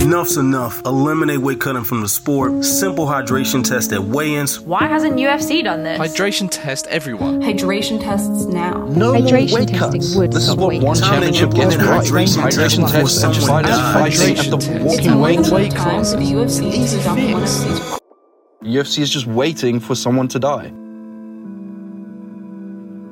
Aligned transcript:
Enough's 0.00 0.36
enough. 0.38 0.80
Eliminate 0.86 1.38
weight 1.38 1.60
cutting 1.60 1.84
from 1.84 2.00
the 2.00 2.08
sport. 2.08 2.64
Simple 2.64 3.04
hydration 3.06 3.62
test 3.62 3.92
at 3.92 4.02
weigh-ins. 4.02 4.58
Why 4.58 4.86
hasn't 4.86 5.16
UFC 5.16 5.62
done 5.62 5.82
this? 5.82 5.98
Hydration 5.98 6.48
test 6.50 6.86
everyone. 6.86 7.42
Hydration 7.42 8.00
tests 8.00 8.46
now. 8.46 8.86
No 8.86 9.12
Hydration 9.12 9.52
weight 9.52 9.68
testing 9.68 10.00
cuts. 10.00 10.16
would 10.16 10.32
This 10.32 10.48
is 10.48 10.56
what 10.56 10.80
one 10.82 10.96
championship 10.96 11.50
Time 11.50 11.58
gets 11.60 11.76
right. 11.76 12.02
hydration 12.02 12.42
test 12.42 12.58
Hydration 12.58 12.86
before 12.86 13.08
someone 13.08 13.64
fighters 13.64 13.70
dies. 13.70 14.18
hydrate 14.18 14.38
at 14.38 14.50
the 14.50 14.56
walking 14.82 15.20
weight 15.20 15.38
only 15.38 15.50
weight 15.52 15.72
the 15.72 15.76
time 15.76 16.02
the. 16.02 16.16
UFC 16.16 16.72
to 16.90 17.00
adopt 17.00 17.20
one 17.20 17.42
of 17.42 17.50
these. 18.62 18.74
UFC 18.74 18.98
is 19.00 19.10
just 19.10 19.26
waiting 19.26 19.78
for 19.78 19.94
someone 19.94 20.28
to 20.28 20.38
die. 20.38 20.72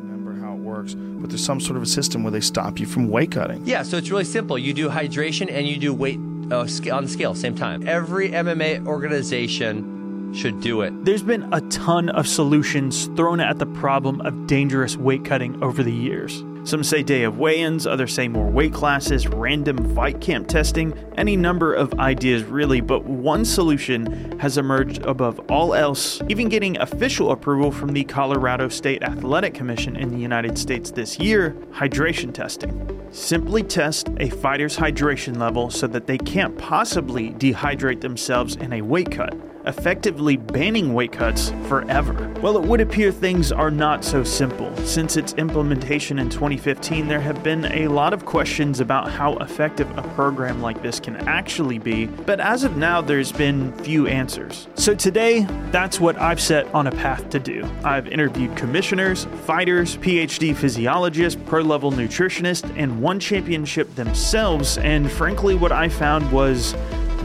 remember 0.03 0.33
how 0.41 0.55
it 0.55 0.61
works, 0.61 0.95
but 0.95 1.29
there's 1.29 1.45
some 1.45 1.61
sort 1.61 1.77
of 1.77 1.83
a 1.83 1.87
system 1.87 2.23
where 2.23 2.31
they 2.31 2.41
stop 2.41 2.81
you 2.81 2.87
from 2.87 3.09
weight 3.11 3.33
cutting. 3.33 3.67
Yeah, 3.67 3.83
so 3.83 3.99
it's 3.99 4.11
really 4.11 4.25
simple. 4.25 4.57
You 4.59 4.73
do 4.73 4.89
hydration 4.89 5.51
and 5.53 5.67
you 5.69 5.77
do 5.77 5.93
weight 5.93 6.19
Oh, 6.51 6.67
on 6.93 7.05
the 7.05 7.09
scale 7.09 7.35
same 7.35 7.55
time. 7.55 7.87
Every 7.87 8.31
MMA 8.31 8.87
organization 8.87 10.33
should 10.35 10.61
do 10.61 10.83
it. 10.83 11.05
There's 11.05 11.23
been 11.23 11.53
a 11.53 11.61
ton 11.63 12.09
of 12.09 12.27
solutions 12.27 13.07
thrown 13.17 13.41
at 13.41 13.59
the 13.59 13.67
problem 13.67 14.21
of 14.23 14.47
dangerous 14.47 14.97
weight 14.97 15.25
cutting 15.25 15.63
over 15.63 15.83
the 15.83 15.93
years. 15.93 16.43
Some 16.71 16.85
say 16.85 17.03
day 17.03 17.25
of 17.25 17.37
weigh 17.37 17.63
ins, 17.63 17.85
others 17.85 18.15
say 18.15 18.29
more 18.29 18.49
weight 18.49 18.73
classes, 18.73 19.27
random 19.27 19.93
fight 19.93 20.21
camp 20.21 20.47
testing, 20.47 20.95
any 21.17 21.37
number 21.37 21.75
of 21.75 21.93
ideas 21.95 22.45
really, 22.45 22.81
but 22.81 23.05
one 23.05 23.45
solution 23.45 24.39
has 24.39 24.57
emerged 24.57 25.03
above 25.03 25.41
all 25.51 25.75
else, 25.75 26.23
even 26.29 26.49
getting 26.49 26.79
official 26.79 27.33
approval 27.33 27.73
from 27.73 27.93
the 27.93 28.05
Colorado 28.05 28.69
State 28.69 29.03
Athletic 29.03 29.53
Commission 29.53 29.97
in 29.97 30.11
the 30.11 30.19
United 30.19 30.57
States 30.57 30.93
this 30.93 31.19
year 31.19 31.57
hydration 31.73 32.33
testing. 32.33 33.03
Simply 33.11 33.65
test 33.65 34.09
a 34.19 34.31
fighter's 34.31 34.77
hydration 34.77 35.39
level 35.39 35.71
so 35.71 35.89
that 35.89 36.07
they 36.07 36.19
can't 36.19 36.57
possibly 36.57 37.31
dehydrate 37.33 38.01
themselves 38.01 38.55
in 38.55 38.75
a 38.75 38.81
weight 38.81 39.11
cut 39.11 39.35
effectively 39.67 40.37
banning 40.37 40.95
weight 40.95 41.13
cuts 41.13 41.53
forever. 41.67 42.33
Well, 42.41 42.57
it 42.57 42.63
would 42.63 42.81
appear 42.81 43.13
things 43.13 43.53
are 43.53 43.71
not 43.71 44.05
so 44.05 44.25
simple. 44.25 44.75
Since 44.79 45.17
its 45.17 45.35
implementation 45.35 46.19
in 46.19 46.31
2015, 46.31 47.09
there 47.09 47.21
have 47.21 47.43
been 47.43 47.67
a 47.67 47.89
lot 47.89 48.13
of 48.13 48.25
questions 48.25 48.81
about 48.81 49.11
how 49.11 49.37
effective 49.39 49.91
a 49.99 50.03
program 50.15 50.63
like 50.63 50.83
this 50.83 50.99
can 51.01 51.17
actually 51.29 51.79
be, 51.79 52.07
but 52.07 52.41
as 52.41 52.65
of 52.65 52.77
now, 52.77 53.01
there's 53.01 53.33
been 53.33 53.73
few 53.79 54.07
answers. 54.07 54.69
So 54.75 54.95
today, 54.95 55.47
that's 55.71 56.01
what 56.01 56.19
I've 56.19 56.41
set 56.41 56.67
on 56.75 56.87
a 56.87 56.93
path 56.93 57.29
to 57.31 57.39
do. 57.39 57.69
I've 57.85 58.09
interviewed 58.09 58.57
commissioners, 58.57 59.27
fighters, 59.45 59.97
PhD 59.99 60.57
physiologists, 60.57 61.41
pro 61.47 61.63
level 61.63 61.93
nutritionists, 61.93 62.73
and 62.77 63.01
one 63.03 63.21
championship 63.21 63.95
themselves, 63.95 64.79
and 64.79 65.11
frankly, 65.11 65.55
what 65.55 65.73
I 65.73 65.89
found 65.89 66.31
was 66.33 66.75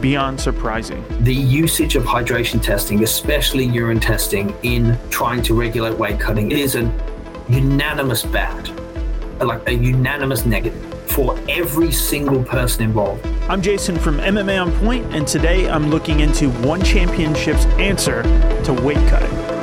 beyond 0.06 0.40
surprising. 0.40 1.04
The 1.24 1.34
usage 1.34 1.96
of 1.96 2.04
hydration 2.04 2.62
testing, 2.62 3.02
especially 3.04 3.66
urine 3.66 4.00
testing, 4.00 4.54
in 4.62 4.96
trying 5.10 5.42
to 5.42 5.56
regulate 5.56 5.98
weight 5.98 6.20
cutting 6.20 6.52
is 6.52 6.76
a 6.76 6.84
unanimous 7.50 8.22
bad, 8.22 8.70
like 9.42 9.68
a 9.68 9.74
unanimous 9.74 10.46
negative 10.46 10.80
for 11.10 11.36
every 11.50 11.92
single 11.92 12.44
person 12.44 12.84
involved. 12.84 13.26
I'm 13.50 13.64
Jason 13.64 13.98
from 13.98 14.20
MMA 14.20 14.62
On 14.62 14.72
Point, 14.74 15.12
and 15.12 15.28
today 15.28 15.68
I'm 15.68 15.90
looking 15.90 16.20
into 16.20 16.52
one 16.52 16.84
championship's 16.84 17.66
answer 17.80 18.22
to 18.66 18.74
weight 18.74 19.04
cutting. 19.10 19.55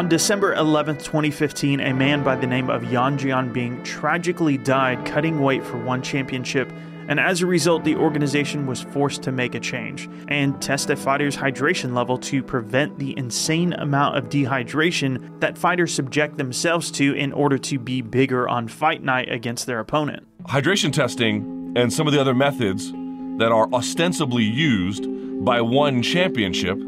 On 0.00 0.08
December 0.08 0.56
11th, 0.56 1.04
2015, 1.04 1.78
a 1.78 1.92
man 1.92 2.24
by 2.24 2.34
the 2.34 2.46
name 2.46 2.70
of 2.70 2.90
Yan 2.90 3.18
Jianbing 3.18 3.84
tragically 3.84 4.56
died 4.56 5.04
cutting 5.04 5.40
weight 5.40 5.62
for 5.62 5.76
one 5.76 6.00
championship, 6.00 6.72
and 7.06 7.20
as 7.20 7.42
a 7.42 7.46
result, 7.46 7.84
the 7.84 7.96
organization 7.96 8.66
was 8.66 8.80
forced 8.80 9.22
to 9.24 9.30
make 9.30 9.54
a 9.54 9.60
change 9.60 10.08
and 10.28 10.58
test 10.62 10.88
a 10.88 10.96
fighter's 10.96 11.36
hydration 11.36 11.94
level 11.94 12.16
to 12.16 12.42
prevent 12.42 12.98
the 12.98 13.14
insane 13.18 13.74
amount 13.74 14.16
of 14.16 14.30
dehydration 14.30 15.38
that 15.40 15.58
fighters 15.58 15.92
subject 15.92 16.38
themselves 16.38 16.90
to 16.92 17.12
in 17.12 17.30
order 17.34 17.58
to 17.58 17.78
be 17.78 18.00
bigger 18.00 18.48
on 18.48 18.68
fight 18.68 19.02
night 19.02 19.30
against 19.30 19.66
their 19.66 19.80
opponent. 19.80 20.26
Hydration 20.44 20.94
testing 20.94 21.74
and 21.76 21.92
some 21.92 22.06
of 22.06 22.14
the 22.14 22.20
other 22.22 22.32
methods 22.32 22.90
that 23.36 23.52
are 23.52 23.70
ostensibly 23.74 24.44
used 24.44 25.04
by 25.44 25.60
one 25.60 26.02
championship 26.02 26.78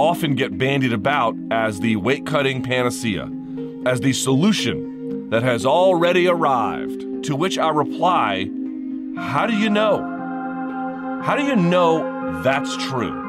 often 0.00 0.34
get 0.34 0.56
bandied 0.56 0.94
about 0.94 1.36
as 1.50 1.80
the 1.80 1.94
weight 1.96 2.24
cutting 2.24 2.62
panacea, 2.62 3.30
as 3.84 4.00
the 4.00 4.12
solution 4.14 5.28
that 5.28 5.42
has 5.42 5.66
already 5.66 6.26
arrived. 6.26 7.06
To 7.24 7.36
which 7.36 7.58
I 7.58 7.68
reply, 7.68 8.48
How 9.16 9.46
do 9.46 9.54
you 9.54 9.68
know? 9.68 9.98
How 11.22 11.36
do 11.36 11.44
you 11.44 11.54
know 11.54 12.42
that's 12.42 12.74
true? 12.78 13.20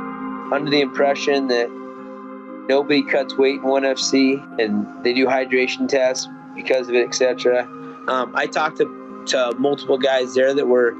under 0.52 0.70
the 0.70 0.82
impression 0.82 1.48
that 1.48 1.70
nobody 2.68 3.02
cuts 3.04 3.38
weight 3.38 3.56
in 3.56 3.64
one 3.64 3.84
FC 3.84 4.36
and 4.62 4.86
they 5.02 5.14
do 5.14 5.26
hydration 5.26 5.88
tests 5.88 6.28
because 6.56 6.90
of 6.90 6.96
it, 6.96 7.08
etc. 7.08 7.64
Um, 8.10 8.34
I 8.36 8.48
talked 8.48 8.78
to, 8.78 9.24
to 9.28 9.54
multiple 9.58 9.98
guys 9.98 10.34
there 10.34 10.54
that 10.54 10.68
were 10.68 10.94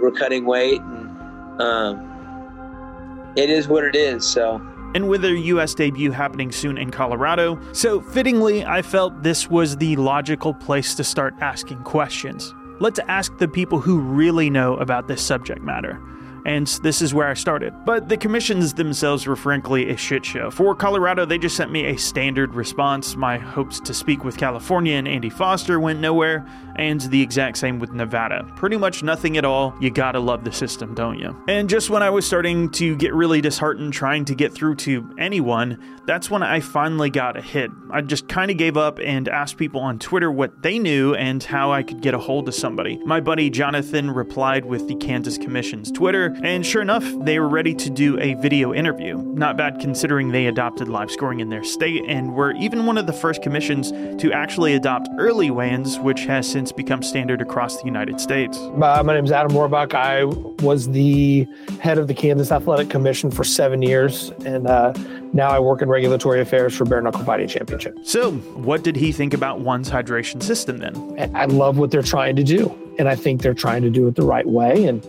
were 0.00 0.10
cutting 0.10 0.44
weight, 0.44 0.80
and 0.80 1.62
um, 1.62 3.32
it 3.36 3.48
is 3.48 3.68
what 3.68 3.84
it 3.84 3.94
is. 3.96 4.28
So 4.28 4.60
and 4.96 5.10
with 5.10 5.20
their 5.20 5.34
US 5.34 5.74
debut 5.74 6.10
happening 6.10 6.50
soon 6.50 6.78
in 6.78 6.90
Colorado. 6.90 7.60
So, 7.72 8.00
fittingly, 8.00 8.64
I 8.64 8.80
felt 8.80 9.22
this 9.22 9.50
was 9.50 9.76
the 9.76 9.94
logical 9.96 10.54
place 10.54 10.94
to 10.94 11.04
start 11.04 11.34
asking 11.42 11.82
questions. 11.82 12.54
Let's 12.80 12.98
ask 13.00 13.36
the 13.36 13.46
people 13.46 13.78
who 13.78 14.00
really 14.00 14.48
know 14.48 14.76
about 14.76 15.06
this 15.06 15.20
subject 15.20 15.60
matter. 15.60 16.00
And 16.46 16.66
this 16.82 17.02
is 17.02 17.12
where 17.12 17.28
I 17.28 17.34
started. 17.34 17.74
But 17.84 18.08
the 18.08 18.16
commissions 18.16 18.72
themselves 18.72 19.26
were 19.26 19.36
frankly 19.36 19.90
a 19.90 19.98
shit 19.98 20.24
show. 20.24 20.50
For 20.50 20.74
Colorado, 20.74 21.26
they 21.26 21.36
just 21.36 21.56
sent 21.56 21.72
me 21.72 21.86
a 21.86 21.98
standard 21.98 22.54
response. 22.54 23.16
My 23.16 23.36
hopes 23.36 23.80
to 23.80 23.92
speak 23.92 24.24
with 24.24 24.38
California 24.38 24.94
and 24.94 25.06
Andy 25.06 25.28
Foster 25.28 25.78
went 25.78 26.00
nowhere, 26.00 26.46
and 26.78 27.00
the 27.00 27.20
exact 27.20 27.58
same 27.58 27.78
with 27.78 27.92
Nevada. 27.92 28.44
Pretty 28.56 28.76
much 28.76 29.02
nothing 29.02 29.36
at 29.36 29.44
all. 29.44 29.74
You 29.80 29.90
gotta 29.90 30.20
love 30.20 30.44
the 30.44 30.52
system, 30.52 30.94
don't 30.94 31.18
you? 31.18 31.36
And 31.48 31.68
just 31.68 31.90
when 31.90 32.02
I 32.02 32.10
was 32.10 32.26
starting 32.26 32.70
to 32.72 32.96
get 32.96 33.14
really 33.14 33.40
disheartened 33.40 33.92
trying 33.92 34.24
to 34.26 34.34
get 34.34 34.52
through 34.52 34.76
to 34.76 35.14
anyone, 35.18 35.82
that's 36.06 36.30
when 36.30 36.42
I 36.42 36.60
finally 36.60 37.10
got 37.10 37.36
a 37.36 37.42
hit. 37.42 37.70
I 37.90 38.00
just 38.00 38.28
kind 38.28 38.50
of 38.50 38.56
gave 38.56 38.76
up 38.76 38.98
and 38.98 39.28
asked 39.28 39.56
people 39.56 39.80
on 39.80 39.98
Twitter 39.98 40.30
what 40.30 40.62
they 40.62 40.78
knew 40.78 41.14
and 41.14 41.42
how 41.42 41.72
I 41.72 41.82
could 41.82 42.00
get 42.00 42.14
a 42.14 42.18
hold 42.18 42.48
of 42.48 42.54
somebody. 42.54 42.98
My 43.04 43.20
buddy 43.20 43.50
Jonathan 43.50 44.10
replied 44.10 44.64
with 44.64 44.86
the 44.88 44.94
Kansas 44.96 45.36
Commission's 45.36 45.90
Twitter, 45.90 46.36
and 46.42 46.64
sure 46.64 46.82
enough, 46.82 47.04
they 47.24 47.38
were 47.38 47.48
ready 47.48 47.74
to 47.74 47.90
do 47.90 48.18
a 48.20 48.34
video 48.34 48.72
interview. 48.72 49.16
Not 49.16 49.56
bad 49.56 49.80
considering 49.80 50.30
they 50.30 50.46
adopted 50.46 50.88
live 50.88 51.10
scoring 51.10 51.40
in 51.40 51.48
their 51.48 51.64
state 51.64 52.04
and 52.06 52.34
were 52.34 52.52
even 52.52 52.86
one 52.86 52.98
of 52.98 53.06
the 53.06 53.12
first 53.12 53.42
commissions 53.42 53.90
to 54.20 54.32
actually 54.32 54.74
adopt 54.74 55.08
early 55.18 55.48
ins, 55.48 55.98
which 55.98 56.20
has 56.20 56.48
since 56.48 56.65
become 56.72 57.02
standard 57.02 57.40
across 57.40 57.78
the 57.78 57.84
United 57.84 58.20
States. 58.20 58.58
Uh, 58.58 59.02
my 59.04 59.14
name 59.14 59.24
is 59.24 59.32
Adam 59.32 59.52
Roorbach. 59.52 59.94
I 59.94 60.24
was 60.64 60.88
the 60.88 61.46
head 61.80 61.98
of 61.98 62.08
the 62.08 62.14
Kansas 62.14 62.50
Athletic 62.50 62.90
Commission 62.90 63.30
for 63.30 63.44
seven 63.44 63.82
years, 63.82 64.30
and 64.44 64.66
uh, 64.66 64.92
now 65.32 65.50
I 65.50 65.58
work 65.58 65.82
in 65.82 65.88
regulatory 65.88 66.40
affairs 66.40 66.74
for 66.74 66.84
Bare 66.84 67.00
Knuckle 67.00 67.24
Fighting 67.24 67.48
Championship. 67.48 67.98
So, 68.02 68.32
what 68.32 68.82
did 68.82 68.96
he 68.96 69.12
think 69.12 69.34
about 69.34 69.60
one's 69.60 69.90
hydration 69.90 70.42
system 70.42 70.78
then? 70.78 71.32
I 71.34 71.46
love 71.46 71.78
what 71.78 71.90
they're 71.90 72.02
trying 72.02 72.36
to 72.36 72.44
do, 72.44 72.76
and 72.98 73.08
I 73.08 73.16
think 73.16 73.42
they're 73.42 73.54
trying 73.54 73.82
to 73.82 73.90
do 73.90 74.06
it 74.06 74.14
the 74.14 74.22
right 74.26 74.46
way. 74.46 74.84
And 74.86 75.02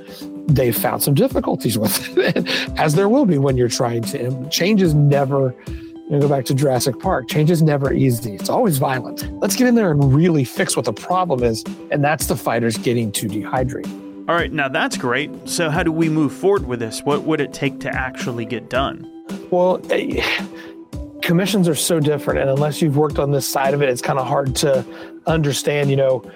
they've 0.47 0.75
found 0.75 1.03
some 1.03 1.13
difficulties 1.13 1.77
with 1.77 2.17
it, 2.17 2.47
as 2.77 2.95
there 2.95 3.09
will 3.09 3.25
be 3.25 3.37
when 3.37 3.57
you're 3.57 3.67
trying 3.67 4.03
to. 4.03 4.49
Change 4.49 4.81
is 4.81 4.93
never. 4.93 5.55
You 6.09 6.21
go 6.21 6.29
back 6.29 6.45
to 6.45 6.53
Jurassic 6.53 6.99
Park. 6.99 7.27
Change 7.27 7.51
is 7.51 7.61
never 7.61 7.91
easy. 7.91 8.35
It's 8.35 8.47
always 8.47 8.77
violent. 8.77 9.29
Let's 9.41 9.57
get 9.57 9.67
in 9.67 9.75
there 9.75 9.91
and 9.91 10.13
really 10.13 10.45
fix 10.45 10.77
what 10.77 10.85
the 10.85 10.93
problem 10.93 11.43
is, 11.43 11.65
and 11.91 12.01
that's 12.01 12.27
the 12.27 12.35
fighters 12.37 12.77
getting 12.77 13.11
too 13.11 13.27
dehydrated. 13.27 13.91
All 14.29 14.35
right, 14.35 14.49
now 14.49 14.69
that's 14.69 14.95
great. 14.95 15.29
So, 15.43 15.69
how 15.69 15.83
do 15.83 15.91
we 15.91 16.07
move 16.07 16.31
forward 16.31 16.65
with 16.65 16.79
this? 16.79 17.01
What 17.01 17.23
would 17.23 17.41
it 17.41 17.51
take 17.51 17.81
to 17.81 17.93
actually 17.93 18.45
get 18.45 18.69
done? 18.69 19.05
Well, 19.51 19.81
eh, 19.89 20.23
commissions 21.21 21.67
are 21.67 21.75
so 21.75 21.99
different, 21.99 22.39
and 22.39 22.49
unless 22.49 22.81
you've 22.81 22.95
worked 22.95 23.19
on 23.19 23.31
this 23.31 23.45
side 23.45 23.73
of 23.73 23.81
it, 23.81 23.89
it's 23.89 24.01
kind 24.01 24.17
of 24.17 24.25
hard 24.25 24.55
to 24.57 24.85
understand. 25.25 25.89
You 25.89 25.97
know, 25.97 26.31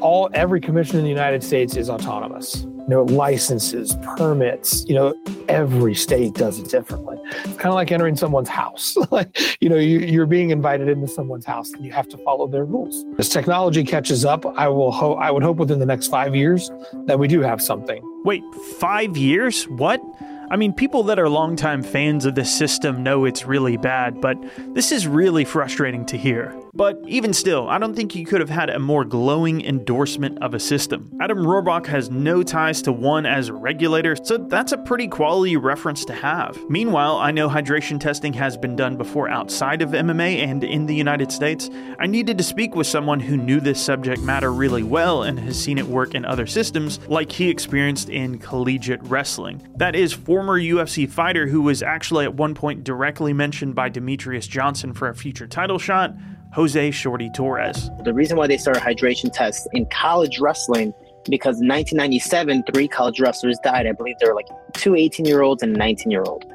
all 0.00 0.30
every 0.32 0.60
commission 0.60 0.96
in 0.96 1.04
the 1.04 1.10
United 1.10 1.44
States 1.44 1.76
is 1.76 1.90
autonomous. 1.90 2.66
You 2.88 2.94
know, 2.94 3.02
licenses, 3.02 3.96
permits. 4.16 4.84
You 4.86 4.94
know, 4.94 5.14
every 5.48 5.94
state 5.94 6.34
does 6.34 6.58
it 6.58 6.68
differently. 6.68 7.18
It's 7.24 7.56
kind 7.56 7.66
of 7.66 7.74
like 7.74 7.90
entering 7.90 8.16
someone's 8.16 8.48
house. 8.48 8.96
like, 9.10 9.36
you 9.60 9.68
know, 9.68 9.76
you, 9.76 9.98
you're 9.98 10.26
being 10.26 10.50
invited 10.50 10.88
into 10.88 11.08
someone's 11.08 11.44
house, 11.44 11.72
and 11.72 11.84
you 11.84 11.92
have 11.92 12.08
to 12.10 12.18
follow 12.18 12.46
their 12.46 12.64
rules. 12.64 13.04
As 13.18 13.28
technology 13.28 13.82
catches 13.82 14.24
up, 14.24 14.46
I 14.56 14.68
will 14.68 14.92
hope. 14.92 15.18
I 15.18 15.30
would 15.30 15.42
hope 15.42 15.56
within 15.56 15.80
the 15.80 15.86
next 15.86 16.08
five 16.08 16.36
years 16.36 16.70
that 17.06 17.18
we 17.18 17.26
do 17.26 17.40
have 17.40 17.60
something. 17.60 18.02
Wait, 18.24 18.42
five 18.78 19.16
years? 19.16 19.64
What? 19.64 20.00
I 20.48 20.56
mean, 20.56 20.72
people 20.72 21.02
that 21.04 21.18
are 21.18 21.28
longtime 21.28 21.82
fans 21.82 22.24
of 22.24 22.36
this 22.36 22.56
system 22.56 23.02
know 23.02 23.24
it's 23.24 23.46
really 23.46 23.76
bad, 23.76 24.20
but 24.20 24.36
this 24.74 24.92
is 24.92 25.06
really 25.06 25.44
frustrating 25.44 26.06
to 26.06 26.16
hear. 26.16 26.56
But 26.76 27.00
even 27.06 27.32
still, 27.32 27.70
I 27.70 27.78
don't 27.78 27.96
think 27.96 28.12
he 28.12 28.22
could 28.22 28.40
have 28.40 28.50
had 28.50 28.68
a 28.68 28.78
more 28.78 29.02
glowing 29.02 29.64
endorsement 29.64 30.42
of 30.42 30.52
a 30.52 30.60
system. 30.60 31.10
Adam 31.22 31.38
Roorbach 31.38 31.86
has 31.86 32.10
no 32.10 32.42
ties 32.42 32.82
to 32.82 32.92
one 32.92 33.24
as 33.24 33.48
a 33.48 33.54
regulator, 33.54 34.14
so 34.14 34.36
that's 34.36 34.72
a 34.72 34.78
pretty 34.78 35.08
quality 35.08 35.56
reference 35.56 36.04
to 36.04 36.12
have. 36.12 36.58
Meanwhile, 36.68 37.16
I 37.16 37.30
know 37.30 37.48
hydration 37.48 37.98
testing 37.98 38.34
has 38.34 38.58
been 38.58 38.76
done 38.76 38.98
before 38.98 39.30
outside 39.30 39.80
of 39.80 39.92
MMA 39.92 40.36
and 40.46 40.62
in 40.62 40.84
the 40.84 40.94
United 40.94 41.32
States. 41.32 41.70
I 41.98 42.06
needed 42.06 42.36
to 42.36 42.44
speak 42.44 42.76
with 42.76 42.86
someone 42.86 43.20
who 43.20 43.38
knew 43.38 43.58
this 43.58 43.80
subject 43.80 44.20
matter 44.20 44.52
really 44.52 44.82
well 44.82 45.22
and 45.22 45.40
has 45.40 45.58
seen 45.58 45.78
it 45.78 45.86
work 45.86 46.14
in 46.14 46.26
other 46.26 46.46
systems, 46.46 47.00
like 47.08 47.32
he 47.32 47.48
experienced 47.48 48.10
in 48.10 48.38
collegiate 48.38 49.02
wrestling. 49.04 49.66
That 49.76 49.96
is 49.96 50.12
former 50.12 50.60
UFC 50.60 51.08
fighter 51.08 51.46
who 51.46 51.62
was 51.62 51.82
actually 51.82 52.26
at 52.26 52.34
one 52.34 52.54
point 52.54 52.84
directly 52.84 53.32
mentioned 53.32 53.74
by 53.74 53.88
Demetrious 53.88 54.46
Johnson 54.46 54.92
for 54.92 55.08
a 55.08 55.14
future 55.14 55.46
title 55.46 55.78
shot. 55.78 56.14
Jose 56.56 56.90
Shorty 56.90 57.28
Torres. 57.28 57.90
The 58.02 58.14
reason 58.14 58.38
why 58.38 58.46
they 58.46 58.56
started 58.56 58.82
hydration 58.82 59.30
tests 59.30 59.68
in 59.74 59.84
college 59.90 60.38
wrestling 60.40 60.94
because 61.28 61.60
in 61.60 61.68
1997, 61.68 62.64
three 62.72 62.88
college 62.88 63.20
wrestlers 63.20 63.58
died. 63.62 63.86
I 63.86 63.92
believe 63.92 64.16
there 64.20 64.30
were 64.30 64.34
like 64.34 64.48
two 64.72 64.94
18 64.94 65.26
year 65.26 65.42
olds 65.42 65.62
and 65.62 65.76
a 65.76 65.78
19 65.78 66.10
year 66.10 66.22
old. 66.22 66.46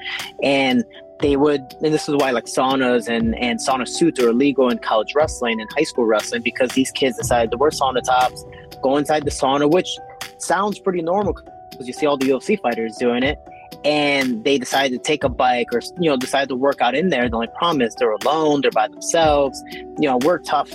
And 0.42 0.83
they 1.19 1.36
would, 1.36 1.62
and 1.83 1.94
this 1.94 2.09
is 2.09 2.15
why 2.15 2.31
like 2.31 2.45
saunas 2.45 3.07
and, 3.09 3.36
and 3.36 3.59
sauna 3.59 3.88
suits 3.88 4.19
are 4.19 4.30
illegal 4.30 4.71
in 4.71 4.80
college 4.80 5.13
wrestling 5.13 5.62
and 5.62 5.69
high 5.77 5.83
school 5.83 6.06
wrestling 6.06 6.42
because 6.42 6.71
these 6.71 6.89
kids 6.89 7.18
decided 7.18 7.51
to 7.51 7.57
wear 7.57 7.69
sauna 7.69 8.01
tops, 8.01 8.44
go 8.81 8.98
inside 8.98 9.24
the 9.24 9.30
sauna, 9.30 9.69
which 9.69 10.00
sounds 10.39 10.80
pretty 10.80 11.03
normal 11.03 11.38
because 11.69 11.86
you 11.86 11.94
see 11.94 12.07
all 12.07 12.18
the 12.18 12.25
UFC 12.25 12.59
fighters 12.59 12.95
doing 12.95 13.21
it 13.21 13.38
and 13.84 14.44
they 14.44 14.58
decided 14.58 14.92
to 14.92 15.04
take 15.04 15.24
a 15.24 15.30
bike 15.30 15.68
or 15.74 15.82
you 16.00 16.10
know 16.10 16.18
decide 16.18 16.50
to 16.50 16.56
work 16.56 16.82
out 16.82 16.96
in 16.96 17.10
there 17.10 17.28
the 17.30 17.36
only 17.36 17.48
problem 17.58 17.82
is 17.82 17.96
they're 17.96 18.12
alone 18.12 18.62
they're 18.62 18.72
by 18.72 18.88
themselves. 18.88 19.62
You 20.00 20.08
know 20.10 20.20
we're 20.24 20.40
tough 20.40 20.72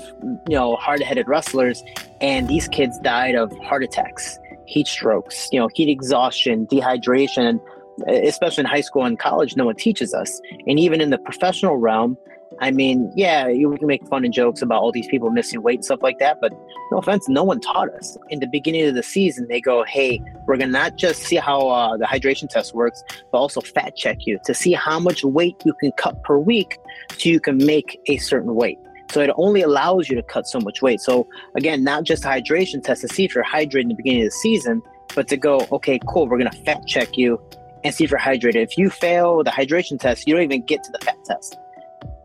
you 0.49 0.57
know 0.57 0.77
hard-headed 0.77 1.29
wrestlers 1.29 1.83
and 2.21 2.49
these 2.49 2.69
kids 2.69 2.99
died 3.01 3.35
of 3.35 3.57
heart 3.59 3.85
attacks 3.85 4.39
heat 4.67 4.87
strokes 4.87 5.49
you 5.53 5.61
know 5.61 5.69
heat 5.75 5.89
exhaustion 5.89 6.67
dehydration 6.67 7.61
especially 8.09 8.63
in 8.63 8.67
high 8.67 8.81
school 8.81 9.05
and 9.05 9.19
college 9.19 9.57
no 9.57 9.67
one 9.67 9.77
teaches 9.77 10.15
us. 10.15 10.41
And 10.67 10.79
even 10.79 11.01
in 11.01 11.11
the 11.11 11.19
professional 11.19 11.77
realm 11.77 12.17
I 12.61 12.71
mean, 12.71 13.13
yeah, 13.15 13.49
you 13.49 13.71
can 13.77 13.87
make 13.87 14.07
fun 14.07 14.25
and 14.25 14.33
jokes 14.33 14.63
about 14.63 14.81
all 14.81 14.91
these 14.91 15.07
people 15.09 15.31
missing 15.31 15.63
weight 15.63 15.77
and 15.77 15.85
stuff 15.85 16.03
like 16.03 16.19
that, 16.21 16.39
but 16.41 16.53
no 16.91 16.99
offense, 16.99 17.29
no 17.29 17.45
one 17.45 17.61
taught 17.61 17.91
us. 17.95 18.17
In 18.31 18.41
the 18.41 18.47
beginning 18.47 18.87
of 18.87 18.95
the 18.95 19.03
season, 19.03 19.47
they 19.49 19.61
go, 19.61 19.85
hey, 19.85 20.23
we're 20.47 20.57
going 20.57 20.69
to 20.69 20.73
not 20.73 20.97
just 20.97 21.23
see 21.23 21.37
how 21.37 21.69
uh, 21.69 21.97
the 21.97 22.07
hydration 22.07 22.49
test 22.49 22.75
works, 22.75 23.03
but 23.31 23.39
also 23.39 23.61
fat 23.61 23.95
check 23.97 24.27
you 24.27 24.39
to 24.45 24.55
see 24.55 24.73
how 24.73 24.99
much 24.99 25.23
weight 25.23 25.57
you 25.65 25.75
can 25.75 25.93
cut 25.93 26.23
per 26.23 26.39
week 26.39 26.79
so 27.19 27.29
you 27.29 27.41
can 27.41 27.59
make 27.59 28.01
a 28.07 28.17
certain 28.17 28.55
weight. 28.55 28.79
So 29.11 29.21
it 29.21 29.31
only 29.37 29.63
allows 29.63 30.09
you 30.09 30.17
to 30.17 30.23
cut 30.23 30.47
so 30.47 30.59
much 30.59 30.81
weight. 30.81 31.01
So 31.01 31.29
again, 31.55 31.85
not 31.85 32.05
just 32.05 32.25
hydration 32.25 32.83
test 32.83 33.03
to 33.03 33.09
see 33.09 33.25
if 33.25 33.35
you're 33.35 33.45
hydrated 33.45 33.83
in 33.83 33.89
the 33.89 33.95
beginning 33.95 34.23
of 34.23 34.29
the 34.29 34.37
season, 34.37 34.83
but 35.15 35.29
to 35.29 35.37
go, 35.37 35.67
okay, 35.73 36.01
cool, 36.09 36.27
we're 36.27 36.39
going 36.39 36.51
to 36.51 36.59
fat 36.63 36.87
check 36.87 37.17
you 37.19 37.41
and 37.85 37.95
see 37.95 38.05
if 38.05 38.11
you're 38.11 38.19
hydrated. 38.19 38.57
If 38.57 38.79
you 38.79 38.89
fail 38.91 39.45
the 39.45 39.51
hydration 39.51 40.01
test, 40.01 40.27
you 40.27 40.35
don't 40.35 40.43
even 40.43 40.63
get 40.63 40.83
to 40.85 40.91
the 40.91 41.05
fat 41.05 41.17
test 41.25 41.59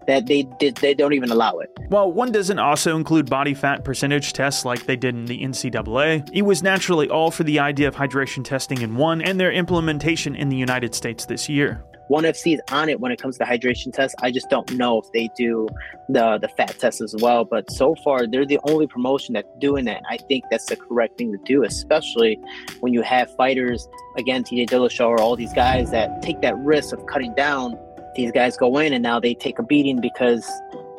that 0.08 0.26
they 0.28 0.44
did 0.60 0.76
they 0.78 0.94
don't 0.94 1.14
even 1.14 1.32
allow 1.32 1.60
it. 1.60 1.70
While 1.90 2.12
one 2.12 2.32
doesn't 2.32 2.60
also 2.60 2.96
include 2.96 3.30
body 3.30 3.54
fat 3.54 3.84
percentage 3.84 4.34
tests 4.34 4.66
like 4.66 4.86
they 4.86 4.96
did 4.96 5.16
in 5.16 5.26
the 5.26 5.42
NCAA, 5.42 6.30
it 6.34 6.44
was 6.44 6.64
naturally 6.64 7.10
all 7.10 7.32
for 7.32 7.44
the 7.44 7.60
idea 7.60 7.88
of 7.88 7.96
hydration 7.96 8.44
testing 8.44 8.82
in 8.82 8.96
one 8.96 9.22
and 9.22 9.40
their 9.40 9.52
implementation 9.52 10.36
in 10.36 10.50
the 10.50 10.58
United 10.58 10.96
States 10.96 11.26
this 11.26 11.50
year. 11.50 11.84
One 12.12 12.26
FC 12.26 12.56
is 12.56 12.62
on 12.74 12.90
it 12.90 13.00
when 13.00 13.14
it 13.14 13.22
comes 13.22 13.38
to 13.38 13.46
hydration 13.46 13.94
tests. 13.94 14.16
I 14.22 14.32
just 14.32 14.50
don't 14.50 14.70
know 14.74 15.00
if 15.00 15.10
they 15.14 15.30
do 15.38 15.70
the 16.10 16.40
the 16.40 16.50
fat 16.50 16.78
test 16.78 17.00
as 17.00 17.16
well. 17.20 17.46
But 17.46 17.72
so 17.72 17.96
far, 18.04 18.28
they're 18.28 18.46
the 18.46 18.60
only 18.66 18.86
promotion 18.86 19.34
that's 19.34 19.48
doing 19.60 19.86
that. 19.86 20.02
I 20.10 20.18
think 20.18 20.44
that's 20.52 20.66
the 20.66 20.76
correct 20.76 21.18
thing 21.18 21.32
to 21.32 21.38
do, 21.46 21.64
especially 21.64 22.38
when 22.82 22.94
you 22.94 23.02
have 23.02 23.34
fighters 23.38 23.88
again, 24.18 24.44
TJ 24.44 24.70
Dillashaw 24.70 25.08
or 25.08 25.22
all 25.22 25.38
these 25.38 25.54
guys 25.54 25.92
that 25.92 26.22
take 26.22 26.42
that 26.42 26.58
risk 26.58 26.94
of 26.94 27.06
cutting 27.06 27.34
down 27.36 27.80
these 28.16 28.32
guys 28.32 28.58
go 28.58 28.78
in 28.78 28.94
and 28.94 29.04
now 29.04 29.20
they 29.20 29.34
take 29.34 29.60
a 29.60 29.64
beating 29.64 30.00
because 30.02 30.50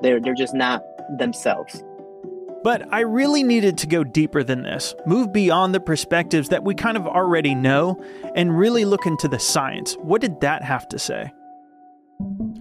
they're 0.02 0.20
they're 0.20 0.34
just 0.34 0.54
not 0.54 0.82
themselves. 1.18 1.82
But 2.62 2.92
I 2.92 3.00
really 3.00 3.42
needed 3.42 3.76
to 3.78 3.88
go 3.88 4.04
deeper 4.04 4.44
than 4.44 4.62
this, 4.62 4.94
move 5.04 5.32
beyond 5.32 5.74
the 5.74 5.80
perspectives 5.80 6.50
that 6.50 6.62
we 6.62 6.76
kind 6.76 6.96
of 6.96 7.08
already 7.08 7.56
know, 7.56 8.00
and 8.36 8.56
really 8.56 8.84
look 8.84 9.04
into 9.04 9.26
the 9.26 9.40
science. 9.40 9.94
What 9.94 10.20
did 10.20 10.40
that 10.42 10.62
have 10.62 10.86
to 10.88 10.98
say? 10.98 11.32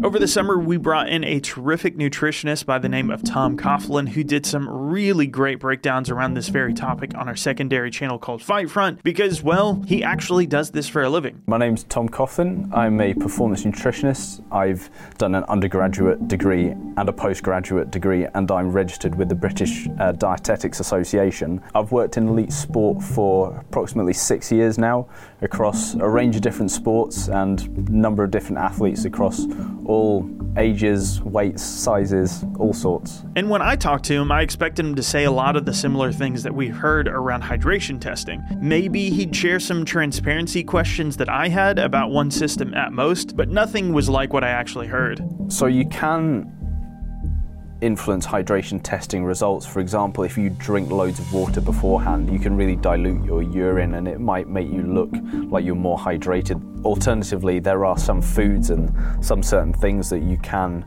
Over 0.04 0.18
the 0.18 0.28
summer, 0.28 0.58
we 0.58 0.78
brought 0.78 1.10
in 1.10 1.24
a 1.24 1.40
terrific 1.40 1.96
nutritionist 1.96 2.66
by 2.66 2.80
the 2.80 2.90
name 2.90 3.12
of 3.12 3.24
Tom 3.24 3.56
Coughlin, 3.56 4.10
who 4.10 4.24
did 4.24 4.48
some 4.48 4.68
really 4.68 5.28
great 5.28 5.60
breakdowns 5.60 6.10
around 6.10 6.34
this 6.34 6.48
very 6.48 6.74
topic 6.74 7.14
on 7.14 7.28
our 7.28 7.36
secondary 7.36 7.92
channel 7.92 8.18
called 8.18 8.42
Fight 8.42 8.72
Front, 8.72 9.04
because, 9.04 9.44
well, 9.44 9.84
he 9.86 10.04
actually 10.04 10.48
does 10.48 10.72
this 10.72 10.88
for 10.88 11.04
a 11.04 11.10
living. 11.10 11.44
My 11.46 11.60
name's 11.60 11.84
Tom 11.84 12.10
Coughlin. 12.10 12.76
I'm 12.76 13.00
a 13.00 13.14
performance 13.14 13.64
nutritionist. 13.64 14.44
I've 14.52 14.90
done 15.20 15.36
an 15.36 15.44
undergraduate 15.44 16.28
degree 16.28 16.70
and 16.70 17.08
a 17.08 17.14
postgraduate 17.14 17.92
degree, 17.92 18.26
and 18.34 18.50
I'm 18.50 18.72
registered 18.72 19.14
with 19.14 19.30
the 19.30 19.36
British 19.36 19.88
uh, 20.00 20.14
Dietetics 20.14 20.80
Association. 20.80 21.62
I've 21.76 21.92
worked 21.92 22.18
in 22.18 22.28
elite 22.28 22.54
sport 22.54 23.04
for 23.04 23.56
approximately 23.56 24.14
six 24.14 24.52
years 24.52 24.80
now, 24.80 25.08
across 25.42 25.96
a 25.96 26.08
range 26.08 26.36
of 26.36 26.42
different 26.42 26.72
sports 26.72 27.28
and 27.28 27.90
number 27.90 28.24
of 28.24 28.32
different 28.32 28.60
athletes 28.60 29.06
across 29.06 29.46
all 29.86 30.30
ages, 30.58 31.22
weights, 31.22 31.64
sizes, 31.64 32.44
all 32.60 32.74
sorts. 32.74 33.24
And 33.36 33.50
when 33.50 33.62
I 33.62 33.76
talked 33.76 34.06
to 34.06 34.14
him, 34.14 34.32
I 34.32 34.42
expected 34.42 34.86
him 34.86 34.96
to 34.96 35.04
say 35.04 35.24
a 35.24 35.32
lot 35.32 35.56
of 35.56 35.66
the 35.66 35.74
similar 35.74 36.12
things 36.12 36.44
that 36.44 36.54
we 36.54 36.68
heard 36.68 37.08
around 37.08 37.44
hydration 37.44 38.00
testing. 38.00 38.44
Maybe 38.60 39.10
he'd 39.10 39.36
share 39.36 39.60
some 39.60 39.86
transparency 39.86 40.64
questions 40.64 41.18
that 41.18 41.30
I 41.30 41.48
had 41.48 41.80
about 41.80 42.12
one 42.12 42.30
system 42.30 42.74
at 42.74 42.92
most, 42.92 43.36
but 43.36 43.50
nothing 43.50 43.94
was 43.94 44.10
like 44.10 44.34
what 44.34 44.44
I 44.44 44.50
actually 44.50 44.88
heard. 44.88 45.24
So 45.48 45.66
you 45.66 45.88
can 45.88 46.61
influence 47.82 48.26
hydration 48.26 48.80
testing 48.82 49.26
results. 49.26 49.66
For 49.66 49.80
example, 49.80 50.24
if 50.24 50.38
you 50.38 50.50
drink 50.50 50.90
loads 50.90 51.20
of 51.20 51.34
water 51.34 51.62
beforehand, 51.62 52.32
you 52.32 52.40
can 52.40 52.56
really 52.56 52.76
dilute 52.76 53.24
your 53.26 53.42
urine 53.42 53.96
and 53.96 54.08
it 54.08 54.20
might 54.20 54.48
make 54.48 54.70
you 54.70 54.84
look 54.84 55.10
like 55.50 55.66
you're 55.66 55.76
more 55.76 55.98
hydrated. 55.98 56.86
Alternatively, 56.86 57.60
there 57.60 57.86
are 57.86 57.98
some 57.98 58.22
foods 58.22 58.70
and 58.70 58.94
some 59.24 59.44
certain 59.44 59.74
things 59.74 60.10
that 60.10 60.22
you 60.22 60.38
can 60.38 60.86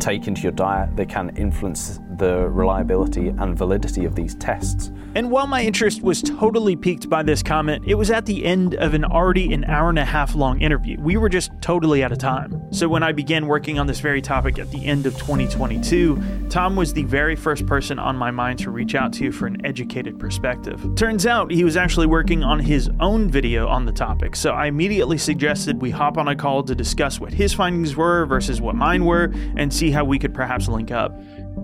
take 0.00 0.26
into 0.26 0.42
your 0.42 0.52
diet 0.52 0.94
that 0.96 1.08
can 1.08 1.36
influence 1.36 2.00
the 2.18 2.48
reliability 2.48 3.28
and 3.28 3.56
validity 3.56 4.04
of 4.04 4.14
these 4.14 4.34
tests. 4.36 4.90
And 5.14 5.30
while 5.30 5.46
my 5.46 5.62
interest 5.62 6.02
was 6.02 6.22
totally 6.22 6.74
piqued 6.74 7.08
by 7.08 7.22
this 7.22 7.42
comment, 7.42 7.84
it 7.86 7.94
was 7.94 8.10
at 8.10 8.26
the 8.26 8.44
end 8.44 8.74
of 8.74 8.94
an 8.94 9.04
already 9.04 9.52
an 9.52 9.64
hour 9.64 9.88
and 9.88 9.98
a 9.98 10.04
half 10.04 10.34
long 10.34 10.60
interview. 10.60 10.96
We 11.00 11.16
were 11.16 11.28
just 11.28 11.52
totally 11.60 12.02
out 12.02 12.10
of 12.10 12.18
time. 12.18 12.72
So 12.72 12.88
when 12.88 13.04
I 13.04 13.12
began 13.12 13.46
working 13.46 13.78
on 13.78 13.86
this 13.86 14.00
very 14.00 14.20
topic 14.20 14.58
at 14.58 14.72
the 14.72 14.84
end 14.84 15.06
of 15.06 15.14
2022, 15.18 16.48
Tom 16.50 16.74
was 16.74 16.92
the 16.92 17.04
very 17.04 17.36
first 17.36 17.64
person 17.66 17.98
on 18.00 18.16
my 18.16 18.32
mind 18.32 18.58
to 18.60 18.70
reach 18.70 18.96
out 18.96 19.12
to 19.14 19.30
for 19.30 19.46
an 19.46 19.64
educated 19.64 20.18
perspective. 20.18 20.84
Turns 20.96 21.26
out 21.26 21.52
he 21.52 21.62
was 21.62 21.76
actually 21.76 22.06
working 22.06 22.42
on 22.42 22.58
his 22.58 22.90
own 22.98 23.30
video 23.30 23.68
on 23.68 23.84
the 23.84 23.92
topic, 23.92 24.34
so 24.34 24.50
I 24.50 24.66
immediately 24.66 25.18
suggested 25.18 25.80
we 25.80 25.90
hop 25.90 26.18
on 26.18 26.26
a 26.26 26.34
call 26.34 26.64
to 26.64 26.74
discuss 26.74 27.20
what 27.20 27.32
his 27.32 27.54
findings 27.54 27.94
were 27.94 28.26
versus 28.26 28.60
what 28.60 28.74
mine 28.74 29.04
were 29.04 29.32
and 29.56 29.72
see 29.72 29.90
how 29.90 30.04
we 30.04 30.18
could 30.18 30.34
perhaps 30.34 30.66
link 30.66 30.90
up. 30.90 31.16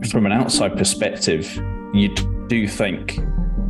From 0.08 0.26
an 0.26 0.32
outside 0.32 0.76
perspective, 0.76 1.54
you 1.92 2.08
do 2.48 2.66
think 2.66 3.18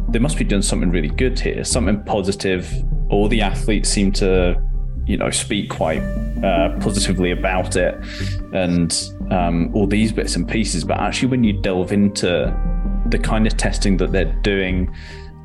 they 0.08 0.18
must 0.18 0.38
be 0.38 0.44
doing 0.44 0.62
something 0.62 0.90
really 0.90 1.08
good 1.08 1.38
here, 1.38 1.64
something 1.64 2.02
positive. 2.04 2.72
All 3.10 3.28
the 3.28 3.40
athletes 3.40 3.88
seem 3.88 4.12
to, 4.12 4.60
you 5.06 5.16
know, 5.16 5.30
speak 5.30 5.70
quite 5.70 6.02
uh, 6.42 6.78
positively 6.80 7.32
about 7.32 7.76
it, 7.76 7.94
and 8.52 9.10
um, 9.30 9.74
all 9.74 9.86
these 9.86 10.12
bits 10.12 10.36
and 10.36 10.48
pieces. 10.48 10.84
But 10.84 11.00
actually, 11.00 11.28
when 11.28 11.44
you 11.44 11.60
delve 11.60 11.92
into 11.92 12.54
the 13.08 13.18
kind 13.18 13.46
of 13.46 13.56
testing 13.56 13.96
that 13.98 14.12
they're 14.12 14.32
doing, 14.42 14.94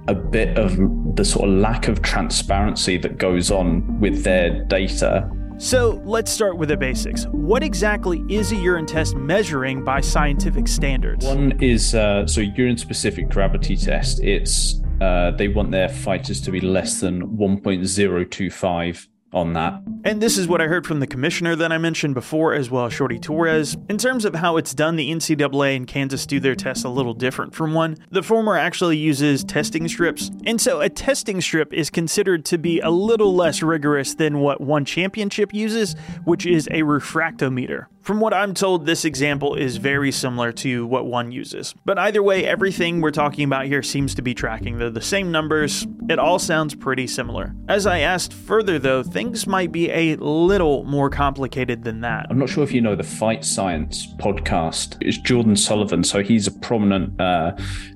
a 0.08 0.14
bit 0.14 0.56
of 0.58 0.78
the 1.16 1.26
sort 1.26 1.50
of 1.50 1.56
lack 1.56 1.88
of 1.88 2.04
transparency 2.04 2.98
that 2.98 3.18
goes 3.18 3.50
on 3.50 4.00
with 4.00 4.24
their 4.24 4.64
data 4.66 5.30
so 5.58 6.02
let's 6.06 6.32
start 6.32 6.58
with 6.58 6.70
the 6.70 6.78
basics. 6.78 7.26
What 7.32 7.64
exactly 7.64 8.24
is 8.30 8.52
a 8.52 8.56
urine 8.56 8.86
test 8.86 9.16
measuring 9.16 9.84
by 9.84 10.02
scientific 10.02 10.68
standards? 10.68 11.26
One 11.26 11.60
is 11.62 11.96
uh, 11.96 12.28
so 12.28 12.42
urine 12.42 12.78
specific 12.78 13.30
gravity 13.30 13.76
test. 13.76 14.22
It's 14.24 14.82
uh, 15.02 15.32
they 15.32 15.48
want 15.48 15.72
their 15.72 15.90
fighters 15.90 16.40
to 16.42 16.52
be 16.52 16.62
less 16.62 17.00
than 17.02 17.38
1.025 17.38 19.08
on 19.36 19.54
that. 19.54 19.82
And 20.06 20.22
this 20.22 20.38
is 20.38 20.48
what 20.48 20.62
I 20.62 20.68
heard 20.68 20.88
from 20.88 21.00
the 21.00 21.08
commissioner 21.08 21.56
that 21.56 21.72
I 21.72 21.78
mentioned 21.78 22.14
before, 22.14 22.54
as 22.54 22.70
well 22.72 22.90
Shorty 22.90 23.20
Torres. 23.20 23.76
In 23.90 23.98
terms 23.98 24.24
of 24.24 24.36
how 24.36 24.58
it's 24.58 24.74
done, 24.74 24.96
the 24.96 25.12
NCAA 25.12 25.76
and 25.76 25.88
Kansas 25.88 26.26
do 26.26 26.40
their 26.40 26.56
tests 26.56 26.84
a 26.84 26.90
little 26.90 27.14
different 27.14 27.54
from 27.54 27.74
one. 27.74 27.98
The 28.12 28.24
former 28.24 28.58
actually 28.58 28.98
uses 28.98 29.44
testing 29.44 29.88
strips, 29.88 30.32
and 30.46 30.62
so 30.62 30.80
a 30.80 30.90
testing 30.90 31.42
strip 31.42 31.74
is 31.74 31.90
considered 31.90 32.46
to 32.46 32.58
be 32.58 32.80
a 32.80 32.90
little 32.90 33.36
less 33.36 33.62
rigorous 33.62 34.16
than 34.16 34.40
what 34.40 34.62
one 34.62 34.86
championship 34.86 35.54
uses, 35.54 35.96
which 36.24 36.46
is 36.46 36.68
a 36.68 36.84
refractometer. 36.84 37.88
From 38.06 38.20
what 38.20 38.36
I'm 38.36 38.54
told, 38.54 38.86
this 38.86 39.04
example 39.04 39.56
is 39.56 39.78
very 39.78 40.12
similar 40.12 40.52
to 40.52 40.86
what 40.86 41.08
one 41.08 41.32
uses. 41.32 41.74
But 41.86 41.98
either 41.98 42.22
way, 42.22 42.46
everything 42.46 43.02
we're 43.02 43.10
talking 43.10 43.46
about 43.46 43.66
here 43.66 43.82
seems 43.82 44.14
to 44.14 44.22
be 44.22 44.36
tracking. 44.36 44.78
They're 44.78 44.92
the 44.92 45.02
same 45.02 45.32
numbers. 45.32 45.88
It 46.08 46.20
all 46.20 46.38
sounds 46.38 46.76
pretty 46.76 47.08
similar. 47.08 47.56
As 47.68 47.88
I 47.88 48.02
asked 48.02 48.32
further, 48.32 48.78
though, 48.78 49.02
things 49.02 49.48
might 49.48 49.72
be 49.72 49.90
a 49.90 50.18
little 50.18 50.84
more 50.84 51.10
complicated 51.10 51.84
than 51.84 52.02
that. 52.02 52.28
I'm 52.30 52.38
not 52.38 52.48
sure 52.48 52.64
if 52.64 52.72
you 52.72 52.80
know 52.80 52.96
the 52.96 53.02
Fight 53.02 53.44
Science 53.44 54.06
podcast. 54.18 54.98
It's 55.02 55.18
Jordan 55.18 55.56
Sullivan. 55.56 56.04
So 56.04 56.22
he's 56.22 56.46
a 56.46 56.52
prominent 56.52 57.20
uh, 57.20 57.54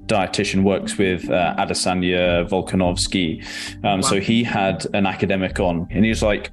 dietitian, 0.07 0.63
works 0.63 0.97
with 0.97 1.29
uh, 1.29 1.53
Adesanya 1.59 2.49
Volkanovski. 2.49 3.45
Um, 3.85 3.99
wow. 3.99 4.01
So 4.01 4.19
he 4.19 4.43
had 4.43 4.87
an 4.95 5.05
academic 5.05 5.59
on, 5.59 5.87
and 5.91 6.03
he 6.03 6.09
was 6.09 6.23
like, 6.23 6.49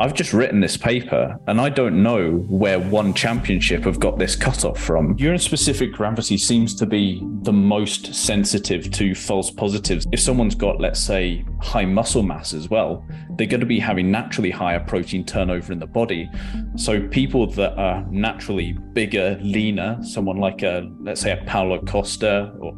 I've 0.00 0.14
just 0.14 0.32
written 0.32 0.60
this 0.60 0.78
paper 0.78 1.38
and 1.46 1.60
I 1.60 1.68
don't 1.68 2.02
know 2.02 2.30
where 2.48 2.80
one 2.80 3.12
championship 3.12 3.84
have 3.84 4.00
got 4.00 4.18
this 4.18 4.34
cutoff 4.34 4.80
from. 4.80 5.14
Urine 5.18 5.38
specific 5.38 5.92
gravity 5.92 6.38
seems 6.38 6.74
to 6.76 6.86
be 6.86 7.22
the 7.42 7.52
most 7.52 8.14
sensitive 8.14 8.90
to 8.92 9.14
false 9.14 9.50
positives. 9.50 10.06
If 10.10 10.20
someone's 10.20 10.54
got, 10.54 10.80
let's 10.80 11.00
say, 11.00 11.44
high 11.60 11.84
muscle 11.84 12.22
mass 12.22 12.54
as 12.54 12.70
well, 12.70 13.06
they're 13.36 13.46
going 13.46 13.60
to 13.60 13.66
be 13.66 13.78
having 13.78 14.10
naturally 14.10 14.50
higher 14.50 14.80
protein 14.80 15.22
turnover 15.22 15.70
in 15.70 15.78
the 15.78 15.86
body. 15.86 16.30
So 16.76 17.06
people 17.08 17.46
that 17.48 17.76
are 17.76 18.02
naturally 18.10 18.72
bigger, 18.94 19.38
leaner, 19.42 19.98
someone 20.02 20.38
like 20.38 20.62
a, 20.62 20.90
let's 21.00 21.20
say, 21.20 21.32
a 21.32 21.44
Paulo 21.44 21.78
Costa 21.82 22.54
or 22.58 22.74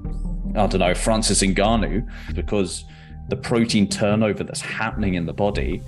I 0.57 0.67
don't 0.67 0.81
know, 0.81 0.93
Francis 0.93 1.41
Ngannou, 1.41 2.05
because 2.35 2.85
the 3.29 3.37
protein 3.37 3.89
turnover 3.89 4.43
that's 4.43 4.61
happening 4.61 5.15
in 5.15 5.25
the 5.25 5.33
body 5.33 5.83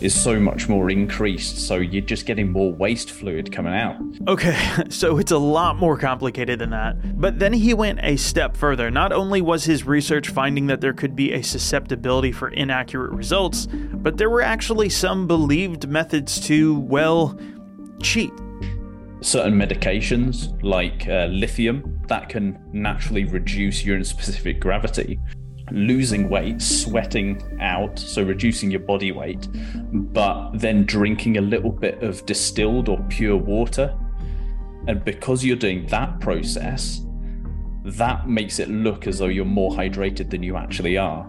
is 0.00 0.18
so 0.18 0.38
much 0.38 0.68
more 0.68 0.90
increased. 0.90 1.58
So 1.58 1.76
you're 1.76 2.02
just 2.02 2.26
getting 2.26 2.50
more 2.50 2.72
waste 2.72 3.10
fluid 3.10 3.52
coming 3.52 3.74
out. 3.74 3.96
Okay, 4.28 4.56
so 4.88 5.18
it's 5.18 5.32
a 5.32 5.38
lot 5.38 5.76
more 5.76 5.96
complicated 5.96 6.58
than 6.58 6.70
that. 6.70 7.18
But 7.20 7.38
then 7.38 7.52
he 7.52 7.74
went 7.74 8.00
a 8.02 8.16
step 8.16 8.56
further. 8.56 8.90
Not 8.90 9.12
only 9.12 9.40
was 9.40 9.64
his 9.64 9.86
research 9.86 10.28
finding 10.28 10.66
that 10.66 10.80
there 10.80 10.92
could 10.92 11.16
be 11.16 11.32
a 11.32 11.42
susceptibility 11.42 12.32
for 12.32 12.48
inaccurate 12.48 13.12
results, 13.12 13.66
but 13.66 14.16
there 14.16 14.30
were 14.30 14.42
actually 14.42 14.88
some 14.88 15.26
believed 15.26 15.88
methods 15.88 16.40
to, 16.46 16.78
well, 16.80 17.38
cheat. 18.02 18.32
Certain 19.20 19.54
medications 19.54 20.62
like 20.62 21.08
uh, 21.08 21.26
lithium 21.26 22.02
that 22.08 22.28
can 22.28 22.62
naturally 22.72 23.24
reduce 23.24 23.84
urine 23.84 24.04
specific 24.04 24.60
gravity 24.60 25.18
losing 25.70 26.28
weight, 26.28 26.60
sweating 26.60 27.42
out, 27.60 27.98
so 27.98 28.22
reducing 28.22 28.70
your 28.70 28.80
body 28.80 29.12
weight, 29.12 29.48
but 29.92 30.52
then 30.52 30.84
drinking 30.84 31.36
a 31.36 31.40
little 31.40 31.70
bit 31.70 32.02
of 32.02 32.24
distilled 32.26 32.88
or 32.88 32.98
pure 33.08 33.36
water. 33.36 33.96
And 34.86 35.04
because 35.04 35.44
you're 35.44 35.56
doing 35.56 35.86
that 35.86 36.20
process, 36.20 37.00
that 37.84 38.28
makes 38.28 38.58
it 38.58 38.68
look 38.68 39.06
as 39.06 39.18
though 39.18 39.26
you're 39.26 39.44
more 39.44 39.72
hydrated 39.72 40.30
than 40.30 40.42
you 40.42 40.56
actually 40.56 40.96
are. 40.96 41.28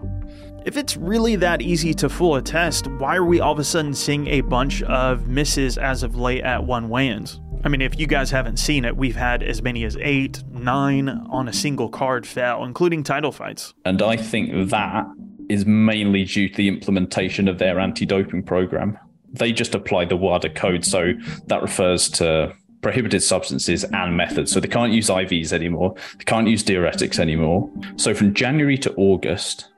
If 0.64 0.76
it's 0.76 0.96
really 0.96 1.36
that 1.36 1.62
easy 1.62 1.94
to 1.94 2.08
fool 2.08 2.36
a 2.36 2.42
test, 2.42 2.88
why 2.88 3.16
are 3.16 3.24
we 3.24 3.40
all 3.40 3.52
of 3.52 3.58
a 3.60 3.64
sudden 3.64 3.94
seeing 3.94 4.26
a 4.26 4.40
bunch 4.40 4.82
of 4.82 5.28
misses 5.28 5.78
as 5.78 6.02
of 6.02 6.16
late 6.16 6.42
at 6.42 6.64
one 6.64 6.88
weigh 6.88 7.08
ins? 7.08 7.40
I 7.66 7.68
mean, 7.68 7.82
if 7.82 7.98
you 7.98 8.06
guys 8.06 8.30
haven't 8.30 8.58
seen 8.58 8.84
it, 8.84 8.96
we've 8.96 9.16
had 9.16 9.42
as 9.42 9.60
many 9.60 9.82
as 9.82 9.96
eight, 10.00 10.40
nine 10.52 11.08
on 11.08 11.48
a 11.48 11.52
single 11.52 11.88
card 11.88 12.24
fail, 12.24 12.62
including 12.62 13.02
title 13.02 13.32
fights. 13.32 13.74
And 13.84 14.00
I 14.02 14.16
think 14.16 14.70
that 14.70 15.04
is 15.48 15.66
mainly 15.66 16.22
due 16.26 16.48
to 16.48 16.56
the 16.56 16.68
implementation 16.68 17.48
of 17.48 17.58
their 17.58 17.80
anti 17.80 18.06
doping 18.06 18.44
program. 18.44 18.96
They 19.32 19.50
just 19.50 19.74
apply 19.74 20.04
the 20.04 20.16
WADA 20.16 20.50
code, 20.50 20.84
so 20.84 21.14
that 21.48 21.60
refers 21.60 22.08
to 22.10 22.54
prohibited 22.82 23.24
substances 23.24 23.82
and 23.82 24.16
methods. 24.16 24.52
So 24.52 24.60
they 24.60 24.68
can't 24.68 24.92
use 24.92 25.08
IVs 25.08 25.52
anymore, 25.52 25.96
they 26.18 26.24
can't 26.24 26.46
use 26.46 26.62
diuretics 26.62 27.18
anymore. 27.18 27.68
So 27.96 28.14
from 28.14 28.32
January 28.32 28.78
to 28.78 28.94
August 28.94 29.72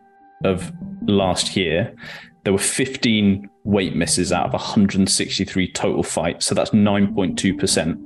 of 0.44 0.70
last 1.06 1.56
year, 1.56 1.96
there 2.44 2.52
were 2.52 2.58
15 2.58 3.48
weight 3.68 3.94
misses 3.94 4.32
out 4.32 4.46
of 4.46 4.52
163 4.54 5.72
total 5.72 6.02
fights. 6.02 6.46
So 6.46 6.54
that's 6.54 6.70
9.2%. 6.70 8.04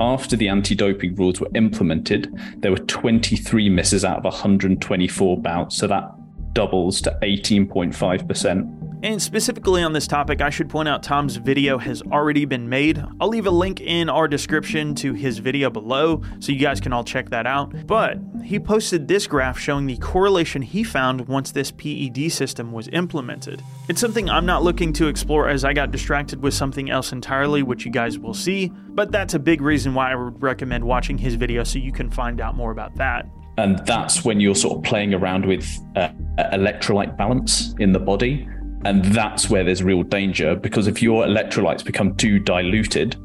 After 0.00 0.36
the 0.36 0.48
anti 0.48 0.74
doping 0.74 1.14
rules 1.14 1.40
were 1.40 1.48
implemented, 1.54 2.34
there 2.58 2.72
were 2.72 2.78
23 2.78 3.70
misses 3.70 4.04
out 4.04 4.18
of 4.18 4.24
124 4.24 5.40
bouts. 5.40 5.76
So 5.76 5.86
that 5.86 6.12
doubles 6.56 7.02
to 7.02 7.16
18.5%. 7.22 8.86
And 9.02 9.20
specifically 9.20 9.82
on 9.82 9.92
this 9.92 10.06
topic, 10.06 10.40
I 10.40 10.48
should 10.48 10.70
point 10.70 10.88
out 10.88 11.02
Tom's 11.02 11.36
video 11.36 11.76
has 11.76 12.00
already 12.00 12.46
been 12.46 12.66
made. 12.66 13.04
I'll 13.20 13.28
leave 13.28 13.46
a 13.46 13.50
link 13.50 13.82
in 13.82 14.08
our 14.08 14.26
description 14.26 14.94
to 14.96 15.12
his 15.12 15.36
video 15.36 15.68
below 15.68 16.22
so 16.40 16.50
you 16.50 16.58
guys 16.58 16.80
can 16.80 16.94
all 16.94 17.04
check 17.04 17.28
that 17.28 17.46
out. 17.46 17.86
But 17.86 18.18
he 18.42 18.58
posted 18.58 19.06
this 19.06 19.26
graph 19.26 19.58
showing 19.58 19.86
the 19.86 19.98
correlation 19.98 20.62
he 20.62 20.82
found 20.82 21.28
once 21.28 21.52
this 21.52 21.70
PED 21.70 22.32
system 22.32 22.72
was 22.72 22.88
implemented. 22.88 23.62
It's 23.90 24.00
something 24.00 24.30
I'm 24.30 24.46
not 24.46 24.62
looking 24.62 24.94
to 24.94 25.08
explore 25.08 25.46
as 25.46 25.62
I 25.62 25.74
got 25.74 25.90
distracted 25.90 26.42
with 26.42 26.54
something 26.54 26.88
else 26.88 27.12
entirely, 27.12 27.62
which 27.62 27.84
you 27.84 27.92
guys 27.92 28.18
will 28.18 28.34
see, 28.34 28.72
but 28.88 29.12
that's 29.12 29.34
a 29.34 29.38
big 29.38 29.60
reason 29.60 29.92
why 29.92 30.12
I 30.12 30.14
would 30.14 30.42
recommend 30.42 30.82
watching 30.82 31.18
his 31.18 31.34
video 31.34 31.64
so 31.64 31.78
you 31.78 31.92
can 31.92 32.10
find 32.10 32.40
out 32.40 32.56
more 32.56 32.70
about 32.70 32.96
that 32.96 33.28
and 33.58 33.78
that's 33.86 34.24
when 34.24 34.40
you're 34.40 34.54
sort 34.54 34.78
of 34.78 34.84
playing 34.84 35.14
around 35.14 35.46
with 35.46 35.78
uh, 35.96 36.08
electrolyte 36.52 37.16
balance 37.16 37.74
in 37.78 37.92
the 37.92 37.98
body. 37.98 38.48
And 38.84 39.04
that's 39.06 39.50
where 39.50 39.64
there's 39.64 39.82
real 39.82 40.02
danger 40.02 40.54
because 40.54 40.86
if 40.86 41.02
your 41.02 41.24
electrolytes 41.24 41.84
become 41.84 42.14
too 42.16 42.38
diluted, 42.38 43.16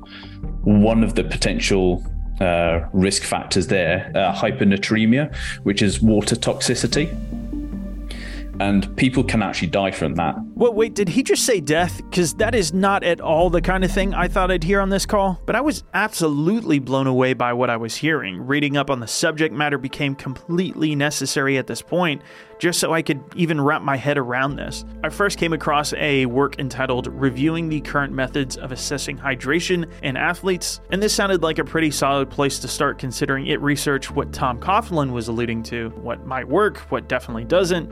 one 0.64 1.04
of 1.04 1.16
the 1.16 1.24
potential 1.24 2.04
uh, 2.40 2.88
risk 2.94 3.24
factors 3.24 3.68
there, 3.68 4.12
uh, 4.16 4.34
hyponatremia, 4.34 5.36
which 5.64 5.82
is 5.82 6.02
water 6.02 6.36
toxicity 6.36 7.16
and 8.62 8.96
people 8.96 9.24
can 9.24 9.42
actually 9.42 9.70
die 9.70 9.90
from 9.90 10.14
that. 10.16 10.36
Well, 10.54 10.72
wait, 10.72 10.94
did 10.94 11.10
he 11.10 11.24
just 11.24 11.46
say 11.46 11.60
death? 11.60 11.98
Because 11.98 12.36
that 12.36 12.54
is 12.54 12.72
not 12.74 13.04
at 13.04 13.20
all 13.20 13.50
the 13.50 13.62
kind 13.62 13.84
of 13.84 13.92
thing 13.92 14.14
I 14.14 14.28
thought 14.28 14.52
I'd 14.52 14.64
hear 14.64 14.80
on 14.80 14.90
this 14.90 15.08
call. 15.08 15.42
But 15.48 15.56
I 15.56 15.62
was 15.62 15.84
absolutely 15.96 16.78
blown 16.78 17.08
away 17.08 17.34
by 17.34 17.54
what 17.54 17.72
I 17.72 17.78
was 17.78 17.96
hearing. 17.96 18.40
Reading 18.46 18.78
up 18.78 18.92
on 18.92 19.00
the 19.00 19.08
subject 19.08 19.52
matter 19.54 19.80
became 19.80 20.14
completely 20.14 20.96
necessary 20.96 21.58
at 21.58 21.66
this 21.66 21.82
point, 21.82 22.22
just 22.60 22.80
so 22.80 22.94
I 22.94 23.02
could 23.02 23.20
even 23.36 23.60
wrap 23.60 23.82
my 23.82 23.98
head 23.98 24.20
around 24.20 24.58
this. 24.58 24.86
I 25.04 25.10
first 25.10 25.40
came 25.40 25.54
across 25.54 25.92
a 25.94 26.28
work 26.28 26.60
entitled 26.60 27.08
Reviewing 27.08 27.68
the 27.68 27.82
Current 27.82 28.14
Methods 28.14 28.58
of 28.58 28.72
Assessing 28.72 29.18
Hydration 29.18 29.90
in 30.04 30.16
Athletes, 30.16 30.82
and 30.92 31.02
this 31.02 31.16
sounded 31.16 31.42
like 31.42 31.58
a 31.58 31.66
pretty 31.66 31.90
solid 31.90 32.30
place 32.30 32.60
to 32.60 32.68
start 32.68 33.00
considering 33.00 33.48
it 33.48 33.60
researched 33.60 34.12
what 34.12 34.32
Tom 34.32 34.60
Coughlin 34.60 35.12
was 35.12 35.30
alluding 35.30 35.64
to, 35.64 35.90
what 36.02 36.28
might 36.28 36.48
work, 36.48 36.78
what 36.92 37.10
definitely 37.10 37.46
doesn't 37.46 37.92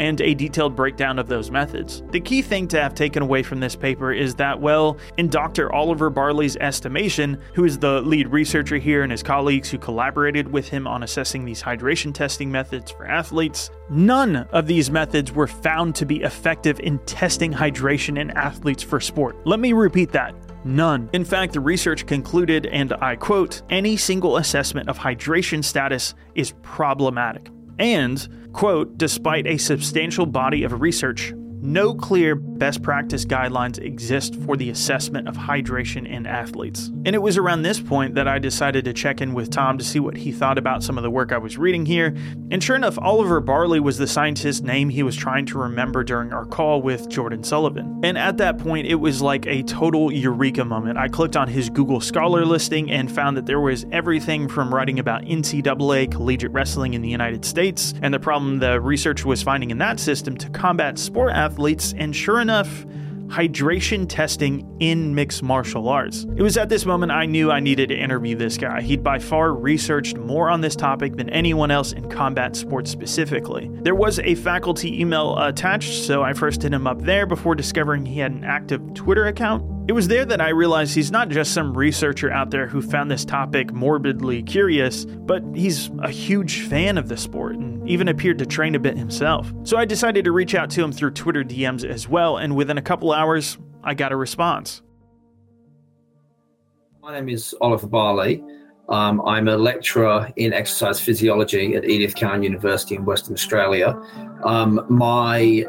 and 0.00 0.20
a 0.22 0.32
detailed 0.32 0.74
breakdown 0.74 1.18
of 1.18 1.28
those 1.28 1.50
methods. 1.50 2.02
The 2.10 2.20
key 2.20 2.40
thing 2.40 2.66
to 2.68 2.80
have 2.80 2.94
taken 2.94 3.22
away 3.22 3.42
from 3.42 3.60
this 3.60 3.76
paper 3.76 4.12
is 4.12 4.34
that, 4.36 4.58
well, 4.58 4.96
in 5.18 5.28
Dr. 5.28 5.70
Oliver 5.74 6.08
Barley's 6.08 6.56
estimation, 6.56 7.38
who 7.54 7.64
is 7.66 7.78
the 7.78 8.00
lead 8.00 8.28
researcher 8.28 8.78
here 8.78 9.02
and 9.02 9.12
his 9.12 9.22
colleagues 9.22 9.68
who 9.68 9.76
collaborated 9.76 10.50
with 10.50 10.68
him 10.68 10.86
on 10.86 11.02
assessing 11.02 11.44
these 11.44 11.62
hydration 11.62 12.14
testing 12.14 12.50
methods 12.50 12.90
for 12.90 13.06
athletes, 13.06 13.70
none 13.90 14.36
of 14.52 14.66
these 14.66 14.90
methods 14.90 15.32
were 15.32 15.46
found 15.46 15.94
to 15.96 16.06
be 16.06 16.22
effective 16.22 16.80
in 16.80 16.98
testing 17.00 17.52
hydration 17.52 18.18
in 18.18 18.30
athletes 18.30 18.82
for 18.82 19.00
sport. 19.00 19.36
Let 19.44 19.60
me 19.60 19.74
repeat 19.74 20.12
that. 20.12 20.34
None. 20.64 21.10
In 21.12 21.24
fact, 21.24 21.52
the 21.52 21.60
research 21.60 22.06
concluded, 22.06 22.66
and 22.66 22.94
I 22.94 23.16
quote, 23.16 23.62
any 23.68 23.98
single 23.98 24.38
assessment 24.38 24.88
of 24.88 24.98
hydration 24.98 25.62
status 25.62 26.14
is 26.34 26.52
problematic. 26.62 27.50
And 27.80 28.28
Quote, 28.52 28.98
despite 28.98 29.46
a 29.46 29.56
substantial 29.56 30.26
body 30.26 30.64
of 30.64 30.80
research, 30.80 31.32
no 31.62 31.94
clear 31.94 32.34
best 32.34 32.82
practice 32.82 33.24
guidelines 33.24 33.78
exist 33.78 34.34
for 34.34 34.56
the 34.56 34.70
assessment 34.70 35.28
of 35.28 35.36
hydration 35.36 36.08
in 36.08 36.26
athletes. 36.26 36.88
And 37.04 37.14
it 37.14 37.22
was 37.22 37.36
around 37.36 37.62
this 37.62 37.80
point 37.80 38.14
that 38.14 38.26
I 38.26 38.38
decided 38.38 38.84
to 38.86 38.92
check 38.92 39.20
in 39.20 39.34
with 39.34 39.50
Tom 39.50 39.78
to 39.78 39.84
see 39.84 40.00
what 40.00 40.16
he 40.16 40.32
thought 40.32 40.58
about 40.58 40.82
some 40.82 40.96
of 40.96 41.02
the 41.02 41.10
work 41.10 41.32
I 41.32 41.38
was 41.38 41.58
reading 41.58 41.86
here. 41.86 42.14
And 42.50 42.62
sure 42.62 42.76
enough, 42.76 42.98
Oliver 42.98 43.40
Barley 43.40 43.80
was 43.80 43.98
the 43.98 44.06
scientist's 44.06 44.62
name 44.62 44.88
he 44.88 45.02
was 45.02 45.16
trying 45.16 45.46
to 45.46 45.58
remember 45.58 46.02
during 46.02 46.32
our 46.32 46.44
call 46.44 46.82
with 46.82 47.08
Jordan 47.08 47.44
Sullivan. 47.44 48.00
And 48.02 48.16
at 48.16 48.38
that 48.38 48.58
point, 48.58 48.86
it 48.86 48.96
was 48.96 49.22
like 49.22 49.46
a 49.46 49.62
total 49.62 50.10
eureka 50.10 50.64
moment. 50.64 50.98
I 50.98 51.08
clicked 51.08 51.36
on 51.36 51.48
his 51.48 51.70
Google 51.70 52.00
Scholar 52.00 52.44
listing 52.44 52.90
and 52.90 53.10
found 53.10 53.36
that 53.36 53.46
there 53.46 53.60
was 53.60 53.86
everything 53.92 54.48
from 54.48 54.74
writing 54.74 54.98
about 54.98 55.22
NCAA 55.22 56.10
collegiate 56.10 56.52
wrestling 56.52 56.94
in 56.94 57.02
the 57.02 57.08
United 57.08 57.44
States 57.44 57.94
and 58.02 58.12
the 58.12 58.20
problem 58.20 58.58
the 58.58 58.80
research 58.80 59.24
was 59.24 59.42
finding 59.42 59.70
in 59.70 59.78
that 59.78 60.00
system 60.00 60.36
to 60.36 60.48
combat 60.50 60.98
sport 60.98 61.32
athletes 61.32 61.49
athletes, 61.50 61.92
and 61.96 62.14
sure 62.14 62.40
enough, 62.40 62.86
hydration 63.26 64.08
testing 64.08 64.66
in 64.80 65.14
mixed 65.14 65.42
martial 65.42 65.88
arts. 65.88 66.26
It 66.36 66.42
was 66.42 66.56
at 66.56 66.68
this 66.68 66.84
moment 66.84 67.12
I 67.12 67.26
knew 67.26 67.50
I 67.50 67.60
needed 67.60 67.88
to 67.90 67.96
interview 67.96 68.36
this 68.36 68.56
guy. 68.56 68.82
He'd 68.82 69.04
by 69.04 69.18
far 69.18 69.52
researched 69.52 70.16
more 70.16 70.48
on 70.48 70.60
this 70.60 70.74
topic 70.74 71.16
than 71.16 71.28
anyone 71.30 71.70
else 71.70 71.92
in 71.92 72.08
combat 72.08 72.56
sports 72.56 72.90
specifically. 72.90 73.70
There 73.82 73.94
was 73.94 74.18
a 74.20 74.34
faculty 74.34 75.00
email 75.00 75.38
attached, 75.38 76.04
so 76.04 76.22
I 76.22 76.32
first 76.32 76.62
hit 76.62 76.72
him 76.72 76.86
up 76.86 77.00
there 77.02 77.26
before 77.26 77.54
discovering 77.54 78.04
he 78.04 78.18
had 78.18 78.32
an 78.32 78.44
active 78.44 78.94
Twitter 78.94 79.26
account. 79.26 79.64
It 79.90 79.94
was 79.94 80.06
there 80.06 80.24
that 80.24 80.40
I 80.40 80.50
realized 80.50 80.94
he's 80.94 81.10
not 81.10 81.30
just 81.30 81.52
some 81.52 81.76
researcher 81.76 82.30
out 82.30 82.52
there 82.52 82.68
who 82.68 82.80
found 82.80 83.10
this 83.10 83.24
topic 83.24 83.72
morbidly 83.72 84.44
curious, 84.44 85.04
but 85.04 85.42
he's 85.52 85.90
a 86.04 86.10
huge 86.10 86.60
fan 86.68 86.96
of 86.96 87.08
the 87.08 87.16
sport 87.16 87.56
and 87.56 87.90
even 87.90 88.06
appeared 88.06 88.38
to 88.38 88.46
train 88.46 88.76
a 88.76 88.78
bit 88.78 88.96
himself. 88.96 89.52
So 89.64 89.76
I 89.76 89.84
decided 89.86 90.24
to 90.26 90.30
reach 90.30 90.54
out 90.54 90.70
to 90.70 90.84
him 90.84 90.92
through 90.92 91.10
Twitter 91.10 91.42
DMs 91.42 91.84
as 91.84 92.06
well, 92.06 92.36
and 92.36 92.54
within 92.54 92.78
a 92.78 92.82
couple 92.82 93.10
hours, 93.10 93.58
I 93.82 93.94
got 93.94 94.12
a 94.12 94.16
response. 94.16 94.80
My 97.02 97.12
name 97.12 97.28
is 97.28 97.52
Oliver 97.60 97.88
Barley. 97.88 98.44
Um, 98.90 99.20
I'm 99.22 99.48
a 99.48 99.56
lecturer 99.56 100.32
in 100.36 100.52
exercise 100.52 101.00
physiology 101.00 101.74
at 101.74 101.84
Edith 101.84 102.14
Cowan 102.14 102.44
University 102.44 102.94
in 102.94 103.04
Western 103.04 103.34
Australia. 103.34 104.00
Um, 104.44 104.86
my 104.88 105.64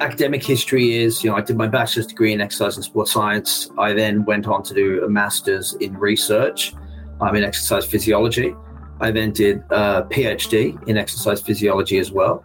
academic 0.00 0.42
history 0.42 0.96
is, 0.96 1.22
you 1.22 1.30
know, 1.30 1.36
I 1.36 1.42
did 1.42 1.56
my 1.56 1.66
bachelor's 1.66 2.06
degree 2.06 2.32
in 2.32 2.40
exercise 2.40 2.76
and 2.76 2.84
sports 2.84 3.12
science. 3.12 3.70
I 3.78 3.92
then 3.92 4.24
went 4.24 4.46
on 4.46 4.62
to 4.64 4.74
do 4.74 5.04
a 5.04 5.08
master's 5.08 5.74
in 5.74 5.96
research 5.96 6.74
um, 7.20 7.36
in 7.36 7.44
exercise 7.44 7.84
physiology. 7.84 8.54
I 9.00 9.10
then 9.10 9.32
did 9.32 9.58
a 9.70 10.02
PhD 10.02 10.88
in 10.88 10.96
exercise 10.96 11.40
physiology 11.40 11.98
as 11.98 12.10
well. 12.10 12.42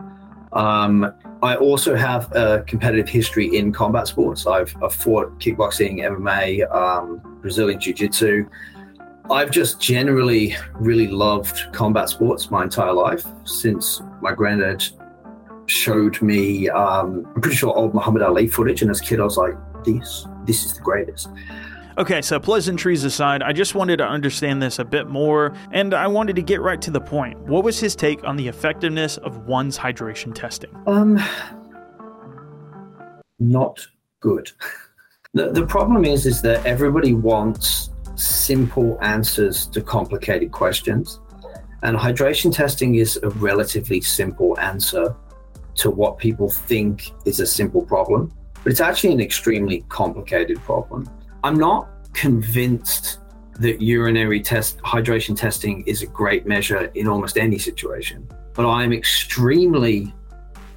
Um, 0.54 1.14
I 1.44 1.56
also 1.56 1.96
have 1.96 2.32
a 2.36 2.64
competitive 2.66 3.10
history 3.10 3.58
in 3.58 3.72
combat 3.72 4.08
sports. 4.08 4.48
I've, 4.48 4.76
I've 4.82 4.94
fought 4.94 5.38
kickboxing, 5.40 6.00
MMA, 6.00 6.74
um, 6.74 7.22
Brazilian 7.42 7.80
Jiu 7.80 7.94
Jitsu. 7.94 8.48
I've 9.30 9.52
just 9.52 9.82
generally 9.82 10.56
really 10.74 11.08
loved 11.08 11.74
combat 11.74 12.10
sports 12.10 12.52
my 12.52 12.64
entire 12.64 12.94
life 12.94 13.26
since 13.44 14.02
my 14.22 14.34
granddad 14.34 14.86
showed 15.68 16.22
me, 16.22 16.70
um, 16.70 17.26
I'm 17.36 17.42
pretty 17.42 17.58
sure, 17.58 17.76
old 17.76 17.94
Muhammad 17.94 18.22
Ali 18.22 18.48
footage. 18.48 18.82
And 18.82 18.92
as 18.92 19.02
a 19.02 19.04
kid, 19.04 19.20
I 19.20 19.24
was 19.24 19.38
like, 19.38 19.56
this, 19.84 20.28
this 20.46 20.66
is 20.66 20.74
the 20.74 20.82
greatest. 20.82 21.30
Okay, 21.98 22.22
so 22.22 22.40
pleasantries 22.42 23.06
aside, 23.06 23.42
I 23.42 23.54
just 23.54 23.74
wanted 23.74 23.98
to 23.98 24.04
understand 24.06 24.62
this 24.62 24.80
a 24.80 24.84
bit 24.84 25.08
more, 25.08 25.56
and 25.72 25.94
I 25.94 26.08
wanted 26.08 26.36
to 26.36 26.42
get 26.42 26.60
right 26.60 26.82
to 26.82 26.92
the 26.92 27.00
point. 27.00 27.40
What 27.40 27.64
was 27.64 27.80
his 27.80 27.96
take 27.96 28.22
on 28.26 28.36
the 28.36 28.50
effectiveness 28.50 29.16
of 29.18 29.48
one's 29.48 29.78
hydration 29.78 30.36
testing? 30.36 30.72
Um, 30.88 31.24
not 33.40 33.80
good. 34.20 34.52
The, 35.34 35.52
the 35.52 35.66
problem 35.66 36.04
is, 36.04 36.26
is 36.26 36.42
that 36.42 36.66
everybody 36.66 37.14
wants 37.14 37.92
simple 38.16 38.98
answers 39.02 39.66
to 39.68 39.82
complicated 39.82 40.52
questions, 40.52 41.22
and 41.82 41.96
hydration 41.96 42.54
testing 42.54 42.96
is 42.96 43.18
a 43.24 43.30
relatively 43.30 44.02
simple 44.02 44.60
answer 44.60 45.16
to 45.76 45.92
what 45.92 46.18
people 46.18 46.50
think 46.50 47.12
is 47.26 47.40
a 47.40 47.46
simple 47.46 47.82
problem, 47.82 48.34
but 48.64 48.72
it's 48.72 48.82
actually 48.82 49.14
an 49.14 49.22
extremely 49.22 49.86
complicated 49.90 50.58
problem. 50.64 51.10
I'm 51.44 51.58
not 51.58 52.14
convinced 52.14 53.20
that 53.60 53.82
urinary 53.82 54.42
test 54.42 54.80
hydration 54.80 55.38
testing 55.38 55.84
is 55.86 56.02
a 56.02 56.08
great 56.08 56.46
measure 56.46 56.92
in 56.96 57.08
almost 57.08 57.38
any 57.38 57.58
situation, 57.58 58.28
but 58.54 58.68
I'm 58.68 58.92
extremely 58.92 60.14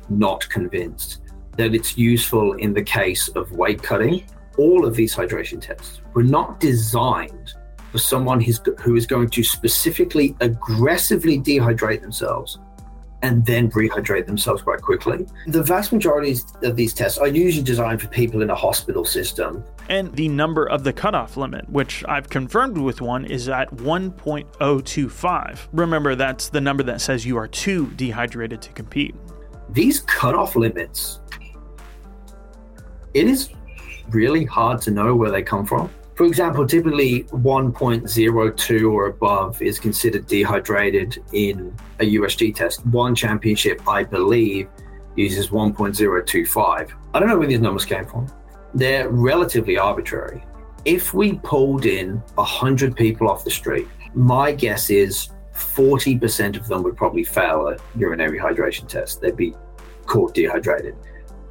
not 0.09 0.49
convinced 0.49 1.23
that 1.57 1.75
it's 1.75 1.99
useful 1.99 2.52
in 2.55 2.73
the 2.73 2.83
case 2.83 3.28
of 3.28 3.52
weight 3.52 3.83
cutting. 3.83 4.25
All 4.59 4.87
of 4.87 4.95
these 4.95 5.14
hydration 5.14 5.61
tests 5.61 6.00
were 6.14 6.23
not 6.23 6.61
designed 6.61 7.55
for 7.90 7.99
someone 7.99 8.40
who 8.40 8.97
is 8.97 9.07
going 9.07 9.31
to 9.31 9.43
specifically 9.43 10.37
aggressively 10.40 11.40
dehydrate 11.40 12.00
themselves 12.00 12.59
and 13.22 13.44
then 13.44 13.70
rehydrate 13.70 14.26
themselves 14.26 14.62
quite 14.62 14.80
quickly. 14.80 15.26
The 15.46 15.62
vast 15.62 15.92
majority 15.92 16.37
of 16.62 16.76
these 16.76 16.94
tests 16.94 17.18
are 17.18 17.26
usually 17.26 17.64
designed 17.64 18.00
for 18.00 18.08
people 18.08 18.42
in 18.42 18.50
a 18.50 18.54
hospital 18.54 19.04
system. 19.04 19.64
And 19.88 20.14
the 20.14 20.28
number 20.28 20.66
of 20.66 20.84
the 20.84 20.92
cutoff 20.92 21.37
limit, 21.37 21.68
which 21.68 22.04
I've 22.06 22.28
confirmed 22.28 22.78
with 22.78 23.00
one, 23.00 23.25
is 23.25 23.48
at 23.48 23.70
1.025. 23.76 25.68
Remember, 25.72 26.14
that's 26.14 26.48
the 26.48 26.60
number 26.60 26.82
that 26.84 27.00
says 27.00 27.26
you 27.26 27.37
are 27.38 27.48
too 27.48 27.90
dehydrated 27.96 28.62
to 28.62 28.72
compete. 28.72 29.14
These 29.70 30.00
cutoff 30.00 30.56
limits, 30.56 31.21
it 33.14 33.26
is 33.26 33.50
really 34.10 34.45
hard 34.45 34.80
to 34.82 34.90
know 34.90 35.14
where 35.16 35.30
they 35.30 35.43
come 35.43 35.66
from. 35.66 35.90
For 36.19 36.25
example, 36.25 36.67
typically 36.67 37.23
1.02 37.31 38.93
or 38.93 39.07
above 39.07 39.63
is 39.63 39.78
considered 39.78 40.26
dehydrated 40.26 41.23
in 41.33 41.73
a 42.00 42.15
USG 42.17 42.57
test. 42.57 42.85
One 42.87 43.15
championship, 43.15 43.87
I 43.87 44.02
believe, 44.02 44.69
uses 45.15 45.50
1.025. 45.50 46.93
I 47.15 47.21
don't 47.21 47.28
know 47.28 47.39
where 47.39 47.47
these 47.47 47.61
numbers 47.61 47.85
came 47.85 48.04
from. 48.04 48.26
They're 48.75 49.09
relatively 49.09 49.78
arbitrary. 49.78 50.45
If 50.85 51.15
we 51.15 51.35
pulled 51.35 51.87
in 51.87 52.17
100 52.35 52.97
people 52.97 53.31
off 53.31 53.45
the 53.45 53.52
street, 53.52 53.87
my 54.13 54.50
guess 54.50 54.91
is 54.91 55.28
40% 55.54 56.57
of 56.57 56.67
them 56.67 56.83
would 56.83 56.97
probably 56.97 57.23
fail 57.23 57.69
a 57.69 57.76
urinary 57.97 58.41
hydration 58.41 58.89
test. 58.89 59.21
They'd 59.21 59.37
be 59.37 59.54
caught 60.07 60.35
dehydrated. 60.35 60.97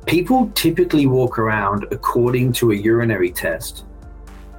People 0.05 0.51
typically 0.55 1.07
walk 1.07 1.39
around 1.39 1.85
according 1.91 2.51
to 2.53 2.71
a 2.71 2.75
urinary 2.75 3.31
test 3.31 3.85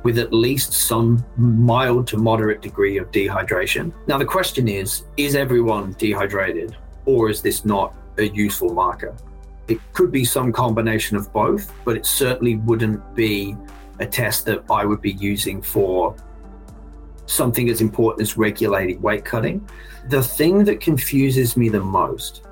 with 0.08 0.18
at 0.18 0.32
least 0.32 0.72
some 0.72 1.22
mild 1.36 2.06
to 2.06 2.16
moderate 2.16 2.62
degree 2.62 2.96
of 2.96 3.10
dehydration. 3.10 3.92
Now, 4.06 4.16
the 4.16 4.24
question 4.24 4.66
is 4.66 5.04
is 5.18 5.34
everyone 5.34 5.94
dehydrated, 5.98 6.74
or 7.04 7.28
is 7.28 7.42
this 7.42 7.66
not 7.66 7.94
a 8.16 8.22
useful 8.28 8.72
marker? 8.72 9.14
It 9.68 9.78
could 9.92 10.10
be 10.10 10.24
some 10.24 10.50
combination 10.50 11.18
of 11.18 11.30
both, 11.30 11.70
but 11.84 11.94
it 11.94 12.06
certainly 12.06 12.56
wouldn't 12.56 13.02
be 13.14 13.54
a 14.00 14.06
test 14.06 14.46
that 14.46 14.64
I 14.70 14.86
would 14.86 15.02
be 15.02 15.12
using 15.12 15.60
for 15.60 16.16
something 17.26 17.68
as 17.68 17.82
important 17.82 18.22
as 18.22 18.38
regulating 18.38 19.02
weight 19.02 19.26
cutting. 19.26 19.68
The 20.08 20.22
thing 20.22 20.64
that 20.64 20.80
confuses 20.80 21.54
me 21.54 21.68
the 21.68 21.82
most 21.82 22.46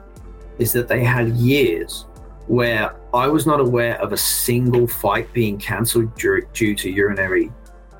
is 0.59 0.73
that 0.73 0.89
they 0.89 1.03
had 1.03 1.29
years 1.31 2.05
where 2.47 2.95
I 3.13 3.27
was 3.29 3.47
not 3.47 3.61
aware 3.61 4.01
of 4.01 4.13
a 4.13 4.17
single 4.17 4.87
fight 4.87 5.33
being 5.33 5.59
cancelled 5.59 6.15
due, 6.17 6.47
due 6.53 6.75
to 6.77 6.91
urinary 6.91 7.51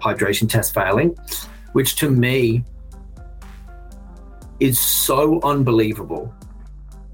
hydration 0.01 0.49
test 0.49 0.75
failing, 0.75 1.17
which 1.73 1.97
to 1.97 2.11
me 2.11 2.65
is 4.61 4.79
so 4.79 5.41
unbelievable 5.43 6.33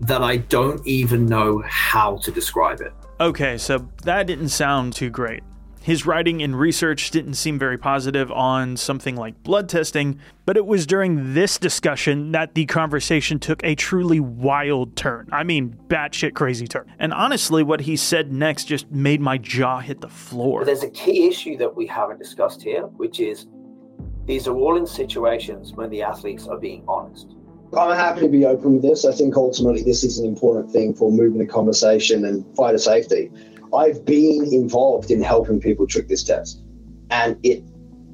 that 0.00 0.22
I 0.22 0.38
don't 0.38 0.84
even 0.86 1.26
know 1.26 1.62
how 1.66 2.16
to 2.18 2.30
describe 2.30 2.80
it. 2.80 2.92
Okay, 3.20 3.56
so 3.56 3.88
that 4.04 4.26
didn't 4.26 4.48
sound 4.48 4.94
too 4.94 5.10
great. 5.10 5.42
His 5.82 6.06
writing 6.06 6.42
and 6.42 6.58
research 6.58 7.10
didn't 7.10 7.34
seem 7.34 7.58
very 7.58 7.76
positive 7.76 8.30
on 8.30 8.76
something 8.76 9.16
like 9.16 9.42
blood 9.42 9.68
testing, 9.68 10.20
but 10.46 10.56
it 10.56 10.64
was 10.64 10.86
during 10.86 11.34
this 11.34 11.58
discussion 11.58 12.30
that 12.32 12.54
the 12.54 12.66
conversation 12.66 13.40
took 13.40 13.64
a 13.64 13.74
truly 13.74 14.20
wild 14.20 14.94
turn. 14.94 15.28
I 15.32 15.42
mean, 15.42 15.76
batshit 15.88 16.34
crazy 16.34 16.68
turn. 16.68 16.86
And 17.00 17.12
honestly, 17.12 17.64
what 17.64 17.80
he 17.80 17.96
said 17.96 18.32
next 18.32 18.66
just 18.66 18.92
made 18.92 19.20
my 19.20 19.38
jaw 19.38 19.80
hit 19.80 20.00
the 20.00 20.08
floor. 20.08 20.64
There's 20.64 20.84
a 20.84 20.90
key 20.90 21.26
issue 21.26 21.56
that 21.56 21.74
we 21.74 21.86
haven't 21.86 22.18
discussed 22.18 22.62
here, 22.62 22.82
which 22.82 23.18
is 23.18 23.46
these 24.24 24.46
are 24.46 24.54
all 24.54 24.76
in 24.76 24.86
situations 24.86 25.72
when 25.72 25.90
the 25.90 26.02
athletes 26.02 26.46
are 26.46 26.58
being 26.58 26.84
honest. 26.86 27.34
I'm 27.76 27.96
happy 27.96 28.20
to 28.20 28.28
be 28.28 28.44
open 28.44 28.74
with 28.74 28.82
this. 28.82 29.04
I 29.04 29.12
think 29.12 29.34
ultimately 29.34 29.82
this 29.82 30.04
is 30.04 30.18
an 30.18 30.26
important 30.26 30.70
thing 30.70 30.94
for 30.94 31.10
moving 31.10 31.38
the 31.38 31.46
conversation 31.46 32.24
and 32.24 32.44
fighter 32.54 32.78
safety. 32.78 33.32
I've 33.74 34.04
been 34.04 34.52
involved 34.52 35.10
in 35.10 35.22
helping 35.22 35.60
people 35.60 35.86
trick 35.86 36.08
this 36.08 36.22
test, 36.22 36.62
and 37.10 37.38
it 37.42 37.64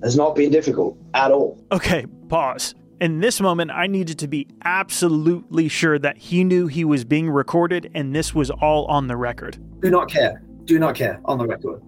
has 0.02 0.16
not 0.16 0.36
been 0.36 0.50
difficult 0.50 0.96
at 1.14 1.32
all. 1.32 1.64
Okay, 1.72 2.06
pause. 2.28 2.74
In 3.00 3.20
this 3.20 3.40
moment, 3.40 3.70
I 3.70 3.86
needed 3.86 4.18
to 4.20 4.28
be 4.28 4.48
absolutely 4.64 5.68
sure 5.68 5.98
that 5.98 6.18
he 6.18 6.42
knew 6.42 6.66
he 6.66 6.84
was 6.84 7.04
being 7.04 7.30
recorded 7.30 7.90
and 7.94 8.14
this 8.14 8.34
was 8.34 8.50
all 8.50 8.86
on 8.86 9.06
the 9.06 9.16
record. 9.16 9.56
Do 9.80 9.90
not 9.90 10.10
care. 10.10 10.42
Do 10.64 10.80
not 10.80 10.96
care 10.96 11.20
on 11.24 11.38
the 11.38 11.46
record. 11.46 11.80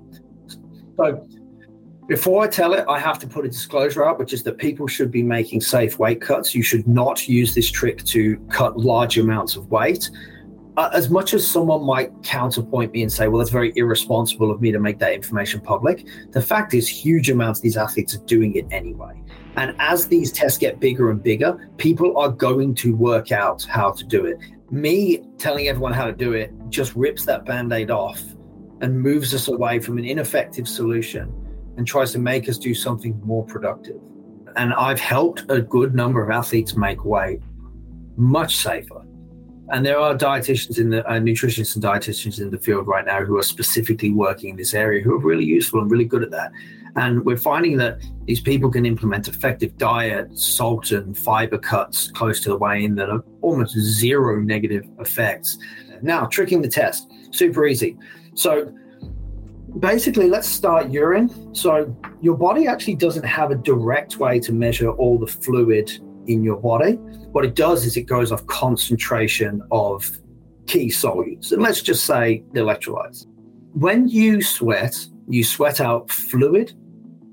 So, 0.97 1.27
before 2.07 2.45
I 2.45 2.49
tell 2.49 2.75
it, 2.75 2.85
I 2.89 2.99
have 2.99 3.19
to 3.21 3.27
put 3.27 3.45
a 3.45 3.49
disclosure 3.49 4.05
up, 4.05 4.19
which 4.19 4.33
is 4.33 4.43
that 4.45 4.59
people 4.59 4.87
should 4.87 5.11
be 5.11 5.23
making 5.23 5.61
safe 5.61 5.99
weight 5.99 6.21
cuts. 6.21 6.55
You 6.55 6.63
should 6.63 6.87
not 6.87 7.29
use 7.29 7.55
this 7.55 7.71
trick 7.71 8.05
to 8.05 8.37
cut 8.51 8.77
large 8.77 9.19
amounts 9.19 9.57
of 9.57 9.71
weight 9.71 10.11
Uh, 10.81 10.89
as 10.95 11.11
much 11.11 11.35
as 11.35 11.47
someone 11.47 11.85
might 11.85 12.11
counterpoint 12.23 12.91
me 12.95 13.03
and 13.03 13.13
say, 13.13 13.29
well, 13.29 13.37
that's 13.37 13.51
very 13.51 13.71
irresponsible 13.77 14.51
of 14.51 14.63
me 14.63 14.73
to 14.73 14.81
make 14.81 14.99
that 14.99 15.13
information 15.13 15.61
public, 15.61 16.07
the 16.31 16.41
fact 16.41 16.73
is, 16.73 16.89
huge 16.89 17.29
amounts 17.29 17.59
of 17.59 17.65
these 17.65 17.77
athletes 17.77 18.15
are 18.15 18.25
doing 18.25 18.55
it 18.55 18.65
anyway. 18.71 19.23
And 19.57 19.77
as 19.79 20.09
these 20.09 20.33
tests 20.33 20.57
get 20.57 20.81
bigger 20.81 21.11
and 21.11 21.23
bigger, 21.23 21.69
people 21.77 22.17
are 22.17 22.31
going 22.31 22.75
to 22.77 22.97
work 22.97 23.31
out 23.31 23.63
how 23.65 23.91
to 23.91 24.05
do 24.05 24.25
it. 24.25 24.39
Me 24.71 25.23
telling 25.37 25.69
everyone 25.69 25.93
how 25.93 26.07
to 26.07 26.15
do 26.15 26.33
it 26.33 26.51
just 26.71 26.97
rips 26.97 27.27
that 27.27 27.45
band 27.45 27.71
aid 27.75 27.91
off 27.91 28.23
and 28.81 28.99
moves 28.99 29.35
us 29.35 29.49
away 29.49 29.81
from 29.81 29.99
an 29.99 30.07
ineffective 30.07 30.67
solution 30.67 31.31
and 31.77 31.87
tries 31.87 32.11
to 32.13 32.19
make 32.19 32.49
us 32.49 32.57
do 32.57 32.73
something 32.73 33.21
more 33.23 33.45
productive. 33.45 34.01
And 34.57 34.73
I've 34.73 34.99
helped 34.99 35.45
a 35.51 35.61
good 35.61 35.95
number 35.95 36.25
of 36.25 36.31
athletes 36.31 36.75
make 36.75 37.05
weight 37.05 37.43
much 38.17 38.57
safer 38.57 39.00
And 39.73 39.87
there 39.87 39.99
are 39.99 40.15
dietitians 40.17 40.79
in 40.79 40.91
the 40.91 41.07
uh, 41.09 41.15
nutritionists 41.15 41.77
and 41.77 41.85
dietitians 41.85 42.41
in 42.41 42.51
the 42.51 42.59
field 42.59 42.89
right 42.89 43.07
now 43.07 43.25
who 43.25 43.39
are 43.39 43.43
specifically 43.43 44.11
working 44.11 44.51
in 44.51 44.57
this 44.57 44.75
area 44.75 45.03
who 45.03 45.15
are 45.15 45.19
really 45.19 45.45
useful 45.45 45.81
and 45.81 45.91
really 45.91 46.05
good 46.05 46.23
at 46.23 46.31
that. 46.33 46.51
And 46.97 47.25
we're 47.25 47.37
finding 47.37 47.77
that 47.77 48.01
these 48.25 48.41
people 48.41 48.69
can 48.69 48.85
implement 48.85 49.29
effective 49.29 49.79
diet, 49.79 50.37
salt 50.37 50.91
and 50.91 51.17
fiber 51.17 51.57
cuts 51.57 52.11
close 52.11 52.41
to 52.41 52.49
the 52.49 52.57
weigh 52.57 52.85
in 52.85 52.97
that 52.97 53.11
are 53.11 53.23
almost 53.43 53.79
zero 53.79 54.41
negative 54.41 54.89
effects. 54.99 55.57
Now, 56.03 56.27
tricking 56.27 56.63
the 56.63 56.69
test, 56.69 57.09
super 57.31 57.65
easy. 57.67 57.97
So 58.35 58.75
basically, 59.79 60.29
let's 60.29 60.49
start 60.49 60.91
urine. 60.91 61.55
So 61.55 61.95
your 62.21 62.37
body 62.37 62.67
actually 62.67 62.97
doesn't 62.97 63.25
have 63.25 63.53
a 63.53 63.57
direct 63.57 64.17
way 64.17 64.41
to 64.41 64.53
measure 64.53 64.91
all 64.91 65.17
the 65.17 65.29
fluid 65.29 65.93
in 66.27 66.43
your 66.43 66.57
body. 66.57 66.93
What 67.33 67.45
it 67.45 67.55
does 67.55 67.85
is 67.85 67.97
it 67.97 68.03
goes 68.03 68.33
off 68.33 68.47
concentration 68.47 69.63
of 69.71 70.09
key 70.67 70.89
solutes. 70.89 71.53
And 71.53 71.63
let's 71.63 71.83
just 71.83 72.05
say 72.05 72.45
the 72.53 72.61
electrolytes. 72.61 73.27
When 73.73 74.09
you 74.09 74.43
sweat, 74.43 74.97
you 75.29 75.45
sweat 75.45 75.81
out 75.81 76.11
fluid 76.11 76.73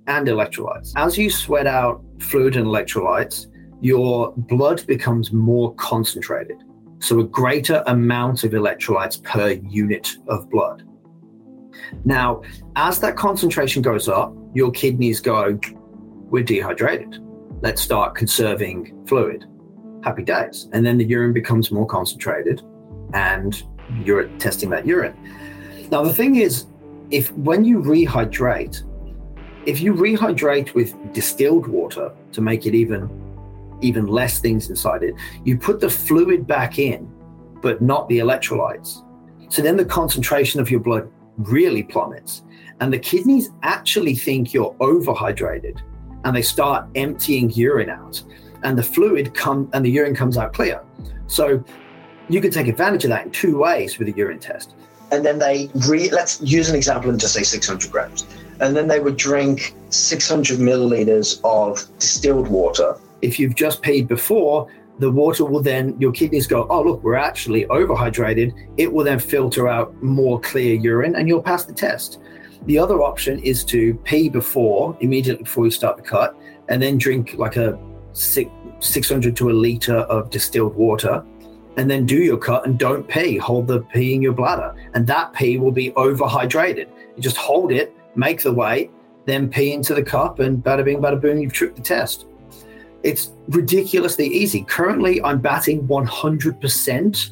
and 0.07 0.27
electrolytes. 0.27 0.93
As 0.95 1.17
you 1.17 1.29
sweat 1.29 1.67
out 1.67 2.03
fluid 2.19 2.55
and 2.55 2.67
electrolytes, 2.67 3.47
your 3.81 4.33
blood 4.35 4.85
becomes 4.87 5.31
more 5.31 5.75
concentrated. 5.75 6.63
So, 6.99 7.19
a 7.19 7.23
greater 7.23 7.83
amount 7.85 8.43
of 8.43 8.51
electrolytes 8.53 9.21
per 9.21 9.51
unit 9.51 10.17
of 10.27 10.49
blood. 10.49 10.83
Now, 12.05 12.41
as 12.75 12.99
that 13.01 13.15
concentration 13.15 13.83
goes 13.83 14.07
up, 14.07 14.33
your 14.55 14.71
kidneys 14.71 15.21
go, 15.21 15.59
We're 16.29 16.43
dehydrated. 16.43 17.19
Let's 17.61 17.81
start 17.81 18.13
conserving 18.13 19.05
fluid. 19.07 19.45
Happy 20.03 20.23
days. 20.23 20.69
And 20.73 20.85
then 20.85 20.99
the 20.99 21.05
urine 21.05 21.33
becomes 21.33 21.71
more 21.71 21.87
concentrated 21.87 22.61
and 23.13 23.63
you're 24.03 24.27
testing 24.37 24.69
that 24.69 24.85
urine. 24.85 25.15
Now, 25.89 26.03
the 26.03 26.13
thing 26.13 26.35
is, 26.35 26.67
if 27.09 27.31
when 27.33 27.65
you 27.65 27.81
rehydrate, 27.81 28.83
if 29.65 29.81
you 29.81 29.95
rehydrate 29.95 30.75
with 30.75 30.93
distilled 31.13 31.67
water 31.67 32.13
to 32.33 32.41
make 32.41 32.65
it 32.65 32.75
even 32.75 33.09
even 33.81 34.07
less 34.07 34.39
things 34.39 34.69
inside 34.69 35.03
it, 35.03 35.15
you 35.43 35.57
put 35.57 35.79
the 35.79 35.89
fluid 35.89 36.47
back 36.47 36.79
in, 36.79 37.11
but 37.61 37.81
not 37.81 38.09
the 38.09 38.17
electrolytes. 38.17 39.03
So 39.49 39.61
then 39.61 39.77
the 39.77 39.85
concentration 39.85 40.59
of 40.59 40.69
your 40.71 40.79
blood 40.79 41.09
really 41.37 41.83
plummets. 41.83 42.43
And 42.79 42.91
the 42.91 42.99
kidneys 42.99 43.49
actually 43.61 44.15
think 44.15 44.53
you're 44.53 44.73
overhydrated 44.75 45.79
and 46.27 46.35
they 46.35 46.41
start 46.41 46.85
emptying 46.95 47.49
urine 47.51 47.89
out. 47.89 48.21
And 48.63 48.77
the 48.77 48.83
fluid 48.83 49.33
come 49.33 49.69
and 49.73 49.85
the 49.85 49.89
urine 49.89 50.13
comes 50.13 50.37
out 50.37 50.53
clear. 50.53 50.83
So 51.27 51.63
you 52.27 52.41
can 52.41 52.51
take 52.51 52.67
advantage 52.67 53.05
of 53.05 53.11
that 53.11 53.25
in 53.25 53.31
two 53.31 53.57
ways 53.57 53.97
with 53.97 54.09
a 54.09 54.11
urine 54.11 54.39
test. 54.39 54.75
And 55.11 55.25
then 55.25 55.39
they 55.39 55.69
re 55.87 56.09
let's 56.09 56.41
use 56.41 56.69
an 56.69 56.75
example 56.75 57.09
and 57.09 57.17
just 57.17 57.33
say 57.33 57.43
600 57.43 57.89
grams. 57.89 58.27
And 58.59 58.75
then 58.75 58.89
they 58.89 58.99
would 58.99 59.15
drink 59.15 59.73
600 59.89 60.59
milliliters 60.59 61.39
of 61.45 61.87
distilled 61.97 62.49
water. 62.49 62.97
If 63.21 63.39
you've 63.39 63.55
just 63.55 63.81
peed 63.81 64.09
before, 64.09 64.67
the 64.99 65.09
water 65.09 65.45
will 65.45 65.61
then, 65.61 65.95
your 65.97 66.11
kidneys 66.11 66.45
go, 66.45 66.67
oh, 66.69 66.81
look, 66.81 67.03
we're 67.03 67.15
actually 67.15 67.65
overhydrated. 67.67 68.53
It 68.75 68.91
will 68.91 69.05
then 69.05 69.19
filter 69.19 69.69
out 69.69 69.93
more 70.03 70.41
clear 70.41 70.75
urine 70.75 71.15
and 71.15 71.29
you'll 71.29 71.41
pass 71.41 71.63
the 71.63 71.73
test. 71.73 72.19
The 72.67 72.77
other 72.77 73.01
option 73.01 73.39
is 73.39 73.63
to 73.65 73.93
pee 74.03 74.27
before, 74.27 74.97
immediately 74.99 75.43
before 75.43 75.65
you 75.65 75.71
start 75.71 75.95
the 75.95 76.03
cut, 76.03 76.35
and 76.67 76.81
then 76.81 76.97
drink 76.97 77.35
like 77.35 77.55
a 77.55 77.79
six, 78.11 78.51
600 78.79 79.37
to 79.37 79.49
a 79.49 79.53
liter 79.53 79.99
of 79.99 80.29
distilled 80.29 80.75
water, 80.75 81.23
and 81.77 81.89
then 81.89 82.05
do 82.05 82.17
your 82.17 82.37
cut 82.37 82.65
and 82.65 82.77
don't 82.77 83.07
pee. 83.07 83.37
Hold 83.37 83.67
the 83.67 83.81
pee 83.83 84.13
in 84.13 84.21
your 84.21 84.33
bladder, 84.33 84.75
and 84.93 85.07
that 85.07 85.31
pee 85.31 85.57
will 85.57 85.71
be 85.71 85.91
overhydrated. 85.91 86.89
You 87.15 87.23
just 87.23 87.37
hold 87.37 87.71
it, 87.71 87.95
make 88.15 88.43
the 88.43 88.51
weight, 88.51 88.91
then 89.25 89.49
pee 89.49 89.71
into 89.71 89.93
the 89.93 90.03
cup, 90.03 90.39
and 90.39 90.61
bada 90.61 90.83
bing, 90.83 90.99
bada 90.99 91.21
boom, 91.21 91.37
you've 91.37 91.53
tricked 91.53 91.77
the 91.77 91.81
test. 91.81 92.25
It's 93.03 93.31
ridiculously 93.47 94.27
easy. 94.27 94.63
Currently, 94.63 95.21
I'm 95.21 95.39
batting 95.39 95.87
100% 95.87 97.31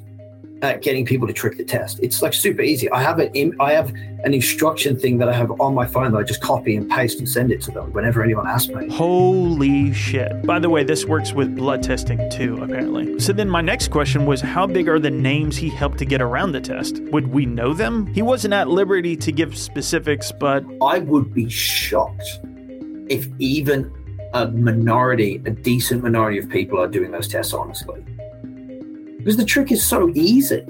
at 0.62 0.82
getting 0.82 1.06
people 1.06 1.28
to 1.28 1.34
trick 1.34 1.58
the 1.58 1.64
test. 1.64 2.00
It's 2.02 2.22
like 2.22 2.34
super 2.34 2.62
easy. 2.62 2.90
I 2.92 3.02
have 3.02 3.20
an 3.20 3.56
I 3.60 3.74
have 3.74 3.90
an 4.24 4.34
instruction 4.34 4.98
thing 4.98 5.18
that 5.20 5.30
I 5.30 5.34
have 5.34 5.52
on 5.60 5.74
my 5.74 5.86
phone 5.86 6.12
that 6.12 6.18
I 6.18 6.24
just 6.24 6.42
copy 6.42 6.76
and 6.76 6.90
paste 6.90 7.20
and 7.20 7.30
send 7.30 7.52
it 7.52 7.62
to 7.64 7.72
them 7.72 7.92
whenever 7.94 8.24
anyone 8.24 8.48
asks 8.48 8.70
me. 8.70 8.90
Holy 8.90 9.94
shit. 9.94 10.44
By 10.44 10.60
the 10.60 10.70
way, 10.70 10.84
this 10.84 11.06
works 11.06 11.34
with 11.34 11.56
blood 11.56 11.84
testing 11.84 12.30
too, 12.30 12.62
apparently. 12.62 13.20
So 13.20 13.34
then 13.34 13.50
my 13.50 13.62
next 13.62 13.90
question 13.90 14.26
was 14.26 14.42
how 14.42 14.66
big 14.66 14.88
are 14.88 15.00
the 15.00 15.12
names 15.12 15.58
he 15.58 15.70
helped 15.70 15.98
to 16.00 16.06
get 16.06 16.22
around 16.22 16.54
the 16.54 16.62
test? 16.62 17.00
Would 17.12 17.28
we 17.28 17.46
know 17.46 17.74
them? 17.74 18.08
He 18.08 18.22
wasn't 18.22 18.54
at 18.54 18.70
liberty 18.70 19.16
to 19.18 19.32
give 19.32 19.58
specifics, 19.58 20.32
but 20.32 20.64
I 20.82 21.00
would 21.00 21.34
be 21.34 21.50
shocked 21.50 22.40
if 23.08 23.28
even 23.40 23.92
a 24.34 24.48
minority, 24.48 25.42
a 25.46 25.52
decent 25.52 26.04
minority 26.04 26.40
of 26.40 26.50
people 26.50 26.80
are 26.82 26.88
doing 26.88 27.12
those 27.12 27.28
tests 27.28 27.54
honestly 27.54 28.04
because 29.26 29.38
the 29.38 29.44
trick 29.46 29.72
is 29.72 29.84
so 29.84 30.12
easy. 30.14 30.64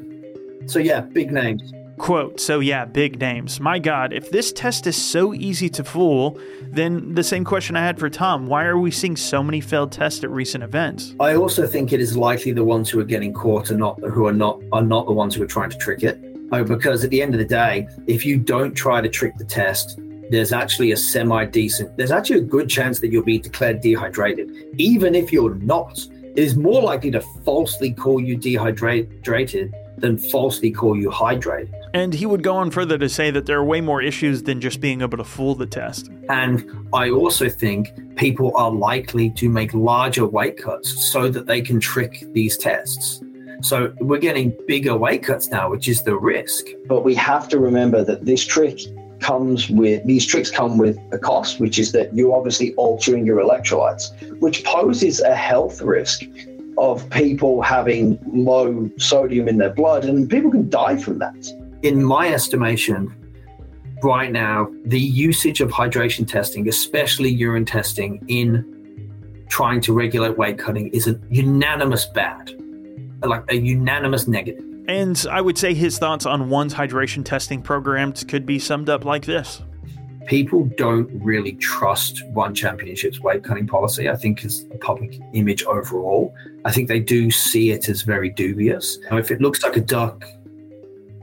So, 0.65 0.79
yeah, 0.79 1.01
big 1.01 1.29
names. 1.29 1.73
Quote, 1.97 2.39
so 2.39 2.61
yeah, 2.61 2.85
big 2.85 3.19
names. 3.19 3.59
My 3.59 3.79
God, 3.79 4.13
if 4.13 4.31
this 4.31 4.53
test 4.53 4.87
is 4.87 4.95
so 5.01 5.33
easy 5.33 5.67
to 5.71 5.83
fool, 5.83 6.39
then 6.63 7.15
the 7.15 7.23
same 7.23 7.43
question 7.43 7.75
I 7.75 7.85
had 7.85 7.99
for 7.99 8.09
Tom 8.09 8.47
why 8.47 8.63
are 8.65 8.77
we 8.77 8.91
seeing 8.91 9.15
so 9.15 9.43
many 9.43 9.59
failed 9.61 9.91
tests 9.91 10.23
at 10.23 10.29
recent 10.29 10.63
events? 10.63 11.15
I 11.19 11.35
also 11.35 11.67
think 11.67 11.91
it 11.91 11.99
is 11.99 12.17
likely 12.17 12.51
the 12.51 12.63
ones 12.63 12.89
who 12.89 12.99
are 12.99 13.05
getting 13.05 13.33
caught 13.33 13.71
are 13.71 13.77
not 13.77 13.99
who 13.99 14.25
are 14.25 14.33
not 14.33 14.61
are 14.73 14.81
not 14.81 15.05
the 15.05 15.13
ones 15.13 15.35
who 15.35 15.43
are 15.43 15.47
trying 15.47 15.69
to 15.69 15.77
trick 15.77 16.03
it. 16.03 16.19
Oh, 16.51 16.63
because 16.63 17.03
at 17.03 17.09
the 17.09 17.21
end 17.21 17.33
of 17.33 17.39
the 17.39 17.45
day, 17.45 17.87
if 18.07 18.25
you 18.25 18.37
don't 18.37 18.73
try 18.73 18.99
to 19.01 19.09
trick 19.09 19.37
the 19.37 19.45
test, 19.45 19.99
there's 20.29 20.51
actually 20.51 20.91
a 20.91 20.97
semi 20.97 21.45
decent, 21.45 21.95
there's 21.97 22.11
actually 22.11 22.39
a 22.39 22.43
good 22.43 22.69
chance 22.69 22.99
that 22.99 23.09
you'll 23.09 23.23
be 23.23 23.37
declared 23.37 23.79
dehydrated, 23.79 24.51
even 24.77 25.15
if 25.15 25.31
you're 25.31 25.55
not 25.55 26.05
is 26.35 26.55
more 26.55 26.81
likely 26.81 27.11
to 27.11 27.21
falsely 27.43 27.91
call 27.91 28.21
you 28.21 28.35
dehydrated 28.35 29.73
than 29.97 30.17
falsely 30.17 30.71
call 30.71 30.97
you 30.97 31.09
hydrated. 31.09 31.73
And 31.93 32.13
he 32.13 32.25
would 32.25 32.43
go 32.43 32.55
on 32.55 32.71
further 32.71 32.97
to 32.97 33.07
say 33.07 33.31
that 33.31 33.45
there 33.45 33.57
are 33.57 33.63
way 33.63 33.79
more 33.79 34.01
issues 34.01 34.43
than 34.43 34.59
just 34.59 34.81
being 34.81 35.01
able 35.01 35.17
to 35.17 35.23
fool 35.23 35.55
the 35.55 35.65
test. 35.65 36.09
And 36.27 36.87
I 36.93 37.09
also 37.09 37.47
think 37.47 37.93
people 38.17 38.55
are 38.57 38.69
likely 38.69 39.29
to 39.31 39.47
make 39.47 39.73
larger 39.73 40.25
weight 40.25 40.61
cuts 40.61 41.09
so 41.09 41.29
that 41.29 41.45
they 41.45 41.61
can 41.61 41.79
trick 41.79 42.25
these 42.33 42.57
tests. 42.57 43.21
So 43.61 43.93
we're 44.01 44.19
getting 44.19 44.53
bigger 44.67 44.97
weight 44.97 45.23
cuts 45.23 45.47
now, 45.47 45.69
which 45.69 45.87
is 45.87 46.03
the 46.03 46.17
risk. 46.17 46.65
But 46.87 47.05
we 47.05 47.15
have 47.15 47.47
to 47.49 47.59
remember 47.59 48.03
that 48.03 48.25
this 48.25 48.45
trick 48.45 48.79
comes 49.25 49.69
with 49.71 50.05
these 50.05 50.23
tricks 50.23 50.51
come 50.51 50.77
with 50.77 50.99
a 51.11 51.17
cost, 51.17 51.59
which 51.59 51.79
is 51.79 51.91
that 51.91 52.15
you're 52.15 52.35
obviously 52.35 52.75
altering 52.75 53.25
your 53.25 53.37
electrolytes, 53.41 54.11
which 54.39 54.63
poses 54.63 55.19
a 55.19 55.33
health 55.33 55.81
risk 55.81 56.23
of 56.77 57.09
people 57.09 57.61
having 57.61 58.19
low 58.31 58.87
sodium 58.99 59.47
in 59.47 59.57
their 59.57 59.73
blood, 59.73 60.05
and 60.05 60.29
people 60.29 60.51
can 60.51 60.69
die 60.69 60.95
from 60.95 61.17
that. 61.17 61.35
In 61.81 62.03
my 62.03 62.27
estimation, 62.27 63.15
right 64.03 64.31
now, 64.31 64.67
the 64.85 64.99
usage 64.99 65.59
of 65.59 65.71
hydration 65.71 66.27
testing, 66.27 66.67
especially 66.67 67.29
urine 67.29 67.65
testing, 67.65 68.23
in 68.27 68.63
trying 69.49 69.81
to 69.81 69.93
regulate 69.93 70.37
weight 70.37 70.59
cutting 70.59 70.89
is 70.89 71.07
a 71.07 71.19
unanimous 71.31 72.05
bad, 72.05 72.51
like 73.23 73.43
a 73.49 73.55
unanimous 73.55 74.27
negative. 74.27 74.74
And 74.87 75.25
I 75.31 75.41
would 75.41 75.57
say 75.57 75.73
his 75.73 75.97
thoughts 75.97 76.25
on 76.25 76.49
one's 76.49 76.73
hydration 76.73 77.25
testing 77.25 77.61
programs 77.61 78.23
could 78.23 78.45
be 78.45 78.59
summed 78.59 78.89
up 78.89 79.03
like 79.03 79.25
this. 79.25 79.61
People 80.27 80.65
don't 80.77 81.09
really 81.23 81.53
trust 81.53 82.25
One 82.27 82.55
Championship's 82.55 83.19
weight 83.19 83.43
cutting 83.43 83.67
policy, 83.67 84.09
I 84.09 84.15
think, 84.15 84.43
as 84.43 84.65
a 84.71 84.77
public 84.77 85.19
image 85.33 85.63
overall. 85.63 86.33
I 86.65 86.71
think 86.71 86.87
they 86.87 86.99
do 86.99 87.29
see 87.29 87.71
it 87.71 87.89
as 87.89 88.01
very 88.01 88.29
dubious. 88.29 88.97
Now, 89.09 89.17
if 89.17 89.29
it 89.29 89.39
looks 89.39 89.63
like 89.63 89.77
a 89.77 89.81
duck, 89.81 90.25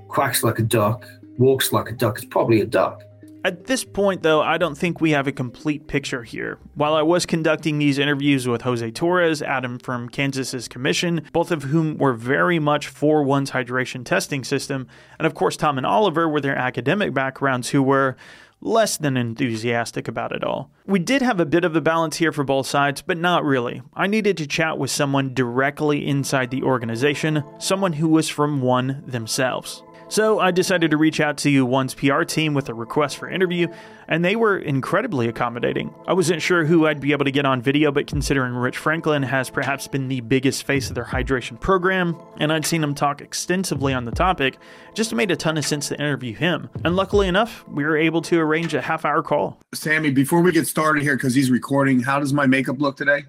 quacks 0.07 0.45
like 0.45 0.61
a 0.61 0.63
duck, 0.63 1.05
walks 1.39 1.73
like 1.73 1.89
a 1.89 1.93
duck, 1.93 2.19
it's 2.19 2.27
probably 2.27 2.61
a 2.61 2.67
duck. 2.67 3.03
At 3.45 3.67
this 3.67 3.85
point, 3.85 4.23
though, 4.23 4.41
I 4.41 4.57
don't 4.57 4.79
think 4.79 5.01
we 5.01 5.11
have 5.11 5.27
a 5.27 5.33
complete 5.33 5.89
picture 5.89 6.23
here. 6.23 6.59
While 6.77 6.95
I 6.95 7.03
was 7.03 7.27
conducting 7.27 7.79
these 7.79 7.99
interviews 7.99 8.47
with 8.47 8.63
Jose 8.63 8.89
Torres, 8.93 9.43
Adam 9.43 9.81
from 9.81 10.09
Kansas's 10.09 10.69
commission, 10.69 11.27
both 11.33 11.51
of 11.51 11.65
whom 11.65 11.99
were 11.99 12.13
very 12.13 12.61
much 12.61 12.87
for 12.87 13.25
one's 13.25 13.51
hydration 13.51 14.05
testing 14.05 14.45
system, 14.45 14.87
and 15.19 15.27
of 15.27 15.35
course, 15.35 15.57
Tom 15.57 15.77
and 15.77 15.87
Oliver 15.87 16.29
with 16.29 16.45
their 16.45 16.57
academic 16.57 17.13
backgrounds 17.13 17.71
who 17.71 17.83
were 17.83 18.17
less 18.61 18.97
than 18.97 19.17
enthusiastic 19.17 20.07
about 20.07 20.31
it 20.31 20.45
all. 20.45 20.71
We 20.87 21.01
did 21.01 21.21
have 21.21 21.41
a 21.41 21.47
bit 21.47 21.65
of 21.65 21.75
a 21.75 21.81
balance 21.81 22.19
here 22.19 22.31
for 22.31 22.45
both 22.45 22.69
sides, 22.69 23.03
but 23.03 23.19
not 23.19 23.45
really. 23.45 23.83
I 23.93 24.07
needed 24.07 24.37
to 24.37 24.47
chat 24.47 24.79
with 24.79 24.93
someone 24.93 25.35
directly 25.35 26.07
inside 26.07 26.53
the 26.53 26.63
organization, 26.63 27.43
someone 27.59 27.95
who 27.95 28.09
was 28.09 28.29
from 28.29 28.63
one 28.63 29.03
themselves. 29.05 29.83
So 30.13 30.41
I 30.41 30.51
decided 30.51 30.91
to 30.91 30.99
reach 30.99 31.21
out 31.21 31.39
to 31.39 31.65
One's 31.65 31.95
PR 31.95 32.25
team 32.25 32.53
with 32.53 32.69
a 32.69 32.75
request 32.75 33.17
for 33.17 33.31
interview, 33.31 33.69
and 34.07 34.23
they 34.23 34.37
were 34.37 34.59
incredibly 34.59 35.27
accommodating. 35.27 35.95
I 36.07 36.13
wasn't 36.13 36.43
sure 36.43 36.67
who 36.67 36.87
I'd 36.87 37.01
be 37.01 37.13
able 37.13 37.25
to 37.25 37.31
get 37.31 37.47
on 37.47 37.63
video, 37.63 37.91
but 37.91 38.09
considering 38.09 38.53
Rich 38.53 38.77
Franklin 38.77 39.23
has 39.23 39.49
perhaps 39.49 39.89
been 39.89 40.09
the 40.09 40.21
biggest 40.21 40.67
face 40.67 40.91
of 40.91 40.97
their 40.97 41.07
hydration 41.07 41.59
program, 41.59 42.21
and 42.37 42.53
I'd 42.53 42.67
seen 42.67 42.85
him 42.85 42.95
talk 42.95 43.23
extensively 43.23 43.95
on 43.95 44.05
the 44.05 44.11
topic, 44.11 44.59
just 44.93 45.15
made 45.15 45.31
a 45.31 45.37
ton 45.37 45.57
of 45.57 45.65
sense 45.65 45.89
to 45.89 45.95
interview 45.95 46.35
him. 46.35 46.69
And 46.85 46.95
luckily 46.95 47.27
enough, 47.27 47.67
we 47.67 47.83
were 47.83 47.97
able 47.97 48.21
to 48.21 48.39
arrange 48.39 48.75
a 48.75 48.83
half 48.83 49.07
hour 49.07 49.23
call. 49.23 49.63
Sammy, 49.73 50.11
before 50.11 50.43
we 50.43 50.53
get 50.53 50.67
started 50.67 51.03
here, 51.03 51.17
because 51.17 51.35
he's 51.35 51.51
recording, 51.51 52.01
how 52.01 52.21
does 52.21 52.35
my 52.35 52.47
makeup 52.47 52.83
look 52.83 52.99
today? 52.99 53.23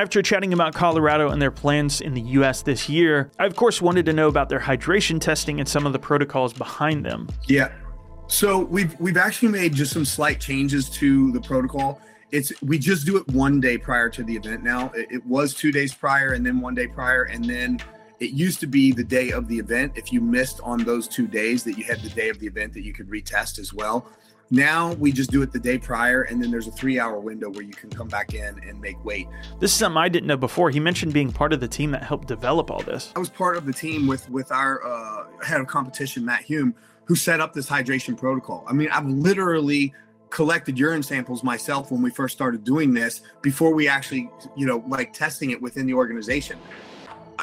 After 0.00 0.22
chatting 0.22 0.52
about 0.52 0.74
Colorado 0.74 1.30
and 1.30 1.42
their 1.42 1.50
plans 1.50 2.00
in 2.00 2.14
the 2.14 2.20
US 2.20 2.62
this 2.62 2.88
year, 2.88 3.32
I 3.40 3.46
of 3.46 3.56
course 3.56 3.82
wanted 3.82 4.06
to 4.06 4.12
know 4.12 4.28
about 4.28 4.48
their 4.48 4.60
hydration 4.60 5.20
testing 5.20 5.58
and 5.58 5.68
some 5.68 5.86
of 5.86 5.92
the 5.92 5.98
protocols 5.98 6.52
behind 6.52 7.04
them. 7.04 7.28
Yeah. 7.48 7.72
So 8.28 8.60
we've 8.60 8.98
we've 9.00 9.16
actually 9.16 9.48
made 9.48 9.74
just 9.74 9.92
some 9.92 10.04
slight 10.04 10.40
changes 10.40 10.88
to 10.90 11.32
the 11.32 11.40
protocol. 11.40 12.00
It's 12.30 12.52
we 12.62 12.78
just 12.78 13.06
do 13.06 13.16
it 13.16 13.26
one 13.28 13.60
day 13.60 13.76
prior 13.76 14.08
to 14.10 14.22
the 14.22 14.36
event 14.36 14.62
now. 14.62 14.92
It, 14.94 15.10
it 15.10 15.26
was 15.26 15.52
two 15.52 15.72
days 15.72 15.92
prior 15.92 16.34
and 16.34 16.46
then 16.46 16.60
one 16.60 16.76
day 16.76 16.86
prior 16.86 17.24
and 17.24 17.44
then 17.44 17.80
it 18.20 18.30
used 18.30 18.60
to 18.60 18.68
be 18.68 18.92
the 18.92 19.02
day 19.02 19.32
of 19.32 19.48
the 19.48 19.58
event. 19.58 19.94
If 19.96 20.12
you 20.12 20.20
missed 20.20 20.60
on 20.62 20.84
those 20.84 21.08
two 21.08 21.26
days, 21.26 21.64
that 21.64 21.76
you 21.76 21.84
had 21.84 22.00
the 22.02 22.10
day 22.10 22.28
of 22.28 22.38
the 22.38 22.46
event 22.46 22.72
that 22.74 22.82
you 22.82 22.92
could 22.92 23.08
retest 23.08 23.58
as 23.58 23.72
well. 23.72 24.08
Now 24.50 24.94
we 24.94 25.12
just 25.12 25.30
do 25.30 25.42
it 25.42 25.52
the 25.52 25.58
day 25.58 25.78
prior, 25.78 26.22
and 26.22 26.42
then 26.42 26.50
there's 26.50 26.66
a 26.66 26.72
three 26.72 26.98
hour 26.98 27.18
window 27.20 27.50
where 27.50 27.62
you 27.62 27.74
can 27.74 27.90
come 27.90 28.08
back 28.08 28.34
in 28.34 28.58
and 28.66 28.80
make 28.80 29.02
weight. 29.04 29.28
This 29.60 29.72
is 29.72 29.76
something 29.76 29.98
I 29.98 30.08
didn't 30.08 30.26
know 30.26 30.36
before. 30.36 30.70
He 30.70 30.80
mentioned 30.80 31.12
being 31.12 31.32
part 31.32 31.52
of 31.52 31.60
the 31.60 31.68
team 31.68 31.90
that 31.90 32.02
helped 32.02 32.28
develop 32.28 32.70
all 32.70 32.82
this. 32.82 33.12
I 33.14 33.18
was 33.18 33.28
part 33.28 33.56
of 33.56 33.66
the 33.66 33.72
team 33.72 34.06
with 34.06 34.28
with 34.30 34.50
our 34.50 34.86
uh, 34.86 35.44
head 35.44 35.60
of 35.60 35.66
competition, 35.66 36.24
Matt 36.24 36.42
Hume, 36.42 36.74
who 37.04 37.14
set 37.14 37.40
up 37.40 37.52
this 37.52 37.68
hydration 37.68 38.16
protocol. 38.16 38.64
I 38.66 38.72
mean, 38.72 38.88
I've 38.90 39.06
literally 39.06 39.92
collected 40.30 40.78
urine 40.78 41.02
samples 41.02 41.42
myself 41.42 41.90
when 41.90 42.02
we 42.02 42.10
first 42.10 42.34
started 42.34 42.64
doing 42.64 42.92
this 42.92 43.22
before 43.42 43.72
we 43.72 43.88
actually, 43.88 44.30
you 44.56 44.66
know, 44.66 44.84
like 44.86 45.12
testing 45.12 45.50
it 45.50 45.60
within 45.60 45.86
the 45.86 45.94
organization 45.94 46.58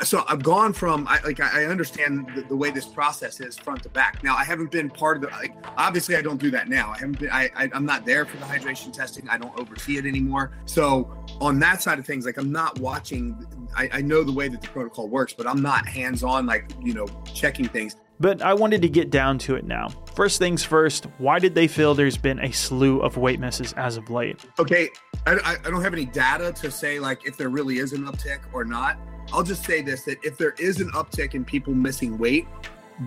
so 0.03 0.23
I've 0.27 0.43
gone 0.43 0.73
from 0.73 1.07
I, 1.07 1.19
like 1.21 1.39
I 1.39 1.65
understand 1.65 2.29
the, 2.35 2.41
the, 2.41 2.55
way 2.55 2.71
this 2.71 2.85
process 2.85 3.39
is 3.39 3.57
front 3.57 3.83
to 3.83 3.89
back. 3.89 4.23
Now 4.23 4.35
I 4.35 4.43
haven't 4.43 4.71
been 4.71 4.89
part 4.89 5.17
of 5.17 5.23
the 5.23 5.29
like 5.29 5.55
obviously 5.77 6.15
I 6.15 6.21
don't 6.21 6.39
do 6.39 6.51
that 6.51 6.67
now. 6.67 6.91
I 6.91 6.97
haven't 6.97 7.19
been 7.19 7.29
I, 7.31 7.49
I 7.55 7.69
am 7.73 7.85
not 7.85 8.05
there 8.05 8.25
for 8.25 8.37
the 8.37 8.45
hydration 8.45 8.91
testing. 8.91 9.27
I 9.29 9.37
don't 9.37 9.57
oversee 9.59 9.97
it 9.97 10.05
anymore. 10.05 10.51
So 10.65 11.15
on 11.39 11.59
that 11.59 11.81
side 11.81 11.99
of 11.99 12.05
things, 12.05 12.25
like 12.25 12.37
I'm 12.37 12.51
not 12.51 12.79
watching. 12.79 13.45
I, 13.75 13.89
I 13.93 14.01
know 14.01 14.23
the 14.23 14.31
way 14.31 14.47
that 14.47 14.61
the 14.61 14.67
protocol 14.67 15.09
works, 15.09 15.33
but 15.33 15.47
I'm 15.47 15.61
not 15.61 15.87
hands 15.87 16.23
on 16.23 16.45
like 16.45 16.71
you 16.83 16.93
know 16.93 17.07
checking 17.33 17.67
things. 17.67 17.95
But 18.19 18.41
I 18.41 18.53
wanted 18.53 18.81
to 18.81 18.89
get 18.89 19.09
down 19.09 19.37
to 19.39 19.55
it 19.55 19.65
now. 19.65 19.89
First 20.15 20.39
things 20.39 20.63
first, 20.63 21.05
why 21.17 21.37
did 21.37 21.53
they 21.53 21.67
feel 21.67 21.93
there's 21.93 22.17
been 22.17 22.39
a 22.39 22.51
slew 22.51 23.01
of 23.01 23.17
weight 23.17 23.41
misses 23.41 23.73
as 23.73 23.97
of 23.97 24.09
late? 24.09 24.39
Okay, 24.57 24.89
I, 25.27 25.57
I 25.65 25.69
don't 25.69 25.81
have 25.81 25.93
any 25.93 26.05
data 26.05 26.53
to 26.53 26.71
say 26.71 26.99
like 26.99 27.25
if 27.27 27.35
there 27.35 27.49
really 27.49 27.79
is 27.79 27.91
an 27.91 28.05
uptick 28.05 28.39
or 28.53 28.63
not. 28.63 28.97
I'll 29.33 29.43
just 29.43 29.65
say 29.65 29.81
this 29.81 30.03
that 30.03 30.23
if 30.23 30.37
there 30.37 30.55
is 30.59 30.79
an 30.81 30.91
uptick 30.91 31.33
in 31.33 31.45
people 31.45 31.73
missing 31.73 32.17
weight, 32.17 32.47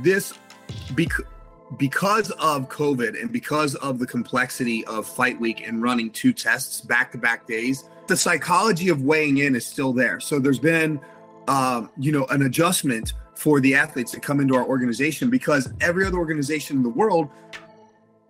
this 0.03 0.35
bec- 0.95 1.27
because 1.77 2.31
of 2.33 2.69
COVID 2.69 3.21
and 3.21 3.31
because 3.31 3.75
of 3.77 3.99
the 3.99 4.07
complexity 4.07 4.85
of 4.87 5.07
fight 5.07 5.39
week 5.39 5.67
and 5.67 5.83
running 5.83 6.11
two 6.11 6.33
tests 6.33 6.81
back 6.81 7.13
to 7.13 7.19
back 7.19 7.47
days, 7.47 7.89
the 8.07 8.17
psychology 8.17 8.89
of 8.89 9.03
weighing 9.03 9.39
in 9.39 9.55
is 9.55 9.67
still 9.67 9.93
there. 9.93 10.19
So 10.21 10.39
there's 10.39 10.59
been, 10.59 11.01
um, 11.47 11.91
you 11.99 12.11
know, 12.13 12.27
an 12.27 12.43
adjustment 12.43 13.13
for 13.35 13.61
the 13.61 13.75
athletes 13.75 14.13
that 14.13 14.23
come 14.23 14.41
into 14.41 14.57
our 14.57 14.65
organization 14.65 15.31
because 15.31 15.71
every 15.81 16.05
other 16.05 16.19
organization 16.19 16.79
in 16.79 16.83
the 16.83 16.89
world 16.89 17.29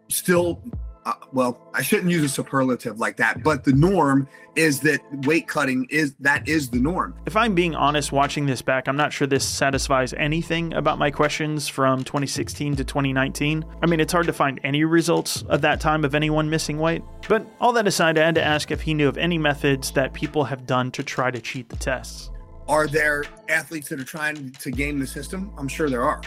still 0.09 0.61
uh, 1.09 1.15
well, 1.33 1.59
I 1.73 1.81
shouldn't 1.81 2.11
use 2.11 2.23
a 2.23 2.29
superlative 2.29 3.01
like 3.01 3.17
that, 3.17 3.43
but 3.43 3.65
the 3.65 3.73
norm 3.73 4.29
is 4.57 4.81
that 4.81 5.01
weight 5.27 5.49
cutting 5.49 5.87
is 5.89 6.15
that 6.21 6.47
is 6.47 6.69
the 6.69 6.79
norm. 6.79 7.15
If 7.25 7.35
I'm 7.35 7.55
being 7.55 7.75
honest 7.75 8.13
watching 8.13 8.45
this 8.45 8.61
back, 8.61 8.89
I'm 8.89 8.97
not 8.97 9.11
sure 9.11 9.27
this 9.27 9.47
satisfies 9.47 10.13
anything 10.13 10.75
about 10.75 10.99
my 10.99 11.11
questions 11.11 11.67
from 11.67 12.05
2016 12.05 12.77
to 12.77 12.85
2019. 12.85 13.65
I 13.81 13.87
mean, 13.87 14.01
it's 14.01 14.13
hard 14.13 14.27
to 14.27 14.35
find 14.35 14.61
any 14.65 14.85
results 14.85 15.45
of 15.49 15.63
that 15.63 15.81
time 15.81 16.05
of 16.05 16.15
anyone 16.15 16.51
missing 16.51 16.79
weight. 16.79 17.03
But 17.27 17.47
all 17.59 17.73
that 17.73 17.87
aside, 17.87 18.19
I 18.19 18.27
had 18.27 18.35
to 18.35 18.45
ask 18.45 18.71
if 18.71 18.83
he 18.83 18.93
knew 18.93 19.09
of 19.09 19.17
any 19.17 19.39
methods 19.39 19.91
that 19.93 20.13
people 20.13 20.45
have 20.45 20.67
done 20.67 20.91
to 20.91 21.03
try 21.03 21.31
to 21.31 21.41
cheat 21.41 21.71
the 21.71 21.77
tests. 21.77 22.31
Are 22.69 22.87
there 22.87 23.25
athletes 23.49 23.89
that 23.89 23.99
are 23.99 24.05
trying 24.05 24.51
to 24.51 24.71
game 24.71 24.99
the 24.99 25.07
system? 25.07 25.53
I'm 25.57 25.69
sure 25.69 25.89
there 25.89 26.05
are. 26.05 26.21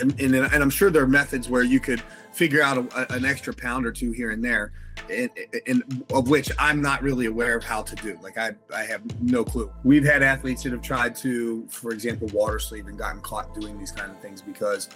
And, 0.00 0.18
and, 0.20 0.34
and 0.34 0.62
I'm 0.62 0.70
sure 0.70 0.88
there 0.88 1.02
are 1.02 1.08
methods 1.08 1.48
where 1.48 1.64
you 1.64 1.80
could 1.80 2.02
figure 2.32 2.62
out 2.62 2.78
a, 2.78 3.12
an 3.12 3.24
extra 3.24 3.52
pound 3.52 3.86
or 3.86 3.92
two 3.92 4.12
here 4.12 4.30
and 4.30 4.44
there, 4.44 4.72
and, 5.10 5.30
and, 5.66 6.04
of 6.12 6.28
which 6.28 6.50
I'm 6.58 6.80
not 6.80 7.02
really 7.02 7.26
aware 7.26 7.56
of 7.56 7.64
how 7.64 7.82
to 7.82 7.94
do. 7.96 8.18
Like 8.22 8.38
I, 8.38 8.52
I 8.74 8.84
have 8.84 9.02
no 9.20 9.44
clue. 9.44 9.70
We've 9.84 10.04
had 10.04 10.22
athletes 10.22 10.62
that 10.62 10.72
have 10.72 10.82
tried 10.82 11.14
to, 11.16 11.66
for 11.68 11.92
example, 11.92 12.28
water 12.28 12.58
sleep 12.58 12.86
and 12.86 12.98
gotten 12.98 13.20
caught 13.20 13.54
doing 13.58 13.78
these 13.78 13.92
kind 13.92 14.10
of 14.10 14.20
things 14.20 14.42
because 14.42 14.88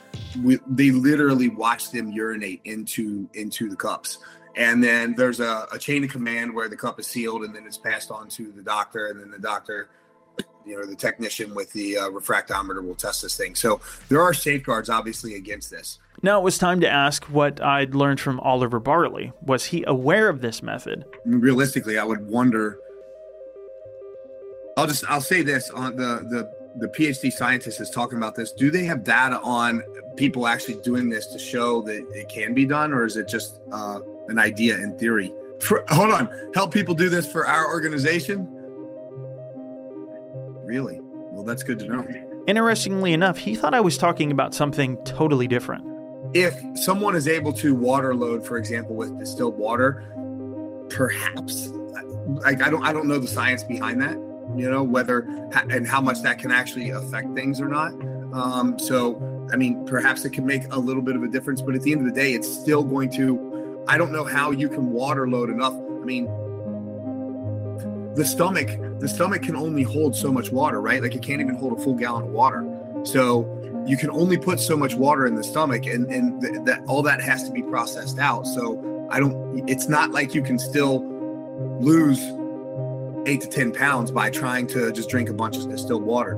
we, 0.42 0.58
they 0.66 0.90
literally 0.90 1.48
watch 1.48 1.90
them 1.90 2.10
urinate 2.10 2.60
into 2.64 3.28
into 3.34 3.68
the 3.68 3.76
cups. 3.76 4.18
And 4.56 4.82
then 4.82 5.14
there's 5.14 5.40
a, 5.40 5.66
a 5.70 5.78
chain 5.78 6.02
of 6.04 6.10
command 6.10 6.54
where 6.54 6.68
the 6.68 6.76
cup 6.76 6.98
is 6.98 7.06
sealed 7.06 7.42
and 7.42 7.54
then 7.54 7.66
it's 7.66 7.76
passed 7.76 8.10
on 8.10 8.28
to 8.30 8.50
the 8.52 8.62
doctor, 8.62 9.08
and 9.08 9.20
then 9.20 9.30
the 9.30 9.38
doctor 9.38 9.88
you 10.66 10.76
know 10.76 10.84
the 10.84 10.96
technician 10.96 11.54
with 11.54 11.72
the 11.72 11.96
uh, 11.96 12.08
refractometer 12.10 12.84
will 12.84 12.94
test 12.94 13.22
this 13.22 13.36
thing 13.36 13.54
so 13.54 13.80
there 14.08 14.20
are 14.20 14.34
safeguards 14.34 14.90
obviously 14.90 15.34
against 15.34 15.70
this 15.70 15.98
now 16.22 16.38
it 16.40 16.42
was 16.42 16.58
time 16.58 16.80
to 16.80 16.88
ask 16.88 17.24
what 17.24 17.62
I'd 17.62 17.94
learned 17.94 18.20
from 18.20 18.40
Oliver 18.40 18.80
Barley. 18.80 19.32
Was 19.42 19.66
he 19.66 19.84
aware 19.86 20.28
of 20.28 20.40
this 20.40 20.62
method? 20.62 21.04
Realistically, 21.24 21.98
I 21.98 22.04
would 22.04 22.26
wonder. 22.26 22.78
I'll 24.76 24.86
just 24.86 25.04
I'll 25.10 25.20
say 25.20 25.42
this 25.42 25.70
on 25.70 25.96
the 25.96 26.26
the 26.30 26.50
the 26.78 26.88
PhD 26.88 27.32
scientist 27.32 27.80
is 27.80 27.90
talking 27.90 28.18
about 28.18 28.34
this. 28.34 28.52
Do 28.52 28.70
they 28.70 28.84
have 28.84 29.04
data 29.04 29.40
on 29.40 29.82
people 30.16 30.46
actually 30.46 30.80
doing 30.82 31.08
this 31.08 31.26
to 31.28 31.38
show 31.38 31.82
that 31.82 32.06
it 32.12 32.28
can 32.28 32.54
be 32.54 32.66
done, 32.66 32.92
or 32.92 33.04
is 33.04 33.16
it 33.16 33.28
just 33.28 33.60
uh, 33.72 34.00
an 34.28 34.38
idea 34.38 34.76
in 34.76 34.98
theory? 34.98 35.32
For, 35.60 35.84
hold 35.88 36.10
on, 36.10 36.28
help 36.54 36.72
people 36.72 36.94
do 36.94 37.08
this 37.08 37.30
for 37.30 37.46
our 37.46 37.66
organization. 37.66 38.55
Really? 40.66 41.00
Well, 41.00 41.44
that's 41.44 41.62
good 41.62 41.78
to 41.78 41.86
know. 41.86 42.06
Interestingly 42.46 43.12
enough, 43.12 43.38
he 43.38 43.54
thought 43.54 43.74
I 43.74 43.80
was 43.80 43.96
talking 43.96 44.30
about 44.30 44.54
something 44.54 44.96
totally 45.04 45.48
different 45.48 45.96
if 46.34 46.54
someone 46.74 47.16
is 47.16 47.28
able 47.28 47.52
to 47.52 47.74
water 47.74 48.14
load, 48.14 48.46
for 48.46 48.58
example, 48.58 48.94
with 48.94 49.18
distilled 49.18 49.56
water, 49.56 50.04
perhaps 50.90 51.68
like 52.42 52.62
I 52.62 52.70
don't 52.70 52.84
I 52.84 52.92
don't 52.92 53.06
know 53.06 53.18
the 53.18 53.28
science 53.28 53.62
behind 53.62 54.00
that, 54.02 54.16
you 54.56 54.70
know, 54.70 54.82
whether 54.82 55.20
and 55.70 55.86
how 55.86 56.00
much 56.00 56.22
that 56.22 56.38
can 56.38 56.50
actually 56.50 56.90
affect 56.90 57.34
things 57.34 57.60
or 57.60 57.68
not. 57.68 57.92
Um, 58.34 58.78
so 58.78 59.16
I 59.52 59.56
mean, 59.56 59.86
perhaps 59.86 60.24
it 60.24 60.30
can 60.30 60.44
make 60.44 60.64
a 60.72 60.78
little 60.78 61.02
bit 61.02 61.16
of 61.16 61.22
a 61.22 61.28
difference, 61.28 61.62
but 61.62 61.74
at 61.74 61.82
the 61.82 61.92
end 61.92 62.06
of 62.06 62.14
the 62.14 62.20
day, 62.20 62.32
it's 62.32 62.52
still 62.52 62.82
going 62.82 63.10
to. 63.12 63.84
I 63.88 63.96
don't 63.96 64.10
know 64.10 64.24
how 64.24 64.50
you 64.50 64.68
can 64.68 64.90
water 64.90 65.28
load 65.28 65.48
enough. 65.48 65.74
I 65.74 66.04
mean, 66.04 66.26
the 68.16 68.24
stomach, 68.24 68.68
the 68.98 69.08
stomach 69.08 69.42
can 69.42 69.56
only 69.56 69.82
hold 69.82 70.16
so 70.16 70.32
much 70.32 70.50
water, 70.50 70.80
right? 70.80 71.02
Like 71.02 71.14
it 71.14 71.22
can't 71.22 71.40
even 71.40 71.54
hold 71.54 71.78
a 71.78 71.82
full 71.82 71.94
gallon 71.94 72.24
of 72.24 72.30
water. 72.30 72.64
So 73.04 73.56
you 73.86 73.96
can 73.96 74.10
only 74.10 74.36
put 74.36 74.58
so 74.58 74.76
much 74.76 74.94
water 74.94 75.26
in 75.26 75.34
the 75.34 75.44
stomach 75.44 75.86
and 75.86 76.10
and 76.10 76.40
th- 76.40 76.54
that 76.64 76.82
all 76.86 77.02
that 77.02 77.20
has 77.20 77.44
to 77.44 77.52
be 77.52 77.62
processed 77.62 78.18
out 78.18 78.46
so 78.46 79.06
i 79.10 79.20
don't 79.20 79.68
it's 79.68 79.88
not 79.88 80.10
like 80.10 80.34
you 80.34 80.42
can 80.42 80.58
still 80.58 81.04
lose 81.80 82.20
eight 83.26 83.40
to 83.40 83.46
ten 83.46 83.72
pounds 83.72 84.10
by 84.10 84.28
trying 84.28 84.66
to 84.66 84.92
just 84.92 85.08
drink 85.08 85.28
a 85.28 85.32
bunch 85.32 85.56
of 85.56 85.68
distilled 85.70 86.02
water 86.02 86.36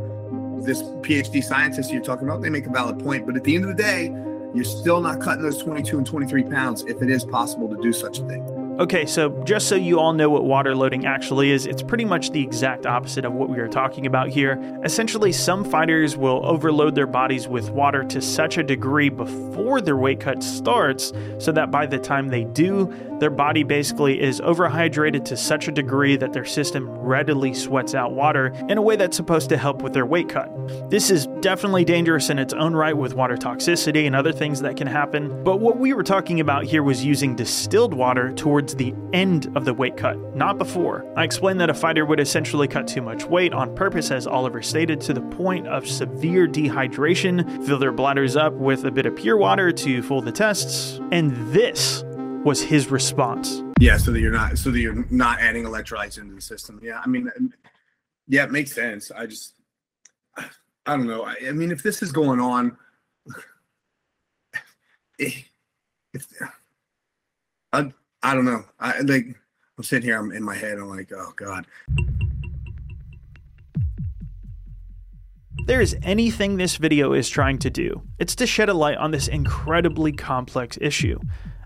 this 0.60 0.82
phd 0.82 1.42
scientist 1.42 1.90
you're 1.90 2.02
talking 2.02 2.28
about 2.28 2.42
they 2.42 2.50
make 2.50 2.66
a 2.66 2.70
valid 2.70 2.98
point 2.98 3.24
but 3.26 3.34
at 3.36 3.44
the 3.44 3.54
end 3.54 3.64
of 3.64 3.74
the 3.74 3.82
day 3.82 4.14
you're 4.54 4.64
still 4.64 5.00
not 5.00 5.20
cutting 5.20 5.42
those 5.42 5.62
22 5.62 5.98
and 5.98 6.06
23 6.06 6.44
pounds 6.44 6.84
if 6.84 7.00
it 7.02 7.10
is 7.10 7.24
possible 7.24 7.68
to 7.68 7.80
do 7.80 7.92
such 7.92 8.18
a 8.18 8.26
thing 8.26 8.67
Okay, 8.78 9.06
so 9.06 9.30
just 9.42 9.66
so 9.68 9.74
you 9.74 9.98
all 9.98 10.12
know 10.12 10.30
what 10.30 10.44
water 10.44 10.72
loading 10.72 11.04
actually 11.04 11.50
is, 11.50 11.66
it's 11.66 11.82
pretty 11.82 12.04
much 12.04 12.30
the 12.30 12.40
exact 12.40 12.86
opposite 12.86 13.24
of 13.24 13.32
what 13.32 13.48
we 13.48 13.58
are 13.58 13.66
talking 13.66 14.06
about 14.06 14.28
here. 14.28 14.56
Essentially, 14.84 15.32
some 15.32 15.64
fighters 15.64 16.16
will 16.16 16.46
overload 16.46 16.94
their 16.94 17.08
bodies 17.08 17.48
with 17.48 17.70
water 17.70 18.04
to 18.04 18.22
such 18.22 18.56
a 18.56 18.62
degree 18.62 19.08
before 19.08 19.80
their 19.80 19.96
weight 19.96 20.20
cut 20.20 20.44
starts 20.44 21.12
so 21.38 21.50
that 21.50 21.72
by 21.72 21.86
the 21.86 21.98
time 21.98 22.28
they 22.28 22.44
do, 22.44 22.86
their 23.20 23.31
body 23.31 23.62
basically 23.62 24.20
is 24.20 24.40
overhydrated 24.40 25.24
to 25.26 25.37
such 25.37 25.68
a 25.68 25.72
degree 25.72 26.16
that 26.16 26.33
their 26.33 26.44
system 26.44 26.88
readily 26.88 27.54
sweats 27.54 27.94
out 27.94 28.12
water 28.12 28.46
in 28.68 28.78
a 28.78 28.83
way 28.83 28.96
that's 28.96 29.16
supposed 29.16 29.48
to 29.48 29.57
help 29.57 29.83
with 29.83 29.92
their 29.92 30.07
weight 30.07 30.28
cut. 30.28 30.50
This 30.90 31.11
is 31.11 31.26
definitely 31.40 31.85
dangerous 31.85 32.31
in 32.31 32.38
its 32.38 32.52
own 32.52 32.74
right 32.74 32.96
with 32.96 33.14
water 33.14 33.37
toxicity 33.37 34.07
and 34.07 34.14
other 34.14 34.33
things 34.33 34.61
that 34.61 34.76
can 34.76 34.87
happen, 34.87 35.42
but 35.44 35.61
what 35.61 35.78
we 35.78 35.92
were 35.92 36.02
talking 36.02 36.40
about 36.40 36.64
here 36.64 36.83
was 36.83 37.04
using 37.04 37.35
distilled 37.35 37.94
water 37.94 38.33
towards 38.33 38.74
the 38.74 38.94
end 39.12 39.50
of 39.57 39.64
the 39.64 39.74
weight 39.74 39.96
cut, 39.96 40.16
not 40.37 40.59
before. 40.59 41.04
I 41.16 41.24
explained 41.24 41.61
that 41.61 41.70
a 41.70 41.74
fighter 41.74 42.04
would 42.04 42.20
essentially 42.20 42.68
cut 42.68 42.87
too 42.87 43.02
much 43.02 43.24
weight 43.24 43.52
on 43.52 43.74
purpose, 43.74 44.11
as 44.11 44.26
Oliver 44.26 44.62
stated, 44.62 45.00
to 45.02 45.14
the 45.14 45.20
point 45.20 45.66
of 45.66 45.88
severe 45.88 46.46
dehydration, 46.46 47.66
fill 47.66 47.78
their 47.78 47.92
bladders 47.92 48.37
up 48.37 48.52
with 48.54 48.85
a 48.85 48.90
bit 48.90 49.07
of 49.07 49.16
pure 49.16 49.37
water 49.37 49.72
to 49.72 50.02
fool 50.02 50.20
the 50.20 50.33
tests, 50.33 51.00
and 51.11 51.33
this 51.52 52.04
was 52.44 52.62
his 52.62 52.90
response. 52.90 53.62
Yeah, 53.81 53.96
so 53.96 54.11
that 54.11 54.20
you're 54.20 54.33
not 54.33 54.59
so 54.59 54.70
that 54.70 54.81
you're 54.81 55.07
not 55.11 55.40
adding 55.40 55.64
electrolytes 55.64 56.18
into 56.18 56.35
the 56.35 56.40
system. 56.40 56.81
Yeah, 56.83 57.01
I 57.05 57.09
mean, 57.09 57.31
yeah, 58.27 58.44
it 58.44 58.51
makes 58.51 58.72
sense. 58.72 59.11
I 59.11 59.27
just, 59.27 59.55
I 60.37 60.46
don't 60.87 61.07
know. 61.07 61.24
I, 61.24 61.37
I 61.48 61.53
mean, 61.53 61.70
if 61.70 61.83
this 61.83 62.03
is 62.03 62.12
going 62.12 62.40
on, 62.40 62.77
if, 65.18 65.48
if 66.14 66.27
I, 67.72 67.92
I 68.22 68.35
don't 68.35 68.44
know. 68.44 68.64
I 68.81 69.01
like. 69.01 69.27
I'm 69.77 69.85
sitting 69.85 70.09
here. 70.09 70.18
I'm 70.18 70.33
in 70.33 70.42
my 70.42 70.57
head. 70.57 70.79
I'm 70.79 70.88
like, 70.88 71.12
oh 71.12 71.33
god. 71.37 71.66
there 75.68 75.81
is 75.83 75.94
anything 76.03 76.57
this 76.57 76.77
video 76.77 77.12
is 77.12 77.29
trying 77.29 77.59
to 77.59 77.68
do, 77.68 78.01
it's 78.18 78.35
to 78.35 78.46
shed 78.46 78.70
a 78.70 78.74
light 78.74 78.96
on 78.96 79.11
this 79.11 79.29
incredibly 79.29 80.12
complex 80.12 80.79
issue. 80.81 81.20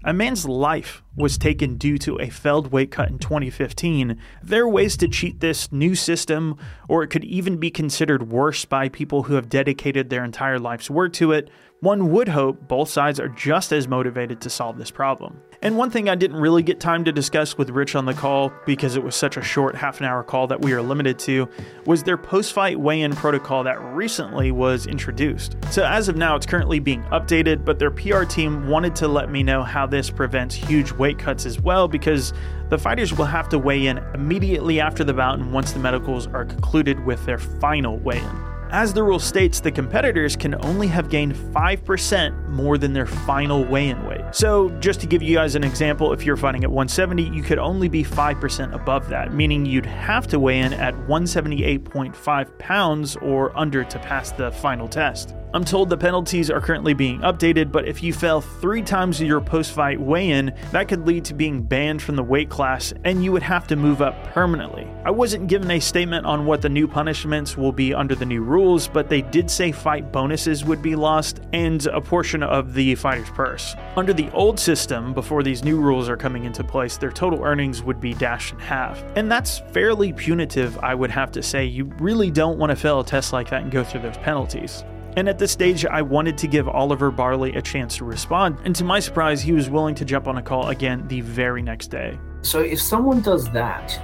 A 0.04 0.12
man's 0.12 0.46
life 0.46 1.00
was 1.14 1.38
taken 1.38 1.76
due 1.76 1.96
to 1.98 2.18
a 2.20 2.28
failed 2.28 2.72
weight 2.72 2.90
cut 2.90 3.08
in 3.08 3.20
2015. 3.20 4.18
There 4.42 4.64
are 4.64 4.68
ways 4.68 4.96
to 4.96 5.06
cheat 5.06 5.38
this 5.38 5.70
new 5.70 5.94
system, 5.94 6.56
or 6.88 7.04
it 7.04 7.08
could 7.08 7.24
even 7.24 7.58
be 7.58 7.70
considered 7.70 8.28
worse 8.28 8.64
by 8.64 8.88
people 8.88 9.24
who 9.24 9.34
have 9.34 9.48
dedicated 9.48 10.10
their 10.10 10.24
entire 10.24 10.58
life's 10.58 10.90
work 10.90 11.12
to 11.14 11.30
it. 11.30 11.50
One 11.82 12.12
would 12.12 12.28
hope 12.28 12.68
both 12.68 12.88
sides 12.90 13.18
are 13.18 13.26
just 13.26 13.72
as 13.72 13.88
motivated 13.88 14.40
to 14.42 14.50
solve 14.50 14.78
this 14.78 14.92
problem. 14.92 15.42
And 15.62 15.76
one 15.76 15.90
thing 15.90 16.08
I 16.08 16.14
didn't 16.14 16.36
really 16.36 16.62
get 16.62 16.78
time 16.78 17.04
to 17.06 17.10
discuss 17.10 17.58
with 17.58 17.70
Rich 17.70 17.96
on 17.96 18.04
the 18.04 18.14
call, 18.14 18.52
because 18.64 18.94
it 18.94 19.02
was 19.02 19.16
such 19.16 19.36
a 19.36 19.42
short 19.42 19.74
half 19.74 19.98
an 19.98 20.06
hour 20.06 20.22
call 20.22 20.46
that 20.46 20.60
we 20.60 20.74
are 20.74 20.80
limited 20.80 21.18
to, 21.20 21.48
was 21.84 22.04
their 22.04 22.16
post 22.16 22.52
fight 22.52 22.78
weigh 22.78 23.00
in 23.00 23.16
protocol 23.16 23.64
that 23.64 23.82
recently 23.82 24.52
was 24.52 24.86
introduced. 24.86 25.56
So, 25.72 25.84
as 25.84 26.08
of 26.08 26.14
now, 26.14 26.36
it's 26.36 26.46
currently 26.46 26.78
being 26.78 27.02
updated, 27.06 27.64
but 27.64 27.80
their 27.80 27.90
PR 27.90 28.22
team 28.22 28.68
wanted 28.68 28.94
to 28.96 29.08
let 29.08 29.32
me 29.32 29.42
know 29.42 29.64
how 29.64 29.84
this 29.84 30.08
prevents 30.08 30.54
huge 30.54 30.92
weight 30.92 31.18
cuts 31.18 31.46
as 31.46 31.60
well, 31.60 31.88
because 31.88 32.32
the 32.68 32.78
fighters 32.78 33.12
will 33.12 33.24
have 33.24 33.48
to 33.48 33.58
weigh 33.58 33.88
in 33.88 33.98
immediately 34.14 34.78
after 34.78 35.02
the 35.02 35.14
bout 35.14 35.40
and 35.40 35.52
once 35.52 35.72
the 35.72 35.80
medicals 35.80 36.28
are 36.28 36.44
concluded 36.44 37.04
with 37.04 37.26
their 37.26 37.38
final 37.38 37.98
weigh 37.98 38.22
in. 38.22 38.51
As 38.72 38.94
the 38.94 39.02
rule 39.02 39.18
states, 39.18 39.60
the 39.60 39.70
competitors 39.70 40.34
can 40.34 40.54
only 40.64 40.86
have 40.86 41.10
gained 41.10 41.34
5% 41.34 42.48
more 42.48 42.78
than 42.78 42.94
their 42.94 43.04
final 43.04 43.66
weigh 43.66 43.90
in 43.90 44.02
weight. 44.06 44.22
So, 44.32 44.70
just 44.80 44.98
to 45.00 45.06
give 45.06 45.20
you 45.22 45.36
guys 45.36 45.54
an 45.56 45.62
example, 45.62 46.14
if 46.14 46.24
you're 46.24 46.38
fighting 46.38 46.64
at 46.64 46.70
170, 46.70 47.36
you 47.36 47.42
could 47.42 47.58
only 47.58 47.90
be 47.90 48.02
5% 48.02 48.72
above 48.74 49.10
that, 49.10 49.34
meaning 49.34 49.66
you'd 49.66 49.84
have 49.84 50.26
to 50.28 50.40
weigh 50.40 50.60
in 50.60 50.72
at 50.72 50.94
178.5 50.94 52.58
pounds 52.58 53.16
or 53.16 53.54
under 53.58 53.84
to 53.84 53.98
pass 53.98 54.32
the 54.32 54.50
final 54.52 54.88
test. 54.88 55.34
I'm 55.54 55.64
told 55.66 55.90
the 55.90 55.98
penalties 55.98 56.50
are 56.50 56.62
currently 56.62 56.94
being 56.94 57.18
updated, 57.20 57.70
but 57.70 57.86
if 57.86 58.02
you 58.02 58.14
fail 58.14 58.40
three 58.40 58.80
times 58.80 59.20
your 59.20 59.42
post 59.42 59.72
fight 59.72 60.00
weigh 60.00 60.30
in, 60.30 60.54
that 60.70 60.88
could 60.88 61.06
lead 61.06 61.26
to 61.26 61.34
being 61.34 61.62
banned 61.62 62.00
from 62.00 62.16
the 62.16 62.22
weight 62.22 62.48
class 62.48 62.94
and 63.04 63.22
you 63.22 63.32
would 63.32 63.42
have 63.42 63.66
to 63.66 63.76
move 63.76 64.00
up 64.00 64.14
permanently. 64.32 64.88
I 65.04 65.10
wasn't 65.10 65.48
given 65.48 65.70
a 65.70 65.78
statement 65.78 66.24
on 66.24 66.46
what 66.46 66.62
the 66.62 66.70
new 66.70 66.88
punishments 66.88 67.54
will 67.54 67.70
be 67.70 67.92
under 67.92 68.14
the 68.14 68.24
new 68.24 68.42
rules, 68.42 68.88
but 68.88 69.10
they 69.10 69.20
did 69.20 69.50
say 69.50 69.72
fight 69.72 70.10
bonuses 70.10 70.64
would 70.64 70.80
be 70.80 70.96
lost 70.96 71.40
and 71.52 71.84
a 71.88 72.00
portion 72.00 72.42
of 72.42 72.72
the 72.72 72.94
fighter's 72.94 73.28
purse. 73.28 73.76
Under 73.94 74.14
the 74.14 74.30
old 74.30 74.58
system, 74.58 75.12
before 75.12 75.42
these 75.42 75.62
new 75.62 75.78
rules 75.78 76.08
are 76.08 76.16
coming 76.16 76.44
into 76.44 76.64
place, 76.64 76.96
their 76.96 77.12
total 77.12 77.44
earnings 77.44 77.82
would 77.82 78.00
be 78.00 78.14
dashed 78.14 78.54
in 78.54 78.58
half. 78.58 79.04
And 79.16 79.30
that's 79.30 79.58
fairly 79.58 80.14
punitive, 80.14 80.78
I 80.78 80.94
would 80.94 81.10
have 81.10 81.30
to 81.32 81.42
say. 81.42 81.66
You 81.66 81.92
really 81.98 82.30
don't 82.30 82.58
want 82.58 82.70
to 82.70 82.76
fail 82.76 83.00
a 83.00 83.04
test 83.04 83.34
like 83.34 83.50
that 83.50 83.64
and 83.64 83.70
go 83.70 83.84
through 83.84 84.00
those 84.00 84.16
penalties. 84.16 84.82
And 85.16 85.28
at 85.28 85.38
this 85.38 85.52
stage, 85.52 85.84
I 85.84 86.00
wanted 86.00 86.38
to 86.38 86.46
give 86.46 86.68
Oliver 86.68 87.10
Barley 87.10 87.54
a 87.54 87.62
chance 87.62 87.96
to 87.98 88.04
respond, 88.04 88.58
and 88.64 88.74
to 88.76 88.84
my 88.84 88.98
surprise, 88.98 89.42
he 89.42 89.52
was 89.52 89.68
willing 89.68 89.94
to 89.96 90.04
jump 90.04 90.26
on 90.26 90.38
a 90.38 90.42
call 90.42 90.68
again 90.68 91.06
the 91.08 91.20
very 91.20 91.62
next 91.62 91.88
day. 91.88 92.18
So 92.40 92.60
if 92.60 92.80
someone 92.80 93.20
does 93.20 93.50
that, 93.52 94.00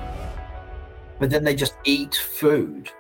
but 1.19 1.31
then 1.31 1.45
they 1.45 1.57
just 1.57 1.77
eat 1.85 2.15
food, 2.15 2.91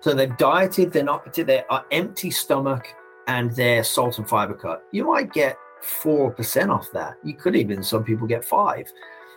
so 0.00 0.14
they've 0.14 0.36
dieted, 0.36 0.92
they're 0.92 1.02
not, 1.02 1.32
they 1.34 1.64
are 1.68 1.80
uh, 1.80 1.82
empty 1.90 2.30
stomach, 2.30 2.86
and 3.26 3.50
they're 3.52 3.82
salt 3.82 4.18
and 4.18 4.28
fiber 4.28 4.54
cut, 4.54 4.84
you 4.92 5.04
might 5.04 5.32
get 5.32 5.56
4% 5.82 6.70
off 6.70 6.90
that. 6.92 7.14
You 7.24 7.34
could 7.34 7.56
even, 7.56 7.82
some 7.82 8.04
people 8.04 8.26
get 8.26 8.44
five. 8.44 8.86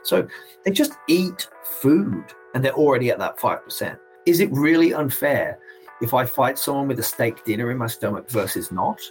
So 0.03 0.27
they 0.63 0.71
just 0.71 0.93
eat 1.07 1.49
food 1.63 2.23
and 2.53 2.63
they're 2.63 2.73
already 2.73 3.09
at 3.11 3.19
that 3.19 3.37
5%. 3.37 3.97
Is 4.25 4.39
it 4.39 4.51
really 4.51 4.93
unfair 4.93 5.59
if 6.01 6.13
I 6.13 6.25
fight 6.25 6.57
someone 6.57 6.87
with 6.87 6.99
a 6.99 7.03
steak 7.03 7.43
dinner 7.43 7.71
in 7.71 7.77
my 7.77 7.87
stomach 7.87 8.29
versus 8.29 8.71
not. 8.71 9.01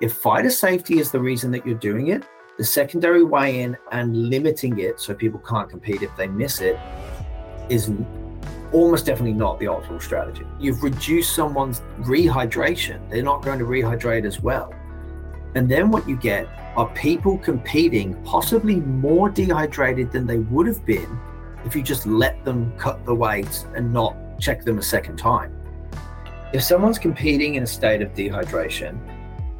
If 0.00 0.14
fighter 0.14 0.50
safety 0.50 0.98
is 0.98 1.10
the 1.10 1.20
reason 1.20 1.50
that 1.50 1.66
you're 1.66 1.74
doing 1.76 2.08
it, 2.08 2.24
the 2.56 2.64
secondary 2.64 3.22
weigh 3.22 3.62
in 3.62 3.76
and 3.92 4.30
limiting 4.30 4.78
it 4.78 5.00
so 5.00 5.14
people 5.14 5.40
can't 5.40 5.68
compete 5.68 6.02
if 6.02 6.16
they 6.16 6.26
miss 6.26 6.60
it 6.60 6.78
is 7.68 7.92
almost 8.72 9.06
definitely 9.06 9.34
not 9.34 9.58
the 9.58 9.66
optimal 9.66 10.02
strategy. 10.02 10.46
You've 10.58 10.82
reduced 10.82 11.34
someone's 11.34 11.82
rehydration, 12.00 13.08
they're 13.10 13.22
not 13.22 13.42
going 13.42 13.58
to 13.58 13.64
rehydrate 13.64 14.24
as 14.24 14.40
well. 14.40 14.74
And 15.54 15.68
then 15.68 15.90
what 15.90 16.08
you 16.08 16.16
get 16.16 16.46
are 16.76 16.88
people 16.94 17.38
competing 17.38 18.14
possibly 18.22 18.76
more 18.76 19.28
dehydrated 19.28 20.12
than 20.12 20.26
they 20.26 20.38
would 20.38 20.66
have 20.66 20.84
been 20.84 21.18
if 21.64 21.74
you 21.74 21.82
just 21.82 22.06
let 22.06 22.44
them 22.44 22.72
cut 22.78 23.04
the 23.04 23.14
weights 23.14 23.66
and 23.74 23.92
not 23.92 24.16
check 24.38 24.64
them 24.64 24.78
a 24.78 24.82
second 24.82 25.16
time 25.16 25.57
if 26.52 26.62
someone's 26.62 26.98
competing 26.98 27.56
in 27.56 27.62
a 27.62 27.66
state 27.66 28.00
of 28.00 28.12
dehydration, 28.14 28.98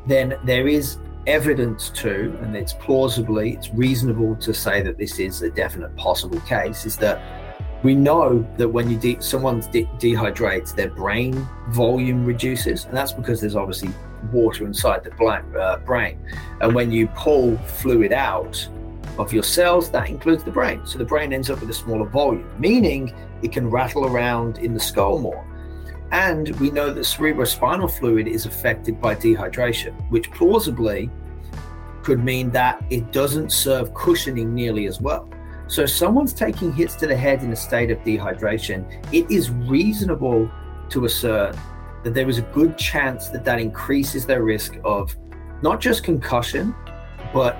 then 0.06 0.38
there 0.44 0.68
is 0.68 0.98
evidence 1.26 1.90
to, 1.90 2.36
and 2.40 2.56
it's 2.56 2.72
plausibly, 2.72 3.52
it's 3.52 3.70
reasonable 3.74 4.34
to 4.36 4.54
say 4.54 4.80
that 4.80 4.96
this 4.96 5.18
is 5.18 5.42
a 5.42 5.50
definite 5.50 5.94
possible 5.96 6.40
case, 6.40 6.86
is 6.86 6.96
that 6.96 7.20
we 7.82 7.94
know 7.94 8.46
that 8.56 8.68
when 8.68 8.90
you 8.90 8.96
de- 8.96 9.20
someone 9.20 9.60
de- 9.70 9.84
dehydrates, 9.98 10.74
their 10.74 10.88
brain 10.88 11.46
volume 11.68 12.24
reduces, 12.24 12.86
and 12.86 12.96
that's 12.96 13.12
because 13.12 13.40
there's 13.40 13.54
obviously 13.54 13.90
water 14.32 14.66
inside 14.66 15.04
the 15.04 15.12
uh, 15.24 15.78
brain. 15.80 16.18
And 16.60 16.74
when 16.74 16.90
you 16.90 17.06
pull 17.08 17.56
fluid 17.58 18.12
out 18.12 18.66
of 19.18 19.32
your 19.32 19.42
cells, 19.42 19.90
that 19.90 20.08
includes 20.08 20.42
the 20.42 20.50
brain. 20.50 20.86
So 20.86 20.98
the 20.98 21.04
brain 21.04 21.32
ends 21.32 21.50
up 21.50 21.60
with 21.60 21.70
a 21.70 21.74
smaller 21.74 22.08
volume, 22.08 22.50
meaning 22.58 23.14
it 23.42 23.52
can 23.52 23.68
rattle 23.70 24.06
around 24.06 24.58
in 24.58 24.74
the 24.74 24.80
skull 24.80 25.18
more. 25.18 25.44
And 26.10 26.48
we 26.58 26.70
know 26.70 26.92
that 26.92 27.00
cerebrospinal 27.00 27.90
fluid 27.98 28.28
is 28.28 28.46
affected 28.46 29.00
by 29.00 29.14
dehydration, 29.14 29.94
which 30.10 30.30
plausibly 30.30 31.10
could 32.02 32.24
mean 32.24 32.50
that 32.50 32.82
it 32.88 33.12
doesn't 33.12 33.52
serve 33.52 33.92
cushioning 33.92 34.54
nearly 34.54 34.86
as 34.86 35.00
well. 35.00 35.28
So, 35.66 35.82
if 35.82 35.90
someone's 35.90 36.32
taking 36.32 36.72
hits 36.72 36.94
to 36.96 37.06
the 37.06 37.16
head 37.16 37.42
in 37.42 37.52
a 37.52 37.56
state 37.56 37.90
of 37.90 37.98
dehydration, 37.98 38.86
it 39.12 39.30
is 39.30 39.50
reasonable 39.50 40.50
to 40.88 41.04
assert 41.04 41.54
that 42.04 42.14
there 42.14 42.28
is 42.28 42.38
a 42.38 42.42
good 42.42 42.78
chance 42.78 43.28
that 43.28 43.44
that 43.44 43.60
increases 43.60 44.24
their 44.24 44.42
risk 44.42 44.78
of 44.84 45.14
not 45.60 45.80
just 45.80 46.04
concussion, 46.04 46.74
but 47.34 47.58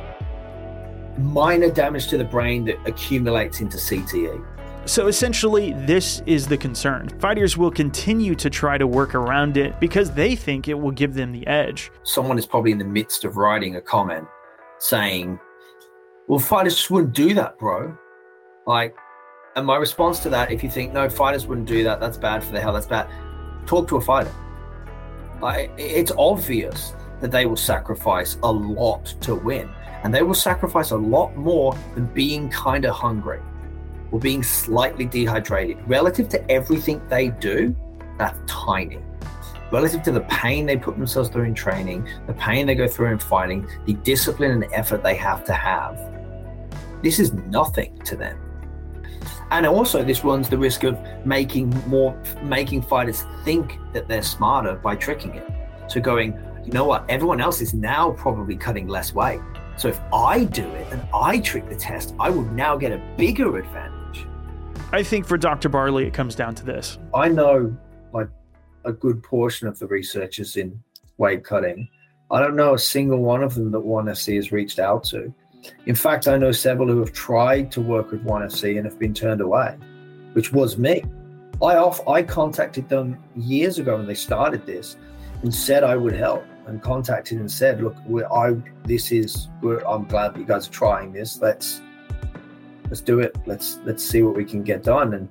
minor 1.19 1.71
damage 1.71 2.09
to 2.09 2.17
the 2.17 2.25
brain 2.25 2.65
that 2.65 2.79
accumulates 2.87 3.61
into 3.61 3.77
CTE. 3.77 4.43
So 4.89 5.07
essentially, 5.07 5.75
this 5.85 6.23
is 6.25 6.47
the 6.47 6.57
concern. 6.57 7.11
Fighters 7.21 7.59
will 7.59 7.71
continue 7.71 8.35
to 8.37 8.49
try 8.49 8.79
to 8.79 8.87
work 8.87 9.15
around 9.15 9.59
it 9.59 9.79
because 9.81 10.11
they 10.11 10.35
think 10.35 10.67
it 10.67 10.73
will 10.73 10.93
give 10.93 11.13
them 11.13 11.31
the 11.31 11.47
edge. 11.47 11.93
Someone 12.05 12.39
is 12.39 12.47
probably 12.47 12.73
in 12.73 12.79
the 12.79 12.87
midst 12.87 13.27
of 13.27 13.37
writing 13.37 13.77
a 13.77 13.83
comment 13.83 14.27
saying, 14.79 15.39
Well, 16.27 16.39
fighters 16.39 16.75
just 16.75 16.91
wouldn't 16.91 17.13
do 17.13 17.35
that, 17.35 17.59
bro. 17.59 17.99
Like, 18.67 18.97
and 19.57 19.67
my 19.67 19.77
response 19.77 20.21
to 20.21 20.31
that, 20.31 20.51
if 20.51 20.63
you 20.63 20.71
think, 20.71 20.95
no, 20.95 21.07
fighters 21.11 21.47
wouldn't 21.47 21.69
do 21.69 21.85
that, 21.85 22.01
that's 22.01 22.17
bad 22.17 22.43
for 22.43 22.53
the 22.53 22.61
hell, 22.61 22.73
that's 22.73 22.87
bad, 22.87 23.11
talk 23.67 23.89
to 23.89 23.99
a 23.99 24.01
fighter. 24.01 24.33
Like, 25.43 25.71
it's 25.77 26.13
obvious 26.17 26.95
that 27.21 27.31
they 27.31 27.45
will 27.45 27.57
sacrifice 27.57 28.39
a 28.43 28.51
lot 28.51 29.05
to 29.21 29.35
win, 29.35 29.69
and 30.03 30.15
they 30.15 30.23
will 30.23 30.33
sacrifice 30.33 30.93
a 30.93 30.97
lot 30.97 31.37
more 31.37 31.77
than 31.95 32.07
being 32.07 32.49
kind 32.49 32.87
of 32.87 32.95
hungry 32.95 33.41
or 34.11 34.19
being 34.19 34.43
slightly 34.43 35.05
dehydrated 35.05 35.79
relative 35.87 36.29
to 36.31 36.51
everything 36.51 37.01
they 37.09 37.29
do, 37.29 37.75
that's 38.19 38.39
tiny. 38.47 38.99
Relative 39.71 40.03
to 40.03 40.13
the 40.13 40.23
pain 40.23 40.65
they 40.65 40.77
put 40.77 40.97
themselves 40.97 41.29
through 41.29 41.45
in 41.45 41.55
training, 41.55 42.09
the 42.27 42.33
pain 42.35 42.67
they 42.67 42.75
go 42.75 42.89
through 42.89 43.09
in 43.09 43.19
fighting, 43.19 43.69
the 43.87 43.93
discipline 43.95 44.51
and 44.51 44.73
effort 44.73 45.03
they 45.03 45.15
have 45.15 45.45
to 45.45 45.53
have, 45.53 45.99
this 47.03 47.19
is 47.19 47.33
nothing 47.33 47.97
to 48.01 48.17
them. 48.17 48.39
And 49.51 49.67
also, 49.67 50.05
this 50.05 50.25
runs 50.25 50.49
the 50.49 50.59
risk 50.59 50.85
of 50.85 50.99
making 51.25 51.71
more, 51.87 52.21
making 52.43 52.83
fighters 52.83 53.25
think 53.45 53.79
that 53.93 54.09
they're 54.09 54.23
smarter 54.23 54.75
by 54.75 54.97
tricking 54.97 55.35
it. 55.35 55.49
So 55.87 56.01
going, 56.01 56.39
you 56.65 56.73
know 56.73 56.85
what, 56.85 57.09
everyone 57.09 57.41
else 57.41 57.63
is 57.63 57.73
now 57.73 58.11
probably 58.13 58.57
cutting 58.57 58.89
less 58.89 59.15
weight 59.15 59.41
So 59.79 59.89
if 59.89 60.01
I 60.13 60.45
do 60.45 60.69
it 60.69 60.87
and 60.93 61.01
I 61.15 61.39
trick 61.39 61.69
the 61.69 61.77
test, 61.77 62.15
I 62.19 62.31
will 62.31 62.43
now 62.43 62.77
get 62.77 62.93
a 62.93 62.99
bigger 63.17 63.57
advantage. 63.57 63.98
I 64.91 65.03
think 65.03 65.27
for 65.27 65.37
Dr. 65.37 65.69
Barley, 65.69 66.07
it 66.07 66.15
comes 66.15 66.35
down 66.35 66.55
to 66.55 66.65
this. 66.65 66.99
I 67.15 67.29
know 67.29 67.77
like 68.15 68.31
a 68.87 68.93
good 68.93 69.23
portion 69.23 69.69
of 69.69 69.79
the 69.79 69.87
researchers 69.87 70.57
in 70.57 70.83
weight 71.19 71.45
cutting. 71.45 71.87
I 72.31 72.41
don't 72.41 72.57
know 72.57 72.73
a 72.73 72.79
single 72.79 73.19
one 73.19 73.43
of 73.43 73.55
them 73.55 73.71
that 73.73 73.81
ONE 73.81 74.07
FC 74.07 74.37
has 74.37 74.51
reached 74.51 74.79
out 74.79 75.05
to. 75.05 75.33
In 75.85 75.95
fact, 75.95 76.27
I 76.27 76.39
know 76.39 76.53
several 76.53 76.89
who 76.89 77.01
have 77.01 77.13
tried 77.13 77.71
to 77.73 77.83
work 77.83 78.13
with 78.13 78.23
ONE 78.23 78.43
FC 78.43 78.79
and 78.79 78.87
have 78.87 78.99
been 78.99 79.13
turned 79.13 79.43
away, 79.43 79.77
which 80.33 80.53
was 80.55 80.79
me. 80.79 81.05
I 81.61 81.77
off 81.77 82.07
I 82.09 82.23
contacted 82.23 82.89
them 82.89 83.23
years 83.37 83.79
ago 83.79 83.97
when 83.97 84.07
they 84.07 84.15
started 84.15 84.65
this 84.65 84.97
and 85.43 85.55
said 85.55 85.85
I 85.85 85.97
would 85.97 86.15
help 86.15 86.45
and 86.67 86.81
contacted 86.81 87.41
and 87.41 87.51
said, 87.51 87.83
look, 87.83 87.97
I 88.33 88.57
this 88.85 89.13
is 89.13 89.49
I'm 89.87 90.05
glad 90.05 90.33
that 90.33 90.39
you 90.39 90.47
guys 90.47 90.67
are 90.67 90.73
trying 90.73 91.13
this. 91.13 91.43
Let's 91.43 91.83
let's 92.89 93.01
do 93.01 93.21
it. 93.21 93.37
Let's 93.47 93.79
let's 93.85 94.05
see 94.05 94.23
what 94.23 94.35
we 94.35 94.45
can 94.45 94.63
get 94.63 94.83
done 94.83 95.15
and 95.15 95.29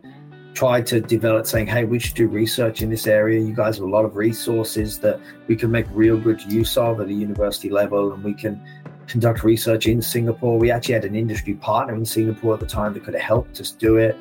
try 0.53 0.81
to 0.81 0.99
develop 0.99 1.45
saying, 1.45 1.67
hey, 1.67 1.83
we 1.83 1.99
should 1.99 2.15
do 2.15 2.27
research 2.27 2.81
in 2.81 2.89
this 2.89 3.05
area. 3.05 3.39
You 3.39 3.53
guys 3.53 3.77
have 3.77 3.85
a 3.85 3.89
lot 3.89 4.05
of 4.05 4.15
resources 4.15 4.97
that 4.99 5.19
we 5.47 5.55
can 5.55 5.69
make 5.69 5.85
real 5.91 6.17
good 6.17 6.41
use 6.51 6.77
of 6.77 6.99
at 6.99 7.07
a 7.07 7.13
university 7.13 7.69
level 7.69 8.11
and 8.13 8.23
we 8.23 8.33
can 8.33 8.59
conduct 9.05 9.43
research 9.43 9.85
in 9.85 10.01
Singapore. 10.01 10.57
We 10.57 10.71
actually 10.71 10.95
had 10.95 11.05
an 11.05 11.15
industry 11.15 11.53
partner 11.53 11.93
in 11.93 12.05
Singapore 12.05 12.55
at 12.55 12.59
the 12.59 12.65
time 12.65 12.93
that 12.93 13.03
could 13.03 13.13
have 13.13 13.23
helped 13.23 13.59
us 13.61 13.71
do 13.71 13.97
it. 13.97 14.17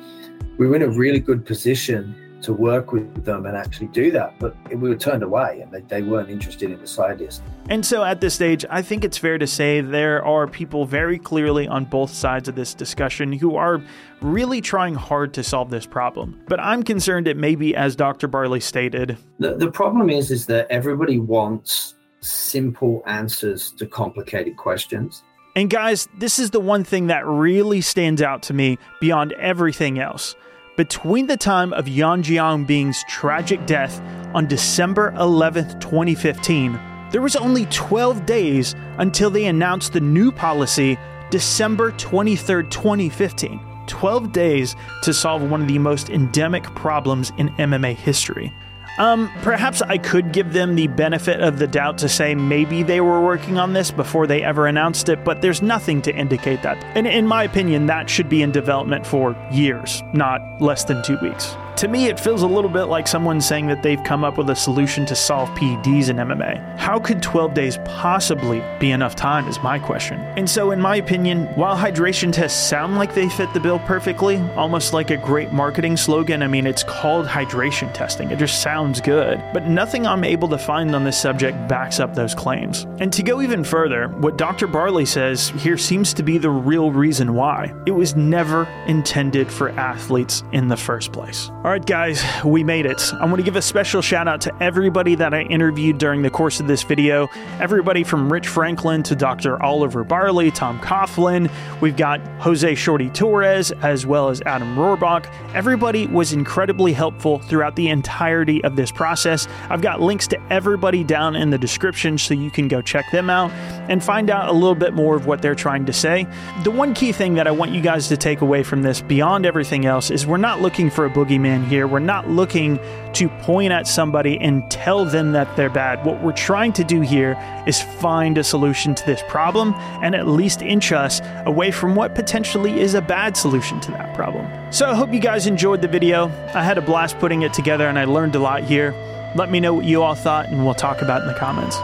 We 0.59 0.67
were 0.67 0.75
in 0.75 0.83
a 0.83 0.89
really 0.89 1.19
good 1.19 1.43
position 1.43 2.15
to 2.41 2.53
work 2.53 2.91
with 2.91 3.25
them 3.25 3.45
and 3.45 3.57
actually 3.57 3.87
do 3.87 4.11
that. 4.11 4.37
But 4.39 4.55
we 4.69 4.89
were 4.89 4.95
turned 4.95 5.23
away 5.23 5.61
and 5.61 5.71
they, 5.71 5.81
they 5.81 6.01
weren't 6.01 6.29
interested 6.29 6.71
in 6.71 6.79
the 6.79 6.87
slightest. 6.87 7.41
And 7.69 7.85
so 7.85 8.03
at 8.03 8.21
this 8.21 8.35
stage, 8.35 8.65
I 8.69 8.81
think 8.81 9.03
it's 9.03 9.17
fair 9.17 9.37
to 9.37 9.47
say 9.47 9.81
there 9.81 10.23
are 10.23 10.47
people 10.47 10.85
very 10.85 11.19
clearly 11.19 11.67
on 11.67 11.85
both 11.85 12.11
sides 12.11 12.47
of 12.47 12.55
this 12.55 12.73
discussion 12.73 13.33
who 13.33 13.55
are 13.55 13.81
really 14.21 14.61
trying 14.61 14.95
hard 14.95 15.33
to 15.35 15.43
solve 15.43 15.69
this 15.69 15.85
problem. 15.85 16.41
But 16.47 16.59
I'm 16.59 16.83
concerned 16.83 17.27
it 17.27 17.37
may 17.37 17.55
be, 17.55 17.75
as 17.75 17.95
Dr. 17.95 18.27
Barley 18.27 18.59
stated. 18.59 19.17
The, 19.39 19.55
the 19.55 19.71
problem 19.71 20.09
is, 20.09 20.31
is 20.31 20.45
that 20.47 20.67
everybody 20.69 21.19
wants 21.19 21.95
simple 22.21 23.03
answers 23.05 23.71
to 23.71 23.85
complicated 23.85 24.57
questions. 24.57 25.23
And 25.55 25.69
guys, 25.69 26.07
this 26.17 26.37
is 26.37 26.51
the 26.51 26.59
one 26.59 26.83
thing 26.83 27.07
that 27.07 27.25
really 27.25 27.81
stands 27.81 28.21
out 28.21 28.43
to 28.43 28.53
me 28.53 28.77
beyond 29.01 29.33
everything 29.33 29.99
else. 29.99 30.35
Between 30.77 31.25
the 31.25 31.37
time 31.37 31.73
of 31.73 31.87
Yan 31.87 32.21
Jianbing's 32.21 33.03
tragic 33.09 33.65
death 33.65 33.99
on 34.35 34.45
December 34.45 35.11
11, 35.17 35.79
2015, 35.79 36.79
there 37.09 37.19
was 37.19 37.35
only 37.35 37.65
12 37.71 38.27
days 38.27 38.75
until 38.99 39.31
they 39.31 39.45
announced 39.45 39.93
the 39.93 39.99
new 39.99 40.31
policy 40.31 40.95
December 41.31 41.93
23, 41.93 42.69
2015. 42.69 43.59
12 43.87 44.31
days 44.31 44.75
to 45.01 45.15
solve 45.15 45.49
one 45.49 45.63
of 45.63 45.67
the 45.67 45.79
most 45.79 46.11
endemic 46.11 46.63
problems 46.75 47.31
in 47.39 47.49
MMA 47.55 47.95
history. 47.95 48.53
Um, 48.97 49.31
perhaps 49.41 49.81
I 49.81 49.97
could 49.97 50.31
give 50.31 50.53
them 50.53 50.75
the 50.75 50.87
benefit 50.87 51.41
of 51.41 51.59
the 51.59 51.67
doubt 51.67 51.99
to 51.99 52.09
say 52.09 52.33
maybe 52.33 52.83
they 52.83 53.01
were 53.01 53.21
working 53.21 53.57
on 53.57 53.73
this 53.73 53.91
before 53.91 54.25
they 54.25 54.43
ever 54.43 54.65
announced 54.67 55.09
it, 55.09 55.23
but 55.23 55.41
there's 55.41 55.61
nothing 55.61 56.01
to 56.03 56.15
indicate 56.15 56.63
that. 56.63 56.83
And 56.95 57.05
in 57.05 57.27
my 57.27 57.43
opinion, 57.43 57.85
that 57.87 58.09
should 58.09 58.29
be 58.29 58.41
in 58.41 58.51
development 58.51 59.05
for 59.05 59.35
years, 59.51 60.01
not 60.13 60.41
less 60.61 60.83
than 60.83 61.03
two 61.03 61.17
weeks. 61.21 61.55
To 61.77 61.87
me, 61.87 62.07
it 62.07 62.19
feels 62.19 62.41
a 62.41 62.47
little 62.47 62.71
bit 62.71 62.85
like 62.85 63.07
someone 63.07 63.39
saying 63.39 63.67
that 63.67 63.83
they've 63.83 64.03
come 64.03 64.23
up 64.23 64.39
with 64.39 64.49
a 64.49 64.55
solution 64.55 65.05
to 65.05 65.15
solve 65.15 65.47
PEDs 65.49 66.09
in 66.09 66.15
MMA. 66.15 66.75
How 66.75 66.97
could 66.97 67.21
12 67.21 67.53
days 67.53 67.77
possibly 67.85 68.63
be 68.79 68.89
enough 68.89 69.15
time, 69.15 69.47
is 69.47 69.61
my 69.61 69.77
question. 69.77 70.19
And 70.37 70.49
so, 70.49 70.71
in 70.71 70.81
my 70.81 70.95
opinion, 70.95 71.45
while 71.53 71.77
hydration 71.77 72.33
tests 72.33 72.67
sound 72.67 72.95
like 72.95 73.13
they 73.13 73.29
fit 73.29 73.53
the 73.53 73.59
bill 73.59 73.77
perfectly, 73.77 74.37
almost 74.55 74.91
like 74.91 75.11
a 75.11 75.17
great 75.17 75.53
marketing 75.53 75.97
slogan, 75.97 76.41
I 76.41 76.47
mean, 76.47 76.65
it's 76.65 76.81
called 76.81 77.27
hydration 77.27 77.93
testing. 77.93 78.31
It 78.31 78.39
just 78.39 78.63
sounds 78.63 78.99
good. 78.99 79.39
But 79.53 79.67
nothing 79.67 80.07
I'm 80.07 80.23
able 80.23 80.47
to 80.47 80.57
find 80.57 80.95
on 80.95 81.03
this 81.03 81.21
subject 81.21 81.67
backs 81.67 81.99
up 81.99 82.15
those 82.15 82.33
claims. 82.33 82.87
And 82.99 83.13
to 83.13 83.21
go 83.21 83.39
even 83.39 83.63
further, 83.63 84.07
what 84.07 84.35
Dr. 84.35 84.65
Barley 84.65 85.05
says 85.05 85.49
here 85.49 85.77
seems 85.77 86.11
to 86.15 86.23
be 86.23 86.39
the 86.39 86.49
real 86.49 86.91
reason 86.91 87.35
why. 87.35 87.71
It 87.85 87.91
was 87.91 88.15
never 88.15 88.63
intended 88.87 89.51
for 89.51 89.69
athletes 89.69 90.43
in 90.53 90.69
the 90.69 90.77
first 90.77 91.11
place. 91.11 91.51
All 91.67 91.73
right, 91.73 91.85
guys, 91.85 92.23
we 92.45 92.63
made 92.63 92.85
it. 92.85 93.13
I 93.15 93.25
want 93.25 93.39
to 93.39 93.43
give 93.43 93.57
a 93.57 93.61
special 93.61 94.01
shout 94.01 94.25
out 94.25 94.39
to 94.39 94.63
everybody 94.63 95.15
that 95.15 95.33
I 95.33 95.41
interviewed 95.41 95.97
during 95.97 96.21
the 96.21 96.29
course 96.29 96.61
of 96.61 96.67
this 96.67 96.81
video. 96.83 97.27
Everybody 97.59 98.05
from 98.05 98.31
Rich 98.31 98.47
Franklin 98.47 99.03
to 99.03 99.17
Dr. 99.17 99.61
Oliver 99.61 100.05
Barley, 100.05 100.49
Tom 100.49 100.79
Coughlin. 100.79 101.51
We've 101.81 101.97
got 101.97 102.21
Jose 102.39 102.73
Shorty 102.75 103.09
Torres, 103.09 103.73
as 103.81 104.05
well 104.05 104.29
as 104.29 104.41
Adam 104.43 104.77
Roorbach. 104.77 105.29
Everybody 105.53 106.07
was 106.07 106.31
incredibly 106.31 106.93
helpful 106.93 107.39
throughout 107.39 107.75
the 107.75 107.89
entirety 107.89 108.63
of 108.63 108.77
this 108.77 108.89
process. 108.89 109.45
I've 109.69 109.81
got 109.81 109.99
links 109.99 110.25
to 110.27 110.39
everybody 110.49 111.03
down 111.03 111.35
in 111.35 111.49
the 111.49 111.57
description 111.57 112.17
so 112.17 112.33
you 112.33 112.49
can 112.49 112.69
go 112.69 112.81
check 112.81 113.11
them 113.11 113.29
out 113.29 113.51
and 113.89 114.01
find 114.01 114.29
out 114.29 114.47
a 114.47 114.53
little 114.53 114.73
bit 114.73 114.93
more 114.93 115.17
of 115.17 115.25
what 115.25 115.41
they're 115.41 115.53
trying 115.53 115.85
to 115.87 115.93
say. 115.93 116.27
The 116.63 116.71
one 116.71 116.93
key 116.93 117.11
thing 117.11 117.33
that 117.33 117.45
I 117.45 117.51
want 117.51 117.71
you 117.71 117.81
guys 117.81 118.07
to 118.07 118.15
take 118.15 118.39
away 118.39 118.63
from 118.63 118.83
this, 118.83 119.01
beyond 119.01 119.45
everything 119.45 119.85
else, 119.85 120.11
is 120.11 120.25
we're 120.25 120.37
not 120.37 120.61
looking 120.61 120.89
for 120.89 121.05
a 121.05 121.09
boogeyman 121.09 121.56
here. 121.63 121.87
We're 121.87 121.99
not 121.99 122.29
looking 122.29 122.79
to 123.13 123.29
point 123.41 123.71
at 123.71 123.87
somebody 123.87 124.39
and 124.39 124.69
tell 124.69 125.05
them 125.05 125.31
that 125.31 125.55
they're 125.55 125.69
bad. 125.69 126.05
What 126.05 126.21
we're 126.21 126.31
trying 126.31 126.73
to 126.73 126.83
do 126.83 127.01
here 127.01 127.37
is 127.65 127.81
find 127.81 128.37
a 128.37 128.43
solution 128.43 128.95
to 128.95 129.05
this 129.05 129.21
problem 129.27 129.73
and 130.03 130.15
at 130.15 130.27
least 130.27 130.61
inch 130.61 130.91
us 130.91 131.21
away 131.45 131.71
from 131.71 131.95
what 131.95 132.15
potentially 132.15 132.79
is 132.79 132.93
a 132.93 133.01
bad 133.01 133.35
solution 133.35 133.79
to 133.81 133.91
that 133.91 134.15
problem. 134.15 134.47
So 134.71 134.89
I 134.89 134.95
hope 134.95 135.13
you 135.13 135.19
guys 135.19 135.47
enjoyed 135.47 135.81
the 135.81 135.87
video. 135.87 136.27
I 136.53 136.63
had 136.63 136.77
a 136.77 136.81
blast 136.81 137.17
putting 137.19 137.41
it 137.41 137.53
together 137.53 137.87
and 137.87 137.97
I 137.97 138.05
learned 138.05 138.35
a 138.35 138.39
lot 138.39 138.63
here. 138.63 138.93
Let 139.35 139.49
me 139.49 139.59
know 139.59 139.73
what 139.73 139.85
you 139.85 140.03
all 140.03 140.15
thought 140.15 140.47
and 140.47 140.63
we'll 140.65 140.73
talk 140.73 141.01
about 141.01 141.21
in 141.21 141.27
the 141.27 141.35
comments. 141.35 141.77